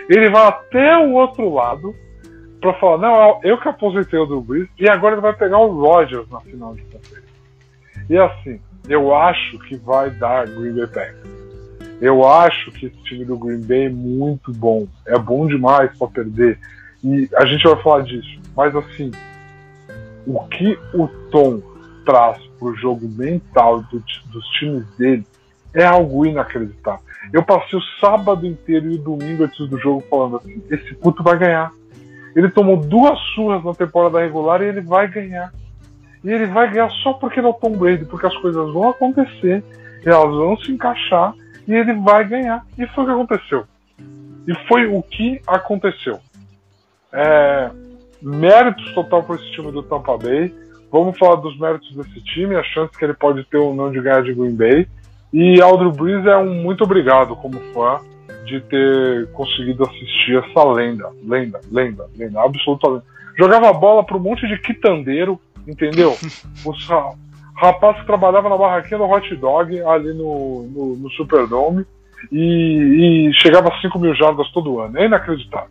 Ele 0.09 0.31
vai 0.31 0.47
até 0.47 0.99
o 0.99 1.13
outro 1.13 1.53
lado 1.53 1.95
para 2.61 2.73
falar, 2.75 2.99
não, 2.99 3.41
eu 3.43 3.59
que 3.59 3.69
aposentei 3.69 4.19
o 4.19 4.27
Drew 4.27 4.41
Brees 4.41 4.69
e 4.79 4.89
agora 4.89 5.15
ele 5.15 5.23
vai 5.23 5.35
pegar 5.35 5.59
o 5.59 5.81
Rogers 5.81 6.29
na 6.31 6.41
final 6.41 6.75
de 6.75 6.83
conferência. 6.83 7.35
E 8.09 8.17
assim, 8.17 8.61
eu 8.89 9.15
acho 9.15 9.59
que 9.61 9.77
vai 9.77 10.11
dar 10.11 10.47
Green 10.47 10.75
Bay 10.75 10.87
Packers. 10.87 11.35
Eu 12.01 12.27
acho 12.27 12.71
que 12.73 12.87
esse 12.87 13.03
time 13.05 13.25
do 13.25 13.39
Green 13.39 13.63
Bay 13.63 13.87
é 13.87 13.89
muito 13.89 14.53
bom. 14.53 14.87
É 15.07 15.19
bom 15.19 15.47
demais 15.47 15.97
para 15.97 16.09
perder. 16.09 16.59
E 17.03 17.29
a 17.37 17.47
gente 17.47 17.63
vai 17.65 17.83
falar 17.83 18.03
disso. 18.03 18.41
Mas 18.57 18.75
assim, 18.75 19.11
o 20.27 20.41
que 20.49 20.79
o 20.95 21.09
Tom 21.31 21.61
traz 22.05 22.39
pro 22.59 22.75
jogo 22.77 23.09
mental 23.09 23.83
do, 23.83 24.03
dos 24.31 24.47
times 24.59 24.87
dele 24.97 25.27
é 25.75 25.85
algo 25.85 26.25
inacreditável. 26.25 27.05
Eu 27.33 27.43
passei 27.43 27.79
o 27.79 27.83
sábado 28.01 28.47
inteiro 28.47 28.91
e 28.91 28.95
o 28.97 29.03
domingo 29.03 29.45
antes 29.45 29.69
do 29.69 29.79
jogo 29.79 30.05
falando 30.09 30.37
assim: 30.37 30.63
esse 30.71 30.95
puto 30.95 31.23
vai 31.23 31.39
ganhar. 31.39 31.73
Ele 32.37 32.51
tomou 32.51 32.77
duas 32.77 33.19
surras 33.35 33.65
na 33.65 33.75
temporada 33.75 34.21
regular 34.21 34.61
e 34.63 34.67
ele 34.67 34.81
vai 34.81 35.09
ganhar. 35.09 35.53
E 36.23 36.31
ele 36.31 36.47
vai 36.47 36.71
ganhar 36.71 36.91
só 37.03 37.13
porque 37.13 37.41
não 37.41 37.51
é 37.51 37.53
o 37.53 37.55
Tom 37.55 37.73
Brady, 37.73 38.05
porque 38.05 38.27
as 38.27 38.37
coisas 38.39 38.73
vão 38.73 38.89
acontecer, 38.89 39.63
elas 40.05 40.35
vão 40.35 40.57
se 40.59 40.73
encaixar 40.73 41.35
e 41.67 41.75
ele 41.75 41.93
vai 41.95 42.27
ganhar. 42.27 42.65
E 42.79 42.87
foi 42.89 43.05
o 43.05 43.07
que 43.07 43.13
aconteceu. 43.13 43.65
E 44.47 44.55
foi 44.67 44.87
o 44.87 45.03
que 45.03 45.41
aconteceu. 45.47 46.19
É, 47.13 47.71
méritos 48.25 48.93
total 48.95 49.23
para 49.23 49.37
esse 49.37 49.53
time 49.53 49.71
do 49.71 49.83
Tampa 49.83 50.17
Bay. 50.17 50.53
Vamos 50.91 51.19
falar 51.19 51.37
dos 51.37 51.59
méritos 51.59 51.95
desse 51.95 52.21
time, 52.25 52.57
a 52.57 52.63
chance 52.63 52.97
que 52.97 53.05
ele 53.05 53.15
pode 53.15 53.45
ter 53.45 53.59
ou 53.59 53.75
não 53.75 53.93
de 53.93 54.01
ganhar 54.01 54.23
de 54.23 54.33
Green 54.33 54.57
Bay. 54.57 54.89
E 55.33 55.61
Aldro 55.61 55.93
Breeze 55.93 56.29
é 56.29 56.37
um 56.37 56.55
muito 56.63 56.85
obrigado 56.85 57.37
como 57.37 57.61
fã 57.75 57.99
de 58.47 58.61
ter 58.61 59.29
conseguido 59.33 59.85
assistir 59.85 60.37
essa 60.39 60.65
lenda, 60.65 61.11
lenda, 61.27 61.61
lenda, 61.71 62.07
lenda, 62.17 62.43
absoluta 62.43 62.89
lenda. 62.89 63.05
Jogava 63.37 63.73
bola 63.73 64.05
para 64.05 64.17
um 64.17 64.21
monte 64.21 64.47
de 64.47 64.57
quitandeiro, 64.59 65.41
entendeu? 65.67 66.17
Os 66.65 66.89
rapaz 67.57 67.99
que 68.01 68.07
trabalhava 68.07 68.49
na 68.49 68.57
barraquinha 68.57 68.99
do 68.99 69.05
hot 69.05 69.37
dog 69.37 69.81
ali 69.81 70.15
no, 70.15 70.63
no, 70.71 70.97
no 70.97 71.11
Superdome 71.11 71.85
e, 72.31 73.29
e 73.29 73.33
chegava 73.35 73.69
a 73.69 73.81
5 73.81 73.99
mil 73.99 74.15
jardas 74.15 74.51
todo 74.53 74.81
ano. 74.81 74.99
É 74.99 75.07
inacreditável. 75.07 75.69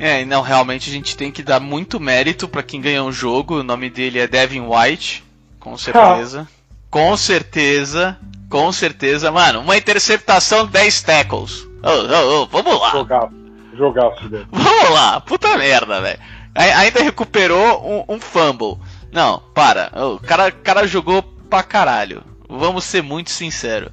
É, 0.00 0.24
não, 0.24 0.40
realmente 0.40 0.88
a 0.88 0.92
gente 0.92 1.14
tem 1.14 1.30
que 1.30 1.42
dar 1.42 1.60
muito 1.60 2.00
mérito 2.00 2.48
para 2.48 2.62
quem 2.62 2.80
ganhou 2.80 3.06
o 3.06 3.12
jogo. 3.12 3.60
O 3.60 3.62
nome 3.62 3.90
dele 3.90 4.18
é 4.18 4.26
Devin 4.26 4.62
White, 4.62 5.22
com 5.60 5.76
certeza. 5.76 6.48
Ah. 6.50 6.60
Com 6.90 7.16
certeza, 7.16 8.18
com 8.48 8.72
certeza. 8.72 9.30
Mano, 9.30 9.60
uma 9.60 9.76
interceptação, 9.76 10.66
10 10.66 11.02
tackles. 11.02 11.64
Oh, 11.84 11.88
oh, 11.88 12.42
oh, 12.42 12.46
vamos 12.48 12.80
lá. 12.80 12.90
Jogar, 12.90 13.30
jogar. 13.76 14.10
Vamos 14.50 14.90
lá, 14.90 15.20
puta 15.20 15.56
merda, 15.56 16.00
velho. 16.00 16.18
Ainda 16.52 17.00
recuperou 17.00 18.04
um, 18.08 18.14
um, 18.16 18.18
fumble. 18.18 18.76
Não, 19.12 19.40
para. 19.54 19.92
O 20.04 20.18
cara, 20.18 20.50
cara 20.50 20.84
jogou 20.84 21.22
pra 21.48 21.62
caralho. 21.62 22.24
Vamos 22.48 22.82
ser 22.82 23.04
muito 23.04 23.30
sinceros. 23.30 23.92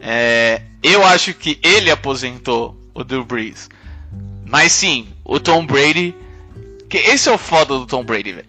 É, 0.00 0.62
eu 0.82 1.06
acho 1.06 1.32
que 1.32 1.60
ele 1.62 1.92
aposentou 1.92 2.76
o 2.92 3.04
Drew 3.04 3.24
Brees. 3.24 3.70
Mas 4.52 4.72
sim, 4.72 5.08
o 5.24 5.40
Tom 5.40 5.64
Brady. 5.64 6.14
Que 6.86 6.98
esse 6.98 7.26
é 7.26 7.32
o 7.32 7.38
foda 7.38 7.78
do 7.78 7.86
Tom 7.86 8.04
Brady, 8.04 8.34
velho. 8.34 8.46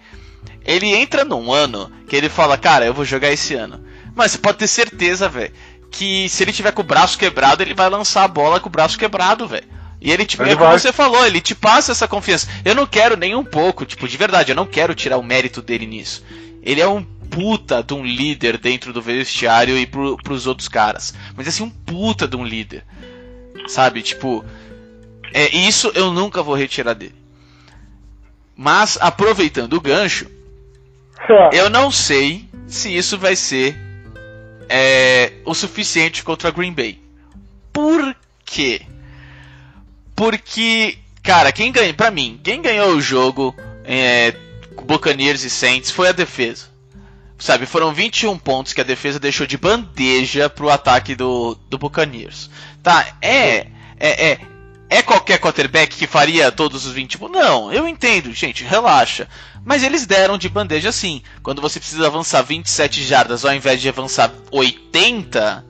Ele 0.66 0.93
entra 0.93 1.24
num 1.24 1.49
ano 1.49 1.89
que 2.10 2.16
ele 2.16 2.28
fala, 2.28 2.58
cara, 2.58 2.86
eu 2.86 2.93
vou 2.93 3.06
jogar 3.06 3.32
esse 3.32 3.54
ano. 3.54 3.82
Mas 4.14 4.32
você 4.32 4.38
pode 4.38 4.58
ter 4.58 4.68
certeza, 4.68 5.30
velho, 5.30 5.54
que 5.89 6.28
se 6.28 6.43
ele 6.43 6.51
tiver 6.51 6.74
com 6.74 6.82
o 6.82 6.86
braço 6.86 7.18
quebrado, 7.18 7.64
ele 7.64 7.74
vai 7.74 7.89
lançar 7.89 8.26
a 8.26 8.28
bola 8.28 8.60
com 8.60 8.68
o 8.68 8.72
braço 8.72 8.99
quebrado, 8.99 9.47
velho. 9.47 9.66
E 10.01 10.12
ele, 10.12 10.26
tipo, 10.26 10.43
ele 10.43 10.51
é 10.51 10.56
como 10.56 10.68
vai. 10.68 10.78
você 10.78 10.91
falou, 10.91 11.26
ele 11.26 11.39
te 11.39 11.56
passa 11.56 11.93
essa 11.93 12.06
confiança. 12.06 12.49
Eu 12.66 12.76
não 12.76 12.86
quero 12.86 13.16
nem 13.16 13.34
um 13.34 13.43
pouco, 13.45 13.86
tipo, 13.86 14.06
de 14.06 14.18
verdade, 14.18 14.51
eu 14.51 14.56
não 14.58 14.66
quero 14.66 14.93
tirar 14.93 15.18
o 15.18 15.24
mérito 15.24 15.62
dele 15.62 15.86
nisso. 15.86 16.22
Ele 16.62 16.82
é 16.82 16.88
um 16.88 17.01
puta 17.01 17.82
de 17.82 17.93
um 17.93 18.06
líder 18.06 18.58
dentro 18.58 18.91
do 18.91 19.01
vestiário 19.01 19.78
e 19.78 19.88
pro, 19.88 20.18
pros 20.18 20.47
outros 20.47 20.68
caras. 20.68 21.14
Mas 21.34 21.47
assim, 21.47 21.64
um 21.64 21.70
puta 21.70 22.28
de 22.28 22.36
um 22.36 22.43
líder. 22.43 22.84
Sabe? 23.68 24.01
Tipo. 24.01 24.43
É, 25.34 25.55
isso 25.55 25.91
eu 25.95 26.13
nunca 26.13 26.43
vou 26.43 26.55
retirar 26.55 26.93
dele. 26.93 27.15
Mas, 28.55 28.97
aproveitando 29.01 29.73
o 29.73 29.81
gancho, 29.81 30.29
eu 31.51 31.69
não 31.69 31.89
sei 31.89 32.47
se 32.67 32.95
isso 32.95 33.17
vai 33.17 33.36
ser 33.36 33.75
é, 34.69 35.34
o 35.45 35.53
suficiente 35.53 36.23
contra 36.23 36.51
Green 36.51 36.71
Bay. 36.71 37.01
Por 37.71 38.15
quê? 38.45 38.81
Porque, 40.15 40.97
cara, 41.23 41.51
quem 41.51 41.71
ganhou, 41.71 41.93
para 41.95 42.11
mim, 42.11 42.39
quem 42.43 42.61
ganhou 42.61 42.91
o 42.91 43.01
jogo 43.01 43.55
é, 43.84 44.36
Buccaneers 44.86 45.43
e 45.43 45.49
Saints 45.49 45.89
foi 45.89 46.09
a 46.09 46.11
defesa. 46.11 46.71
Sabe, 47.38 47.65
foram 47.65 47.93
21 47.93 48.38
pontos 48.38 48.71
que 48.71 48.79
a 48.79 48.86
defesa 48.86 49.19
deixou 49.19 49.45
de 49.45 49.57
bandeja 49.57 50.49
pro 50.49 50.69
ataque 50.69 51.15
do, 51.15 51.55
do 51.69 51.77
Buccaneers. 51.77 52.49
Tá, 52.81 53.17
é, 53.21 53.67
é, 53.99 54.31
é, 54.31 54.39
é 54.94 55.02
qualquer 55.02 55.39
quarterback 55.39 55.96
que 55.96 56.06
faria 56.06 56.52
todos 56.52 56.86
os 56.86 56.94
20 56.94 57.18
pontos? 57.18 57.41
Não, 57.41 57.74
eu 57.74 57.88
entendo, 57.88 58.32
gente, 58.32 58.64
relaxa. 58.64 59.28
Mas 59.66 59.82
eles 59.82 60.06
deram 60.06 60.38
de 60.38 60.48
bandeja 60.48 60.91
sim. 60.91 61.24
Quando 61.41 61.62
você 61.62 61.80
precisa 61.80 62.06
avançar 62.06 62.44
27 62.44 63.04
jardas 63.04 63.44
ao 63.44 63.56
invés 63.56 63.82
de 63.82 63.89
avançar 63.89 64.32
80, 64.52 65.66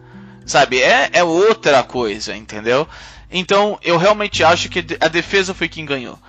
sabe, 0.45 0.81
é, 0.81 1.09
é 1.13 1.23
outra 1.23 1.83
coisa, 1.83 2.35
entendeu? 2.35 2.85
Então 3.31 3.79
eu 3.81 3.97
realmente 3.97 4.43
acho 4.43 4.67
que 4.67 4.85
a 4.99 5.07
defesa 5.07 5.53
foi 5.53 5.69
quem 5.69 5.85
ganhou. 5.85 6.19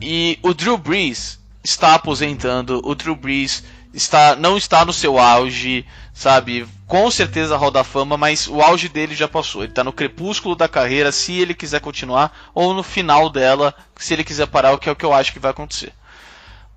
E 0.00 0.38
o 0.42 0.54
Drew 0.54 0.78
Brees 0.78 1.38
está 1.62 1.94
aposentando, 1.94 2.80
o 2.82 2.94
Drew 2.94 3.14
Brees 3.14 3.62
está, 3.92 4.36
não 4.36 4.56
está 4.56 4.84
no 4.84 4.92
seu 4.92 5.18
auge, 5.18 5.84
sabe? 6.12 6.66
Com 6.86 7.10
certeza 7.10 7.56
roda 7.56 7.80
a 7.80 7.84
fama, 7.84 8.16
mas 8.16 8.48
o 8.48 8.60
auge 8.60 8.88
dele 8.88 9.14
já 9.14 9.28
passou. 9.28 9.62
Ele 9.62 9.72
está 9.72 9.84
no 9.84 9.92
crepúsculo 9.92 10.54
da 10.54 10.68
carreira, 10.68 11.12
se 11.12 11.32
ele 11.32 11.54
quiser 11.54 11.80
continuar, 11.80 12.50
ou 12.54 12.74
no 12.74 12.82
final 12.82 13.28
dela, 13.28 13.74
se 13.96 14.14
ele 14.14 14.24
quiser 14.24 14.46
parar, 14.46 14.72
o 14.72 14.78
que 14.78 14.88
é 14.88 14.92
o 14.92 14.96
que 14.96 15.04
eu 15.04 15.12
acho 15.12 15.32
que 15.32 15.38
vai 15.38 15.50
acontecer. 15.50 15.92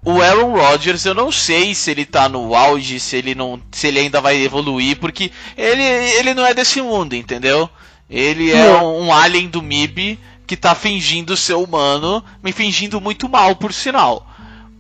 O 0.03 0.19
Aaron 0.19 0.55
Rodgers, 0.55 1.05
eu 1.05 1.13
não 1.13 1.31
sei 1.31 1.75
se 1.75 1.91
ele 1.91 2.05
tá 2.05 2.27
no 2.27 2.55
auge, 2.55 2.99
se 2.99 3.15
ele 3.15 3.35
não, 3.35 3.61
se 3.71 3.87
ele 3.87 3.99
ainda 3.99 4.19
vai 4.19 4.35
evoluir, 4.41 4.97
porque 4.97 5.31
ele, 5.55 5.83
ele 5.83 6.33
não 6.33 6.43
é 6.45 6.55
desse 6.55 6.81
mundo, 6.81 7.15
entendeu? 7.15 7.69
Ele 8.09 8.51
é 8.51 8.81
um, 8.81 9.05
um 9.05 9.13
alien 9.13 9.47
do 9.47 9.61
MIB 9.61 10.19
que 10.47 10.57
tá 10.57 10.75
fingindo 10.75 11.37
ser 11.37 11.53
humano, 11.53 12.23
me 12.43 12.51
fingindo 12.51 12.99
muito 12.99 13.29
mal, 13.29 13.55
por 13.55 13.71
sinal. 13.71 14.27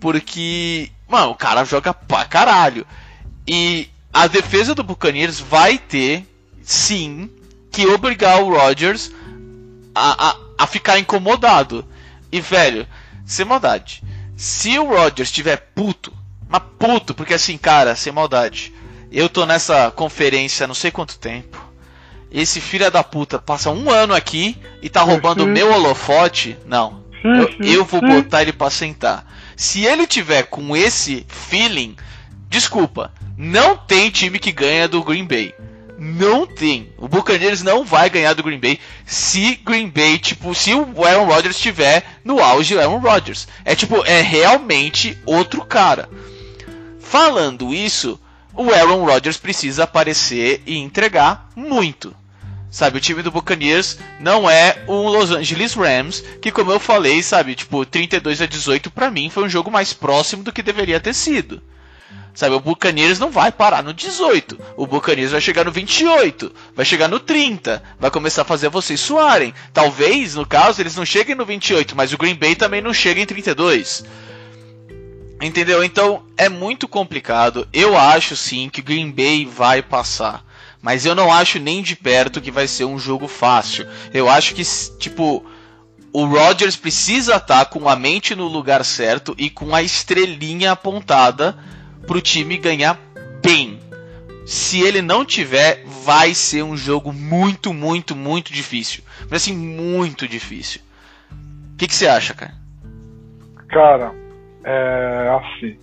Porque, 0.01 0.91
mano, 1.11 1.31
o 1.31 1.35
cara 1.35 1.65
joga 1.65 1.93
pra 1.93 2.25
caralho. 2.25 2.87
E 3.45 3.89
a 4.13 4.27
defesa 4.27 4.73
do 4.73 4.83
Buccaneers 4.83 5.39
vai 5.39 5.77
ter, 5.77 6.25
sim, 6.63 7.29
que 7.69 7.85
obrigar 7.85 8.41
o 8.41 8.53
Rodgers 8.55 9.11
a, 9.93 10.29
a, 10.29 10.35
a 10.59 10.67
ficar 10.67 10.97
incomodado. 10.97 11.85
E, 12.31 12.39
velho, 12.39 12.87
sem 13.25 13.45
maldade. 13.45 14.01
Se 14.37 14.79
o 14.79 14.87
Rodgers 14.87 15.29
estiver 15.29 15.57
puto, 15.75 16.13
mas 16.47 16.61
puto, 16.79 17.13
porque 17.13 17.33
assim, 17.33 17.57
cara, 17.57 17.95
sem 17.95 18.11
maldade. 18.11 18.73
Eu 19.11 19.27
tô 19.27 19.45
nessa 19.45 19.91
conferência 19.91 20.63
há 20.63 20.67
não 20.67 20.73
sei 20.73 20.91
quanto 20.91 21.19
tempo. 21.19 21.61
Esse 22.31 22.61
filho 22.61 22.89
da 22.89 23.03
puta 23.03 23.37
passa 23.37 23.69
um 23.69 23.89
ano 23.89 24.13
aqui 24.13 24.57
e 24.81 24.89
tá 24.89 25.01
roubando 25.01 25.43
o 25.43 25.47
meu 25.47 25.73
holofote. 25.73 26.57
Não. 26.65 27.03
Eu, 27.23 27.49
eu 27.59 27.85
vou 27.85 27.99
botar 28.01 28.41
ele 28.41 28.53
pra 28.53 28.69
sentar. 28.69 29.25
Se 29.61 29.85
ele 29.85 30.07
tiver 30.07 30.47
com 30.47 30.75
esse 30.75 31.23
feeling, 31.29 31.95
desculpa, 32.49 33.13
não 33.37 33.77
tem 33.77 34.09
time 34.09 34.39
que 34.39 34.51
ganha 34.51 34.87
do 34.87 35.03
Green 35.03 35.23
Bay. 35.23 35.53
Não 35.99 36.47
tem. 36.47 36.91
O 36.97 37.07
Buccaneers 37.07 37.61
não 37.61 37.85
vai 37.85 38.09
ganhar 38.09 38.33
do 38.33 38.41
Green 38.41 38.59
Bay 38.59 38.79
se 39.05 39.57
Green 39.63 39.87
Bay, 39.87 40.17
tipo, 40.17 40.55
se 40.55 40.73
o 40.73 41.05
Aaron 41.05 41.25
Rodgers 41.25 41.55
estiver 41.55 42.03
no 42.25 42.39
auge 42.39 42.75
Aaron 42.75 42.97
Rodgers. 42.97 43.47
É 43.63 43.75
tipo, 43.75 44.03
é 44.03 44.19
realmente 44.19 45.15
outro 45.27 45.63
cara. 45.63 46.09
Falando 46.99 47.71
isso, 47.71 48.19
o 48.55 48.71
Aaron 48.71 49.05
Rodgers 49.05 49.37
precisa 49.37 49.83
aparecer 49.83 50.63
e 50.65 50.75
entregar 50.75 51.51
muito. 51.55 52.15
Sabe, 52.71 52.97
o 52.97 53.01
time 53.01 53.21
do 53.21 53.29
Buccaneers 53.29 53.97
não 54.17 54.49
é 54.49 54.81
o 54.87 55.09
Los 55.09 55.29
Angeles 55.29 55.73
Rams, 55.73 56.23
que 56.41 56.53
como 56.53 56.71
eu 56.71 56.79
falei, 56.79 57.21
sabe, 57.21 57.53
tipo, 57.53 57.85
32 57.85 58.41
a 58.41 58.45
18 58.45 58.89
para 58.89 59.11
mim 59.11 59.29
foi 59.29 59.43
um 59.43 59.49
jogo 59.49 59.69
mais 59.69 59.91
próximo 59.91 60.41
do 60.41 60.53
que 60.53 60.63
deveria 60.63 60.97
ter 60.97 61.13
sido. 61.13 61.61
Sabe, 62.33 62.55
o 62.55 62.61
Buccaneers 62.61 63.19
não 63.19 63.29
vai 63.29 63.51
parar 63.51 63.83
no 63.83 63.93
18. 63.93 64.57
O 64.77 64.87
Buccaneers 64.87 65.31
vai 65.31 65.41
chegar 65.41 65.65
no 65.65 65.71
28, 65.71 66.49
vai 66.73 66.85
chegar 66.85 67.09
no 67.09 67.19
30, 67.19 67.83
vai 67.99 68.09
começar 68.09 68.43
a 68.43 68.45
fazer 68.45 68.69
vocês 68.69 69.01
suarem. 69.01 69.53
Talvez, 69.73 70.35
no 70.35 70.45
caso, 70.45 70.81
eles 70.81 70.95
não 70.95 71.05
cheguem 71.05 71.35
no 71.35 71.45
28, 71.45 71.93
mas 71.93 72.13
o 72.13 72.17
Green 72.17 72.35
Bay 72.35 72.55
também 72.55 72.81
não 72.81 72.93
chega 72.93 73.19
em 73.19 73.25
32. 73.25 74.05
Entendeu? 75.41 75.83
Então 75.83 76.23
é 76.37 76.47
muito 76.47 76.87
complicado. 76.87 77.67
Eu 77.73 77.97
acho 77.97 78.35
sim 78.37 78.69
que 78.69 78.81
Green 78.81 79.11
Bay 79.11 79.45
vai 79.45 79.81
passar. 79.81 80.45
Mas 80.81 81.05
eu 81.05 81.13
não 81.13 81.31
acho 81.31 81.59
nem 81.59 81.81
de 81.81 81.95
perto 81.95 82.41
que 82.41 82.49
vai 82.49 82.67
ser 82.67 82.85
um 82.85 82.97
jogo 82.97 83.27
fácil. 83.27 83.87
Eu 84.13 84.27
acho 84.27 84.55
que, 84.55 84.63
tipo, 84.97 85.45
o 86.11 86.25
Rodgers 86.25 86.75
precisa 86.75 87.35
estar 87.35 87.65
com 87.65 87.87
a 87.87 87.95
mente 87.95 88.35
no 88.35 88.47
lugar 88.47 88.83
certo 88.83 89.35
e 89.37 89.49
com 89.49 89.75
a 89.75 89.83
estrelinha 89.83 90.71
apontada 90.71 91.55
pro 92.07 92.21
time 92.21 92.57
ganhar 92.57 92.99
bem. 93.43 93.79
Se 94.45 94.81
ele 94.81 95.01
não 95.01 95.23
tiver, 95.23 95.85
vai 96.03 96.33
ser 96.33 96.63
um 96.63 96.75
jogo 96.75 97.13
muito, 97.13 97.73
muito, 97.73 98.15
muito 98.15 98.51
difícil. 98.51 99.03
Mas 99.29 99.43
assim, 99.43 99.55
muito 99.55 100.27
difícil. 100.27 100.81
O 101.73 101.77
que, 101.77 101.87
que 101.87 101.95
você 101.95 102.07
acha, 102.07 102.33
cara? 102.33 102.53
Cara, 103.69 104.13
é 104.63 105.39
assim. 105.39 105.77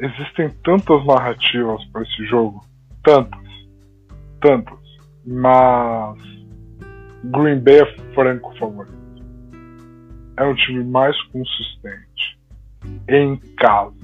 Existem 0.00 0.48
tantas 0.64 1.04
narrativas 1.06 1.84
para 1.92 2.02
esse 2.02 2.26
jogo. 2.26 2.64
Tantas 3.04 3.49
tantas, 4.40 4.78
mas 5.26 6.18
Green 7.24 7.60
Bay 7.60 7.80
é 7.80 8.14
franco 8.14 8.56
favorito. 8.58 8.98
É 10.36 10.44
um 10.44 10.54
time 10.54 10.84
mais 10.84 11.20
consistente 11.24 12.38
em 13.08 13.36
casa. 13.58 13.94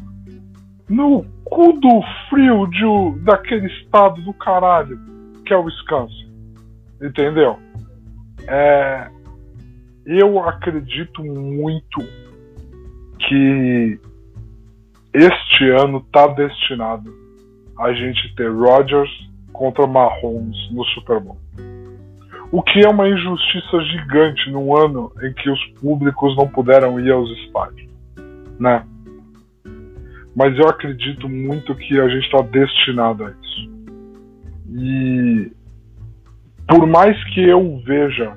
No 0.88 1.24
cu 1.44 1.72
do 1.74 2.02
frio 2.28 2.66
de, 2.66 3.24
daquele 3.24 3.66
estado 3.66 4.20
do 4.22 4.32
caralho 4.34 4.98
que 5.46 5.54
é 5.54 5.56
o 5.56 5.62
Wisconsin. 5.62 6.26
Entendeu? 7.00 7.58
É, 8.48 9.08
eu 10.04 10.38
acredito 10.40 11.24
muito 11.24 12.00
que 13.20 13.98
este 15.14 15.70
ano 15.70 15.98
está 15.98 16.26
destinado 16.26 17.10
a 17.78 17.92
gente 17.92 18.34
ter 18.34 18.50
Rodgers 18.50 19.10
contra 19.56 19.86
Mahomes 19.86 20.56
no 20.70 20.84
Super 20.86 21.20
Bowl. 21.20 21.38
O 22.52 22.62
que 22.62 22.84
é 22.84 22.88
uma 22.88 23.08
injustiça 23.08 23.80
gigante 23.82 24.50
num 24.50 24.76
ano 24.76 25.12
em 25.22 25.32
que 25.32 25.50
os 25.50 25.64
públicos 25.80 26.36
não 26.36 26.46
puderam 26.46 27.00
ir 27.00 27.10
aos 27.10 27.28
estádios, 27.40 27.90
né? 28.58 28.84
Mas 30.34 30.56
eu 30.58 30.68
acredito 30.68 31.28
muito 31.28 31.74
que 31.74 31.98
a 31.98 32.08
gente 32.08 32.24
está 32.24 32.42
destinado 32.42 33.24
a 33.24 33.30
isso. 33.30 33.70
E 34.68 35.52
por 36.68 36.86
mais 36.86 37.16
que 37.32 37.40
eu 37.40 37.80
veja 37.84 38.36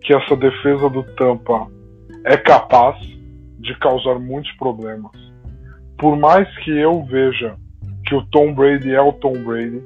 que 0.00 0.14
essa 0.14 0.36
defesa 0.36 0.88
do 0.88 1.02
Tampa 1.14 1.66
é 2.24 2.36
capaz 2.36 2.96
de 3.58 3.76
causar 3.78 4.18
muitos 4.18 4.50
problemas, 4.52 5.12
por 5.98 6.16
mais 6.16 6.48
que 6.58 6.70
eu 6.70 7.04
veja 7.04 7.56
que 8.06 8.14
o 8.14 8.24
Tom 8.26 8.54
Brady 8.54 8.94
é 8.94 9.00
o 9.00 9.12
Tom 9.12 9.34
Brady, 9.44 9.82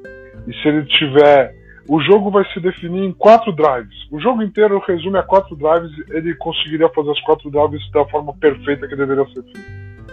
e 0.47 0.55
se 0.55 0.69
ele 0.69 0.85
tiver. 0.87 1.55
O 1.89 2.01
jogo 2.01 2.31
vai 2.31 2.45
se 2.53 2.59
definir 2.59 3.05
em 3.05 3.13
quatro 3.13 3.53
drives. 3.53 3.97
O 4.11 4.19
jogo 4.19 4.43
inteiro 4.43 4.83
resume 4.87 5.19
a 5.19 5.23
quatro 5.23 5.55
drives. 5.55 5.93
Ele 6.11 6.35
conseguiria 6.35 6.89
fazer 6.89 7.11
as 7.13 7.21
quatro 7.21 7.51
drives 7.51 7.89
da 7.93 8.05
forma 8.07 8.35
perfeita 8.35 8.89
que 8.89 8.97
deveria 8.97 9.25
ser 9.27 9.43
feito. 9.43 9.61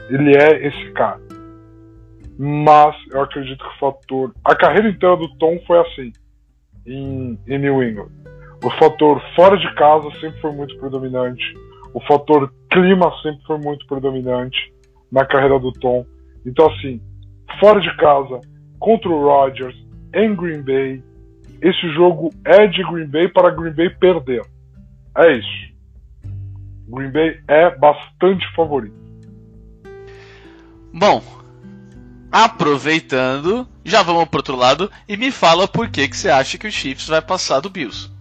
Ele 0.09 0.35
é 0.37 0.67
esse 0.67 0.91
cara. 0.91 1.19
Mas 2.37 2.95
eu 3.11 3.21
acredito 3.21 3.63
que 3.63 3.75
o 3.75 3.79
fator. 3.79 4.33
A 4.43 4.55
carreira 4.55 4.89
inteira 4.89 5.17
do 5.17 5.27
Tom 5.37 5.59
foi 5.65 5.79
assim. 5.79 6.11
Em, 6.85 7.39
em 7.47 7.57
New 7.57 7.81
England. 7.81 8.11
O 8.63 8.69
fator 8.71 9.21
fora 9.35 9.57
de 9.57 9.73
casa 9.75 10.09
sempre 10.19 10.39
foi 10.41 10.51
muito 10.51 10.77
predominante. 10.77 11.43
O 11.93 11.99
fator 12.01 12.53
clima 12.69 13.11
sempre 13.21 13.43
foi 13.45 13.57
muito 13.57 13.85
predominante 13.87 14.73
na 15.11 15.25
carreira 15.25 15.59
do 15.59 15.71
Tom. 15.71 16.05
Então, 16.45 16.67
assim, 16.71 17.01
fora 17.59 17.79
de 17.79 17.95
casa, 17.97 18.39
contra 18.79 19.09
o 19.09 19.21
Rodgers, 19.21 19.75
em 20.13 20.35
Green 20.35 20.61
Bay. 20.61 21.03
Esse 21.61 21.89
jogo 21.93 22.29
é 22.45 22.67
de 22.67 22.83
Green 22.83 23.07
Bay 23.07 23.27
para 23.27 23.51
Green 23.51 23.73
Bay 23.73 23.89
perder. 23.89 24.41
É 25.17 25.37
isso. 25.37 25.73
Green 26.87 27.11
Bay 27.11 27.39
é 27.47 27.69
bastante 27.77 28.45
favorito. 28.55 28.95
Bom, 30.93 31.23
aproveitando, 32.31 33.67
já 33.83 34.03
vamos 34.03 34.25
pro 34.25 34.39
outro 34.39 34.55
lado 34.55 34.91
e 35.07 35.17
me 35.17 35.31
fala 35.31 35.67
por 35.67 35.89
que, 35.89 36.07
que 36.07 36.17
você 36.17 36.29
acha 36.29 36.57
que 36.57 36.67
o 36.67 36.71
Chiefs 36.71 37.07
vai 37.07 37.21
passar 37.21 37.59
do 37.61 37.69
Bills. 37.69 38.11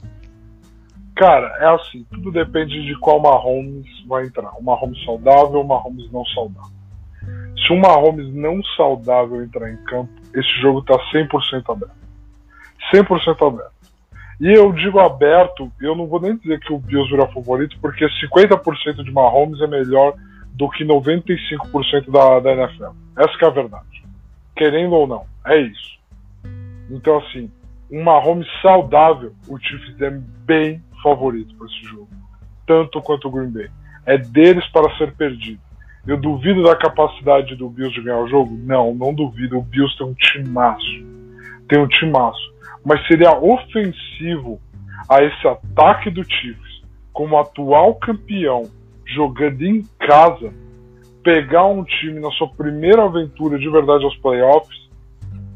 Cara, 1.17 1.47
é 1.61 1.75
assim, 1.75 2.07
tudo 2.11 2.33
depende 2.33 2.87
de 2.87 2.99
qual 2.99 3.21
Mahomes 3.21 3.87
vai 4.07 4.25
entrar. 4.25 4.53
O 4.59 4.63
Mahomes 4.63 5.05
saudável 5.05 5.59
ou 5.59 5.65
o 5.65 5.69
Mahomes 5.69 6.11
não 6.11 6.25
saudável. 6.27 6.73
Se 7.67 7.73
o 7.73 7.79
Mahomes 7.79 8.33
não 8.35 8.63
saudável 8.77 9.45
entrar 9.45 9.71
em 9.71 9.77
campo, 9.85 10.22
esse 10.35 10.61
jogo 10.61 10.83
tá 10.83 10.95
100% 11.13 11.63
aberto. 11.69 11.95
100% 12.93 13.47
aberto. 13.47 13.73
E 14.41 14.53
eu 14.53 14.73
digo 14.73 14.99
aberto, 14.99 15.71
eu 15.81 15.95
não 15.95 16.07
vou 16.07 16.21
nem 16.21 16.37
dizer 16.37 16.59
que 16.61 16.73
o 16.73 16.79
Bills 16.79 17.11
virá 17.11 17.29
favorito, 17.29 17.77
porque 17.81 18.05
50% 18.05 19.05
de 19.05 19.13
Mahomes 19.13 19.61
é 19.61 19.67
melhor 19.67 20.15
do 20.53 20.69
que 20.69 20.85
95% 20.85 22.11
da, 22.11 22.41
da 22.41 22.53
NFL. 22.53 22.91
Essa 23.17 23.33
é 23.41 23.47
a 23.47 23.51
verdade. 23.51 24.05
Querendo 24.57 24.95
ou 24.95 25.07
não, 25.07 25.27
é 25.47 25.61
isso. 25.61 25.99
Então, 26.91 27.19
assim, 27.19 27.51
um 27.91 28.03
Mahomes 28.03 28.49
saudável, 28.61 29.33
o 29.49 29.59
Chiefs 29.59 30.01
é 30.01 30.11
bem 30.11 30.83
favorito 31.03 31.55
para 31.55 31.67
esse 31.67 31.85
jogo. 31.85 32.09
Tanto 32.67 33.01
quanto 33.01 33.29
o 33.29 33.31
Green 33.31 33.51
Bay. 33.51 33.71
É 34.05 34.19
deles 34.19 34.67
para 34.69 34.95
ser 34.97 35.13
perdido. 35.15 35.61
Eu 36.07 36.17
duvido 36.17 36.65
da 36.65 36.75
capacidade 36.75 37.55
do 37.55 37.69
Bills 37.69 37.95
de 37.95 38.03
ganhar 38.03 38.19
o 38.19 38.29
jogo? 38.29 38.59
Não, 38.65 38.93
não 38.95 39.15
duvido. 39.15 39.59
O 39.59 39.63
Bills 39.63 39.97
tem 39.97 40.07
um 40.07 40.15
timaço. 40.15 41.05
Tem 41.69 41.79
um 41.79 41.87
timaço. 41.87 42.53
Mas 42.85 43.07
seria 43.07 43.31
ofensivo 43.39 44.61
a 45.09 45.23
esse 45.23 45.47
ataque 45.47 46.11
do 46.11 46.25
Chiefs, 46.25 46.83
como 47.13 47.39
atual 47.39 47.95
campeão, 47.97 48.63
jogando 49.07 49.63
em 49.63 49.83
casa, 50.01 50.53
pegar 51.23 51.67
um 51.67 51.85
time 51.85 52.19
na 52.19 52.31
sua 52.33 52.49
primeira 52.49 53.05
aventura 53.05 53.59
de 53.59 53.69
verdade 53.71 54.05
aos 54.05 54.17
playoffs, 54.17 54.89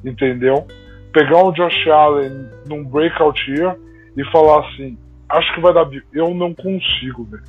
entendeu? 0.04 0.66
Pegar 1.12 1.44
um 1.44 1.52
Josh 1.52 1.88
Allen 1.88 2.48
num 2.68 2.84
breakout 2.84 3.50
year 3.50 3.76
e 4.16 4.24
falar 4.30 4.68
assim: 4.68 4.96
acho 5.28 5.54
que 5.54 5.60
vai 5.60 5.74
dar. 5.74 5.88
Eu 6.12 6.32
não 6.34 6.54
consigo 6.54 7.24
ver. 7.24 7.42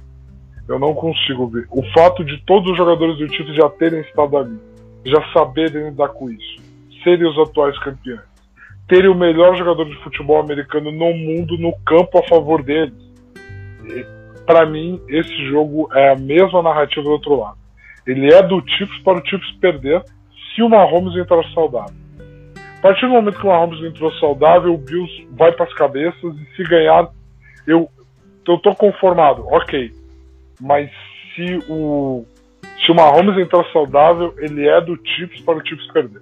Eu 0.68 0.80
não 0.80 0.94
consigo 0.94 1.48
ver. 1.48 1.66
O 1.72 1.82
fato 1.94 2.24
de 2.24 2.38
todos 2.46 2.72
os 2.72 2.78
jogadores 2.78 3.18
do 3.18 3.34
Chiefs 3.34 3.56
já 3.56 3.70
terem 3.70 4.02
estado 4.02 4.38
ali, 4.38 4.60
já 5.06 5.22
saberem 5.32 5.90
lidar 5.90 6.10
com 6.10 6.30
isso, 6.30 6.62
serem 7.04 7.28
os 7.28 7.38
atuais 7.40 7.78
campeões, 7.80 8.22
terem 8.88 9.10
o 9.10 9.16
melhor 9.16 9.56
jogador 9.56 9.86
de 9.86 9.96
futebol 10.04 10.40
americano 10.40 10.92
no 10.92 11.14
mundo 11.14 11.58
no 11.58 11.74
campo 11.86 12.20
a 12.20 12.28
favor 12.28 12.62
deles. 12.64 12.94
Para 14.46 14.66
mim, 14.66 15.02
esse 15.08 15.50
jogo 15.50 15.90
é 15.94 16.14
a 16.14 16.16
mesma 16.16 16.62
narrativa 16.62 17.04
do 17.04 17.12
outro 17.12 17.40
lado. 17.40 17.58
Ele 18.06 18.34
é 18.34 18.42
do 18.42 18.62
Chiefs 18.68 19.02
para 19.04 19.20
o 19.20 19.26
Chiefs 19.26 19.52
perder 19.60 20.04
se 20.56 20.62
o 20.62 20.70
Mahomes 20.70 21.16
entrar 21.18 21.44
saudável. 21.54 21.96
A 22.78 22.82
partir 22.82 23.08
do 23.08 23.14
momento 23.14 23.40
que 23.40 23.46
o 23.46 23.50
Mahomes 23.50 23.84
entrou 23.84 24.12
saudável, 24.14 24.74
o 24.74 24.78
Bills 24.78 25.28
vai 25.32 25.52
para 25.52 25.66
as 25.66 25.74
cabeças 25.74 26.36
e 26.36 26.56
se 26.56 26.64
ganhar, 26.64 27.10
eu 27.66 27.90
eu 28.48 28.58
tô 28.60 28.74
conformado, 28.74 29.46
ok. 29.48 29.92
Mas 30.60 30.90
se 31.36 31.60
o 31.70 32.26
se 32.86 32.92
o 32.92 32.96
Mahomes 32.96 33.38
entrar 33.38 33.64
saudável, 33.72 34.34
ele 34.38 34.68
é 34.68 34.80
do 34.82 34.98
Chiefs 35.04 35.42
para 35.42 35.58
o 35.58 35.68
Chiefs 35.68 35.92
perder. 35.92 36.22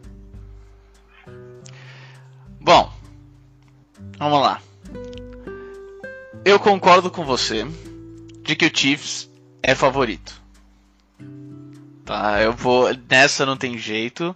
Bom, 2.59 2.91
vamos 4.17 4.41
lá. 4.41 4.59
Eu 6.43 6.59
concordo 6.59 7.11
com 7.11 7.23
você 7.23 7.65
de 8.41 8.55
que 8.55 8.65
o 8.65 8.71
Chiefs 8.73 9.29
é 9.61 9.75
favorito. 9.75 10.41
Tá, 12.05 12.41
eu 12.41 12.53
vou. 12.53 12.89
Nessa 13.09 13.45
não 13.45 13.57
tem 13.57 13.77
jeito. 13.77 14.36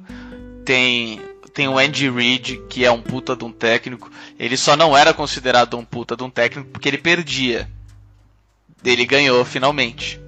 Tem. 0.65 1.21
Tem 1.53 1.67
o 1.67 1.77
Andy 1.77 2.09
Reid, 2.09 2.61
que 2.69 2.85
é 2.85 2.91
um 2.91 3.01
puta 3.01 3.35
de 3.35 3.43
um 3.43 3.51
técnico. 3.51 4.09
Ele 4.39 4.55
só 4.55 4.77
não 4.77 4.95
era 4.95 5.13
considerado 5.13 5.77
um 5.77 5.83
puta 5.83 6.15
de 6.15 6.23
um 6.23 6.29
técnico 6.29 6.69
porque 6.69 6.87
ele 6.87 6.97
perdia. 6.97 7.67
Ele 8.83 9.05
ganhou 9.05 9.43
finalmente. 9.43 10.19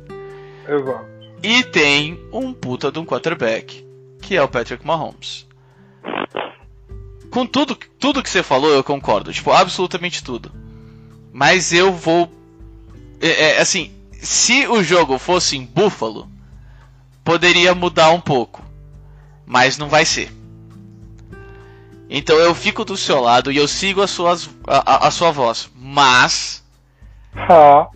Exato. 0.68 1.12
E 1.44 1.64
tem 1.64 2.20
um 2.32 2.54
puta 2.54 2.92
de 2.92 3.00
um 3.00 3.06
quarterback, 3.06 3.86
que 4.22 4.36
é 4.36 4.44
o 4.44 4.48
Patrick 4.48 4.86
Mahomes. 4.86 5.48
Com 7.32 7.46
tudo, 7.46 7.76
tudo 7.98 8.22
que 8.22 8.30
você 8.30 8.44
falou, 8.44 8.72
eu 8.72 8.84
concordo. 8.84 9.34
Tipo, 9.34 9.52
absolutamente 9.52 10.24
tudo. 10.24 10.52
Mas 11.32 11.72
eu 11.72 11.94
vou. 11.94 12.32
É, 13.20 13.28
é, 13.28 13.62
assim, 13.62 13.92
se 14.14 14.68
o 14.68 14.84
jogo 14.84 15.18
fosse 15.18 15.58
em 15.58 15.66
Buffalo, 15.66 16.30
poderia 17.24 17.74
mudar 17.74 18.12
um 18.12 18.20
pouco. 18.20 18.62
Mas 19.46 19.78
não 19.78 19.88
vai 19.88 20.06
ser. 20.06 20.32
Então 22.10 22.36
eu 22.36 22.54
fico 22.54 22.84
do 22.84 22.98
seu 22.98 23.22
lado 23.22 23.52
e 23.52 23.58
eu 23.58 23.68
sigo 23.68 24.02
a, 24.02 24.08
suas, 24.08 24.50
a, 24.68 25.08
a 25.08 25.12
sua 25.12 25.32
voz. 25.32 25.72
Mas. 25.74 26.64
Ah. 27.34 27.88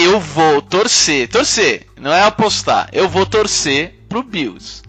Eu 0.00 0.20
vou 0.20 0.62
torcer. 0.62 1.28
Torcer, 1.28 1.86
não 1.96 2.12
é 2.12 2.22
apostar. 2.22 2.88
Eu 2.92 3.08
vou 3.08 3.26
torcer 3.26 3.94
pro 4.08 4.22
Bills. 4.22 4.82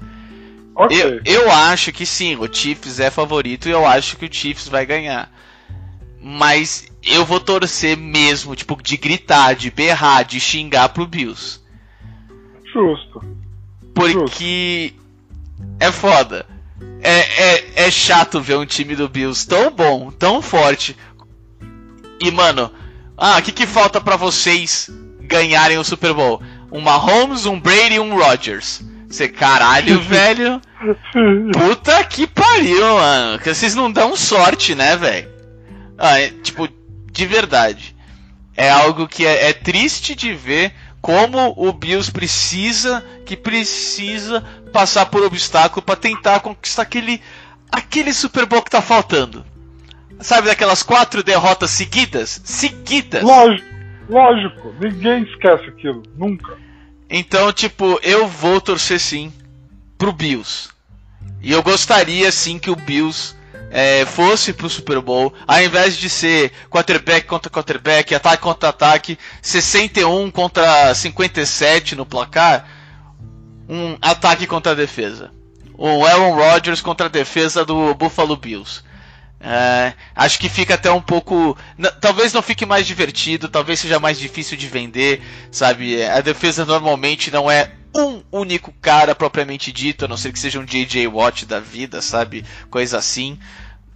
Ok. 0.75 0.97
Eu, 1.01 1.21
eu 1.25 1.51
acho 1.51 1.91
que 1.91 2.05
sim, 2.05 2.35
o 2.35 2.51
Chiefs 2.51 2.99
é 2.99 3.09
favorito 3.09 3.67
e 3.67 3.71
eu 3.71 3.85
acho 3.85 4.15
que 4.17 4.25
o 4.25 4.33
Chiefs 4.33 4.67
vai 4.67 4.85
ganhar. 4.85 5.31
Mas 6.21 6.85
eu 7.03 7.25
vou 7.25 7.39
torcer 7.39 7.97
mesmo, 7.97 8.55
tipo, 8.55 8.81
de 8.81 8.97
gritar, 8.97 9.55
de 9.55 9.71
berrar, 9.71 10.23
de 10.23 10.39
xingar 10.39 10.89
pro 10.89 11.07
Bills. 11.07 11.59
Justo. 12.71 13.23
Porque 13.95 14.93
é 15.79 15.91
foda. 15.91 16.45
É, 17.01 17.19
é, 17.19 17.87
é 17.87 17.91
chato 17.91 18.39
ver 18.39 18.57
um 18.57 18.65
time 18.65 18.95
do 18.95 19.09
Bills 19.09 19.47
tão 19.47 19.71
bom, 19.71 20.11
tão 20.11 20.41
forte. 20.41 20.95
E, 22.21 22.29
mano, 22.31 22.71
ah, 23.19 23.37
o 23.37 23.41
que, 23.41 23.51
que 23.51 23.67
falta 23.67 23.99
pra 23.99 24.15
vocês 24.15 24.89
ganharem 25.21 25.77
o 25.77 25.83
Super 25.83 26.13
Bowl? 26.13 26.41
Um 26.71 26.79
Mahomes, 26.79 27.45
um 27.45 27.59
Brady 27.59 27.95
e 27.95 27.99
um 27.99 28.15
Rodgers. 28.15 28.81
Você, 29.09 29.27
caralho, 29.27 29.99
velho. 30.01 30.61
Puta 31.53 32.03
que 32.05 32.25
pariu, 32.25 32.81
mano. 32.81 33.39
Que 33.39 33.53
vocês 33.53 33.75
não 33.75 33.91
dão 33.91 34.15
sorte, 34.15 34.73
né, 34.75 34.95
velho? 34.95 35.29
Ah, 35.97 36.19
é, 36.19 36.29
tipo, 36.29 36.69
de 37.11 37.25
verdade. 37.25 37.95
É 38.55 38.69
algo 38.69 39.07
que 39.07 39.25
é, 39.25 39.49
é 39.49 39.53
triste 39.53 40.15
de 40.15 40.33
ver 40.33 40.73
como 41.01 41.53
o 41.57 41.71
Bills 41.73 42.11
precisa, 42.11 43.03
que 43.25 43.35
precisa 43.35 44.43
passar 44.71 45.07
por 45.07 45.23
obstáculo 45.23 45.81
para 45.81 45.95
tentar 45.95 46.39
conquistar 46.41 46.83
aquele, 46.83 47.21
aquele 47.71 48.13
Super 48.13 48.45
Bowl 48.45 48.61
que 48.61 48.69
tá 48.69 48.81
faltando. 48.81 49.45
Sabe 50.19 50.47
daquelas 50.47 50.83
quatro 50.83 51.23
derrotas 51.23 51.71
seguidas? 51.71 52.41
Seguidas! 52.43 53.23
Lógico, 53.23 53.67
lógico. 54.09 54.75
Ninguém 54.79 55.23
esquece 55.23 55.65
aquilo. 55.65 56.03
Nunca. 56.15 56.57
Então, 57.09 57.51
tipo, 57.53 57.99
eu 58.03 58.27
vou 58.27 58.59
torcer 58.59 58.99
sim 58.99 59.33
pro 59.97 60.11
Bills. 60.11 60.69
E 61.41 61.51
eu 61.51 61.63
gostaria 61.63 62.31
sim 62.31 62.59
que 62.59 62.69
o 62.69 62.75
Bills 62.75 63.35
é, 63.71 64.05
fosse 64.05 64.51
pro 64.51 64.69
Super 64.69 64.99
Bowl, 64.99 65.33
ao 65.47 65.61
invés 65.61 65.95
de 65.95 66.09
ser 66.09 66.51
quarterback 66.69 67.27
contra 67.27 67.49
quarterback, 67.49 68.13
ataque 68.13 68.43
contra 68.43 68.69
ataque, 68.69 69.17
61 69.41 70.29
contra 70.31 70.93
57 70.93 71.95
no 71.95 72.05
placar, 72.05 72.67
um 73.67 73.97
ataque 74.01 74.45
contra 74.45 74.73
a 74.73 74.75
defesa. 74.75 75.31
O 75.77 76.05
Aaron 76.05 76.35
Rodgers 76.35 76.81
contra 76.81 77.05
a 77.05 77.09
defesa 77.09 77.63
do 77.63 77.93
Buffalo 77.93 78.35
Bills. 78.35 78.83
É, 79.41 79.93
acho 80.13 80.37
que 80.37 80.49
fica 80.49 80.73
até 80.73 80.91
um 80.91 81.01
pouco. 81.01 81.57
Talvez 82.01 82.33
não 82.33 82.41
fique 82.41 82.65
mais 82.65 82.85
divertido, 82.85 83.47
talvez 83.47 83.79
seja 83.79 83.99
mais 83.99 84.19
difícil 84.19 84.57
de 84.57 84.67
vender, 84.67 85.21
sabe? 85.51 86.03
A 86.03 86.19
defesa 86.21 86.65
normalmente 86.65 87.31
não 87.31 87.49
é 87.49 87.71
um 87.95 88.21
único 88.31 88.73
cara 88.81 89.15
propriamente 89.15 89.71
dito, 89.71 90.05
a 90.05 90.07
não 90.07 90.17
ser 90.17 90.31
que 90.33 90.39
seja 90.39 90.59
um 90.59 90.65
JJ 90.65 91.07
Watt 91.07 91.45
da 91.45 91.59
vida, 91.59 92.01
sabe? 92.01 92.45
Coisa 92.69 92.97
assim. 92.97 93.39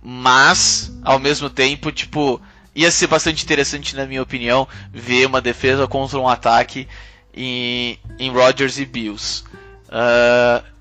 Mas, 0.01 0.91
ao 1.03 1.19
mesmo 1.19 1.49
tempo, 1.49 1.91
tipo, 1.91 2.41
ia 2.75 2.89
ser 2.89 3.07
bastante 3.07 3.43
interessante, 3.43 3.95
na 3.95 4.05
minha 4.05 4.21
opinião, 4.21 4.67
ver 4.91 5.27
uma 5.27 5.41
defesa 5.41 5.87
contra 5.87 6.19
um 6.19 6.27
ataque 6.27 6.87
em, 7.33 7.99
em 8.17 8.31
Rodgers 8.31 8.77
e 8.79 8.85
Bills. 8.85 9.43
Uh, 9.87 10.72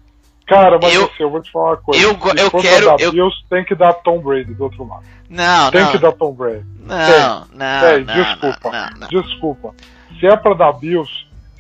Cara, 0.52 0.78
mas 0.82 0.94
eu, 0.94 1.04
assim, 1.04 1.22
eu 1.22 1.30
vou 1.30 1.40
te 1.40 1.50
falar 1.50 1.70
uma 1.70 1.76
coisa. 1.78 2.02
Eu, 2.02 2.10
eu 2.10 2.50
quero. 2.60 2.96
Eu... 2.98 3.12
Bills, 3.12 3.36
tem 3.48 3.64
que 3.64 3.74
dar 3.74 3.94
Tom 3.94 4.20
Brady 4.20 4.52
do 4.52 4.64
outro 4.64 4.86
lado. 4.86 5.04
Não, 5.30 5.70
tem 5.70 5.80
não. 5.80 5.90
que 5.90 5.98
dar 5.98 6.12
Tom 6.12 6.32
Brady. 6.34 6.66
Não, 6.80 7.46
tem. 7.46 7.58
não, 7.58 7.80
tem. 7.80 8.04
não, 8.04 8.14
Desculpa. 8.14 8.70
não, 8.70 9.00
não. 9.00 9.08
Desculpa. 9.08 9.74
Se 10.20 10.26
é 10.26 10.36
pra 10.36 10.52
dar 10.52 10.72
Bills, 10.74 11.10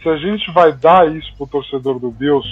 se 0.02 0.08
a 0.08 0.16
gente 0.18 0.52
vai 0.52 0.72
dar 0.72 1.10
isso 1.10 1.32
pro 1.38 1.46
torcedor 1.46 1.98
do 1.98 2.10
Bills, 2.10 2.46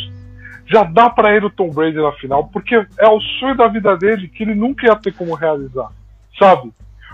já 0.67 0.83
dá 0.83 1.11
para 1.11 1.37
ele 1.37 1.45
o 1.47 1.51
Tom 1.51 1.69
Brady 1.69 1.99
na 1.99 2.13
final, 2.13 2.45
porque 2.45 2.75
é 2.75 3.09
o 3.09 3.21
sonho 3.39 3.57
da 3.57 3.69
vida 3.69 3.95
dele 3.99 4.27
que 4.29 4.43
ele 4.43 4.55
nunca 4.55 4.87
ia 4.87 4.97
ter 4.97 5.13
como 5.13 5.35
realizar, 5.35 5.91
sabe? 6.39 6.73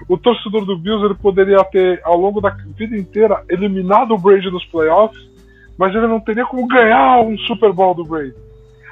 O 0.09 0.17
torcedor 0.17 0.65
do 0.65 0.79
Bills 0.79 1.05
ele 1.05 1.15
poderia 1.15 1.65
ter 1.65 2.01
ao 2.05 2.17
longo 2.17 2.41
da 2.41 2.51
vida 2.51 2.97
inteira 2.97 3.43
eliminado 3.49 4.13
o 4.13 4.19
Brady 4.19 4.51
nos 4.51 4.65
playoffs, 4.67 5.21
mas 5.77 5.95
ele 5.95 6.07
não 6.07 6.21
teria 6.21 6.47
como 6.47 6.69
ganhar 6.69 7.21
um 7.23 7.37
Super 7.39 7.73
Bowl 7.73 7.95
do 7.95 8.05
Brady. 8.05 8.46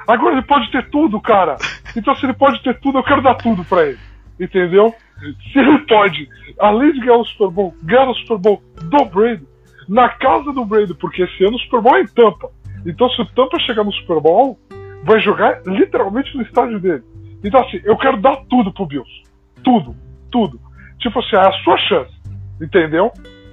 Agora 0.07 0.33
ele 0.33 0.41
pode 0.43 0.71
ter 0.71 0.89
tudo, 0.89 1.19
cara. 1.19 1.57
Então, 1.95 2.15
se 2.15 2.25
ele 2.25 2.33
pode 2.33 2.61
ter 2.61 2.79
tudo, 2.79 2.99
eu 2.99 3.03
quero 3.03 3.21
dar 3.21 3.35
tudo 3.35 3.63
pra 3.63 3.85
ele. 3.85 3.99
Entendeu? 4.39 4.93
Se 5.51 5.59
ele 5.59 5.79
pode, 5.79 6.27
além 6.59 6.91
de 6.91 6.99
ganhar 6.99 7.17
o 7.17 7.25
Super 7.25 7.49
Bowl, 7.49 7.73
ganhar 7.83 8.09
o 8.09 8.15
Super 8.15 8.37
Bowl 8.37 8.61
do 8.81 9.05
Brady, 9.05 9.47
na 9.87 10.09
casa 10.09 10.51
do 10.51 10.65
Brady, 10.65 10.93
porque 10.93 11.23
esse 11.23 11.43
ano 11.43 11.55
o 11.55 11.59
Super 11.59 11.81
Bowl 11.81 11.95
é 11.95 12.01
em 12.01 12.07
Tampa. 12.07 12.49
Então, 12.85 13.09
se 13.09 13.21
o 13.21 13.25
Tampa 13.25 13.57
chegar 13.59 13.83
no 13.83 13.93
Super 13.93 14.19
Bowl, 14.19 14.59
vai 15.03 15.19
jogar 15.19 15.61
literalmente 15.65 16.35
no 16.35 16.43
estádio 16.43 16.79
dele. 16.79 17.03
Então, 17.43 17.61
assim, 17.61 17.79
eu 17.83 17.97
quero 17.97 18.17
dar 18.17 18.35
tudo 18.49 18.73
pro 18.73 18.85
Bills. 18.85 19.23
Tudo. 19.63 19.95
Tudo. 20.31 20.59
Tipo 20.99 21.19
assim, 21.19 21.35
é 21.35 21.47
a 21.47 21.51
sua 21.63 21.77
chance. 21.77 22.13
Entendeu? 22.61 23.11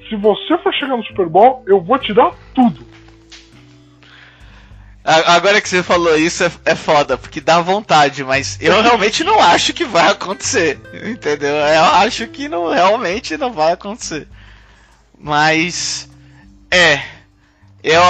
Se 0.08 0.16
você 0.16 0.58
for 0.58 0.72
chegar 0.74 0.96
no 0.96 1.04
Super 1.04 1.28
Bowl, 1.28 1.62
eu 1.66 1.80
vou 1.80 1.98
te 1.98 2.12
dar 2.12 2.32
tudo. 2.54 2.84
Agora 5.04 5.60
que 5.60 5.68
você 5.68 5.82
falou 5.82 6.16
isso 6.16 6.44
é, 6.44 6.52
é 6.64 6.74
foda, 6.76 7.18
porque 7.18 7.40
dá 7.40 7.60
vontade, 7.60 8.22
mas 8.22 8.56
eu 8.60 8.80
realmente 8.82 9.24
não 9.24 9.40
acho 9.40 9.72
que 9.72 9.84
vai 9.84 10.12
acontecer. 10.12 10.78
Entendeu? 11.04 11.56
Eu 11.56 11.84
acho 11.84 12.26
que 12.28 12.48
não, 12.48 12.70
realmente 12.70 13.36
não 13.36 13.52
vai 13.52 13.72
acontecer. 13.72 14.28
Mas. 15.18 16.08
É. 16.70 17.02
Eu, 17.82 18.00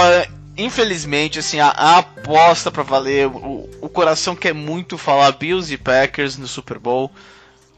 infelizmente, 0.55 1.39
assim, 1.39 1.61
a, 1.61 1.69
a 1.69 1.99
aposta 1.99 2.71
para 2.71 2.83
valer. 2.83 3.27
O, 3.27 3.71
o 3.81 3.89
coração 3.89 4.37
quer 4.37 4.53
muito 4.53 4.99
falar 4.99 5.33
Bills 5.33 5.73
e 5.73 5.79
Packers 5.79 6.37
no 6.37 6.47
Super 6.47 6.79
Bowl. 6.79 7.11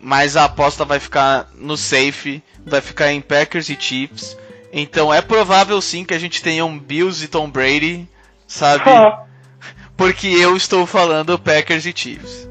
Mas 0.00 0.36
a 0.36 0.44
aposta 0.44 0.84
vai 0.84 0.98
ficar 0.98 1.48
no 1.54 1.76
safe. 1.76 2.42
Vai 2.66 2.80
ficar 2.80 3.12
em 3.12 3.20
Packers 3.20 3.68
e 3.68 3.76
Chiefs. 3.78 4.36
Então 4.72 5.14
é 5.14 5.22
provável 5.22 5.80
sim 5.80 6.04
que 6.04 6.14
a 6.14 6.18
gente 6.18 6.42
tenha 6.42 6.64
um 6.64 6.76
Bills 6.76 7.24
e 7.24 7.28
Tom 7.28 7.48
Brady 7.48 8.08
sabe? 8.46 8.84
Porque 9.96 10.26
eu 10.26 10.56
estou 10.56 10.86
falando 10.86 11.38
Packers 11.38 11.86
e 11.86 11.92
Chiefs. 11.94 12.48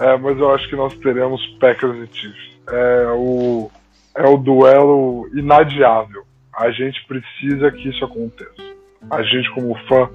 É, 0.00 0.16
mas 0.16 0.38
eu 0.38 0.52
acho 0.54 0.68
que 0.68 0.76
nós 0.76 0.94
teremos 0.96 1.44
Packers 1.60 2.08
e 2.08 2.16
Chiefs. 2.16 2.58
É 2.68 3.06
o, 3.12 3.70
é 4.16 4.26
o 4.28 4.36
duelo 4.36 5.28
inadiável. 5.34 6.24
A 6.56 6.70
gente 6.70 7.04
precisa 7.06 7.70
que 7.70 7.88
isso 7.88 8.04
aconteça. 8.04 8.62
A 9.10 9.22
gente, 9.22 9.50
como 9.54 9.74
fã, 9.86 10.10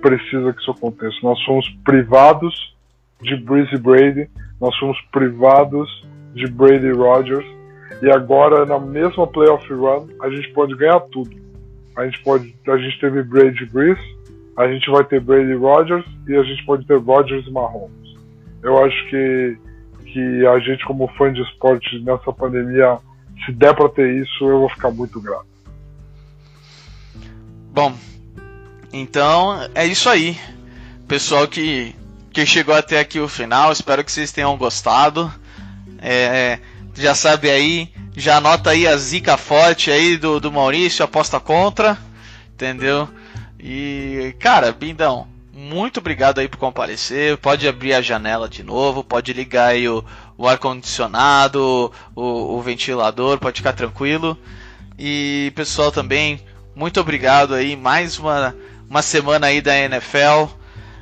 precisa 0.00 0.52
que 0.52 0.60
isso 0.60 0.70
aconteça. 0.70 1.16
Nós 1.22 1.42
fomos 1.44 1.68
privados 1.84 2.74
de 3.22 3.36
Breeze 3.36 3.76
Brady, 3.76 4.28
nós 4.60 4.76
fomos 4.78 5.00
privados 5.12 6.06
de 6.34 6.46
Brady 6.46 6.90
Rogers, 6.92 7.46
e 8.02 8.10
agora, 8.10 8.66
na 8.66 8.78
mesma 8.78 9.26
playoff 9.26 9.66
run, 9.72 10.08
a 10.20 10.28
gente 10.28 10.52
pode 10.52 10.76
ganhar 10.76 11.00
tudo 11.00 11.45
a 11.96 12.04
gente 12.04 12.22
pode. 12.22 12.54
A 12.68 12.76
gente 12.76 13.00
teve 13.00 13.22
Brady 13.22 13.64
Brees, 13.66 13.98
a 14.56 14.68
gente 14.68 14.90
vai 14.90 15.04
ter 15.04 15.20
Brady 15.20 15.54
Rogers 15.54 16.04
e 16.28 16.36
a 16.36 16.42
gente 16.42 16.64
pode 16.64 16.86
ter 16.86 16.98
Rogers 16.98 17.46
e 17.46 17.50
Mahomes. 17.50 18.16
Eu 18.62 18.84
acho 18.84 19.10
que, 19.10 19.58
que 20.04 20.46
a 20.46 20.58
gente, 20.58 20.84
como 20.84 21.08
fã 21.16 21.32
de 21.32 21.40
esporte 21.42 21.98
nessa 22.00 22.32
pandemia, 22.32 22.98
se 23.44 23.52
der 23.52 23.74
para 23.74 23.88
ter 23.88 24.22
isso, 24.22 24.44
eu 24.44 24.60
vou 24.60 24.68
ficar 24.68 24.90
muito 24.90 25.20
grato. 25.20 25.46
Bom, 27.72 27.94
então 28.92 29.68
é 29.74 29.86
isso 29.86 30.08
aí. 30.08 30.38
Pessoal 31.06 31.46
que, 31.46 31.94
que 32.32 32.44
chegou 32.44 32.74
até 32.74 32.98
aqui 32.98 33.20
o 33.20 33.28
final, 33.28 33.70
espero 33.70 34.02
que 34.02 34.10
vocês 34.10 34.32
tenham 34.32 34.56
gostado. 34.56 35.30
É, 36.00 36.58
já 36.96 37.14
sabe 37.14 37.50
aí, 37.50 37.92
já 38.16 38.38
anota 38.38 38.70
aí 38.70 38.86
a 38.86 38.96
zica 38.96 39.36
forte 39.36 39.90
aí 39.90 40.16
do, 40.16 40.40
do 40.40 40.50
Maurício, 40.50 41.04
aposta 41.04 41.38
contra, 41.38 41.98
entendeu? 42.54 43.08
E, 43.60 44.34
cara, 44.38 44.72
Bindão, 44.72 45.26
muito 45.52 46.00
obrigado 46.00 46.38
aí 46.38 46.48
por 46.48 46.58
comparecer. 46.58 47.36
Pode 47.38 47.66
abrir 47.66 47.94
a 47.94 48.00
janela 48.00 48.48
de 48.48 48.62
novo, 48.62 49.02
pode 49.02 49.32
ligar 49.32 49.68
aí 49.68 49.88
o, 49.88 50.04
o 50.36 50.46
ar-condicionado, 50.46 51.92
o, 52.14 52.56
o 52.56 52.62
ventilador, 52.62 53.38
pode 53.38 53.58
ficar 53.58 53.72
tranquilo. 53.72 54.38
E, 54.98 55.52
pessoal, 55.54 55.92
também, 55.92 56.40
muito 56.74 57.00
obrigado 57.00 57.54
aí. 57.54 57.76
Mais 57.76 58.18
uma, 58.18 58.54
uma 58.88 59.02
semana 59.02 59.48
aí 59.48 59.60
da 59.60 59.76
NFL. 59.76 60.50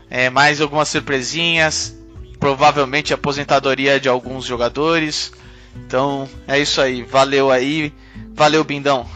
É, 0.09 0.31
mais 0.31 0.61
algumas 0.61 0.89
surpresinhas. 0.89 1.97
Provavelmente 2.39 3.15
aposentadoria 3.15 3.99
de 4.01 4.09
alguns 4.09 4.45
jogadores. 4.45 5.33
Então 5.77 6.29
é 6.47 6.59
isso 6.59 6.81
aí. 6.81 7.03
Valeu 7.03 7.51
aí. 7.51 7.93
Valeu, 8.35 8.64
Bindão. 8.64 9.07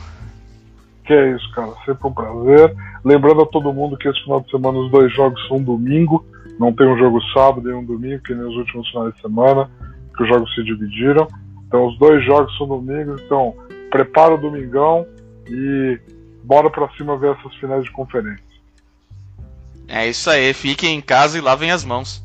Que 1.04 1.12
é 1.12 1.34
isso, 1.34 1.50
cara. 1.52 1.72
Sempre 1.84 2.06
um 2.06 2.12
prazer. 2.12 2.74
Lembrando 3.04 3.42
a 3.42 3.46
todo 3.46 3.72
mundo 3.72 3.96
que 3.96 4.09
esse 4.09 4.22
final 4.22 4.40
de 4.40 4.50
semana 4.50 4.78
os 4.78 4.90
dois 4.90 5.12
jogos 5.14 5.40
são 5.48 5.62
domingo. 5.62 6.24
Não 6.59 6.72
tem 6.72 6.86
um 6.86 6.98
jogo 6.98 7.20
sábado 7.32 7.70
e 7.70 7.72
um 7.72 7.84
domingo, 7.84 8.22
que 8.22 8.34
nem 8.34 8.46
os 8.46 8.56
últimos 8.56 8.88
finais 8.90 9.14
de 9.14 9.20
semana, 9.20 9.70
que 10.16 10.22
os 10.22 10.28
jogos 10.28 10.52
se 10.54 10.62
dividiram. 10.64 11.28
Então 11.66 11.86
os 11.86 11.98
dois 11.98 12.24
jogos 12.24 12.56
são 12.56 12.66
domingos. 12.66 13.20
Então 13.22 13.54
prepara 13.90 14.34
o 14.34 14.38
domingão 14.38 15.06
e 15.48 15.98
bora 16.44 16.68
pra 16.68 16.88
cima 16.96 17.16
ver 17.16 17.36
essas 17.36 17.54
finais 17.56 17.84
de 17.84 17.90
conferência. 17.92 18.48
É 19.86 20.06
isso 20.06 20.28
aí. 20.28 20.52
Fiquem 20.52 20.96
em 20.96 21.00
casa 21.00 21.38
e 21.38 21.40
lavem 21.40 21.70
as 21.70 21.84
mãos. 21.84 22.22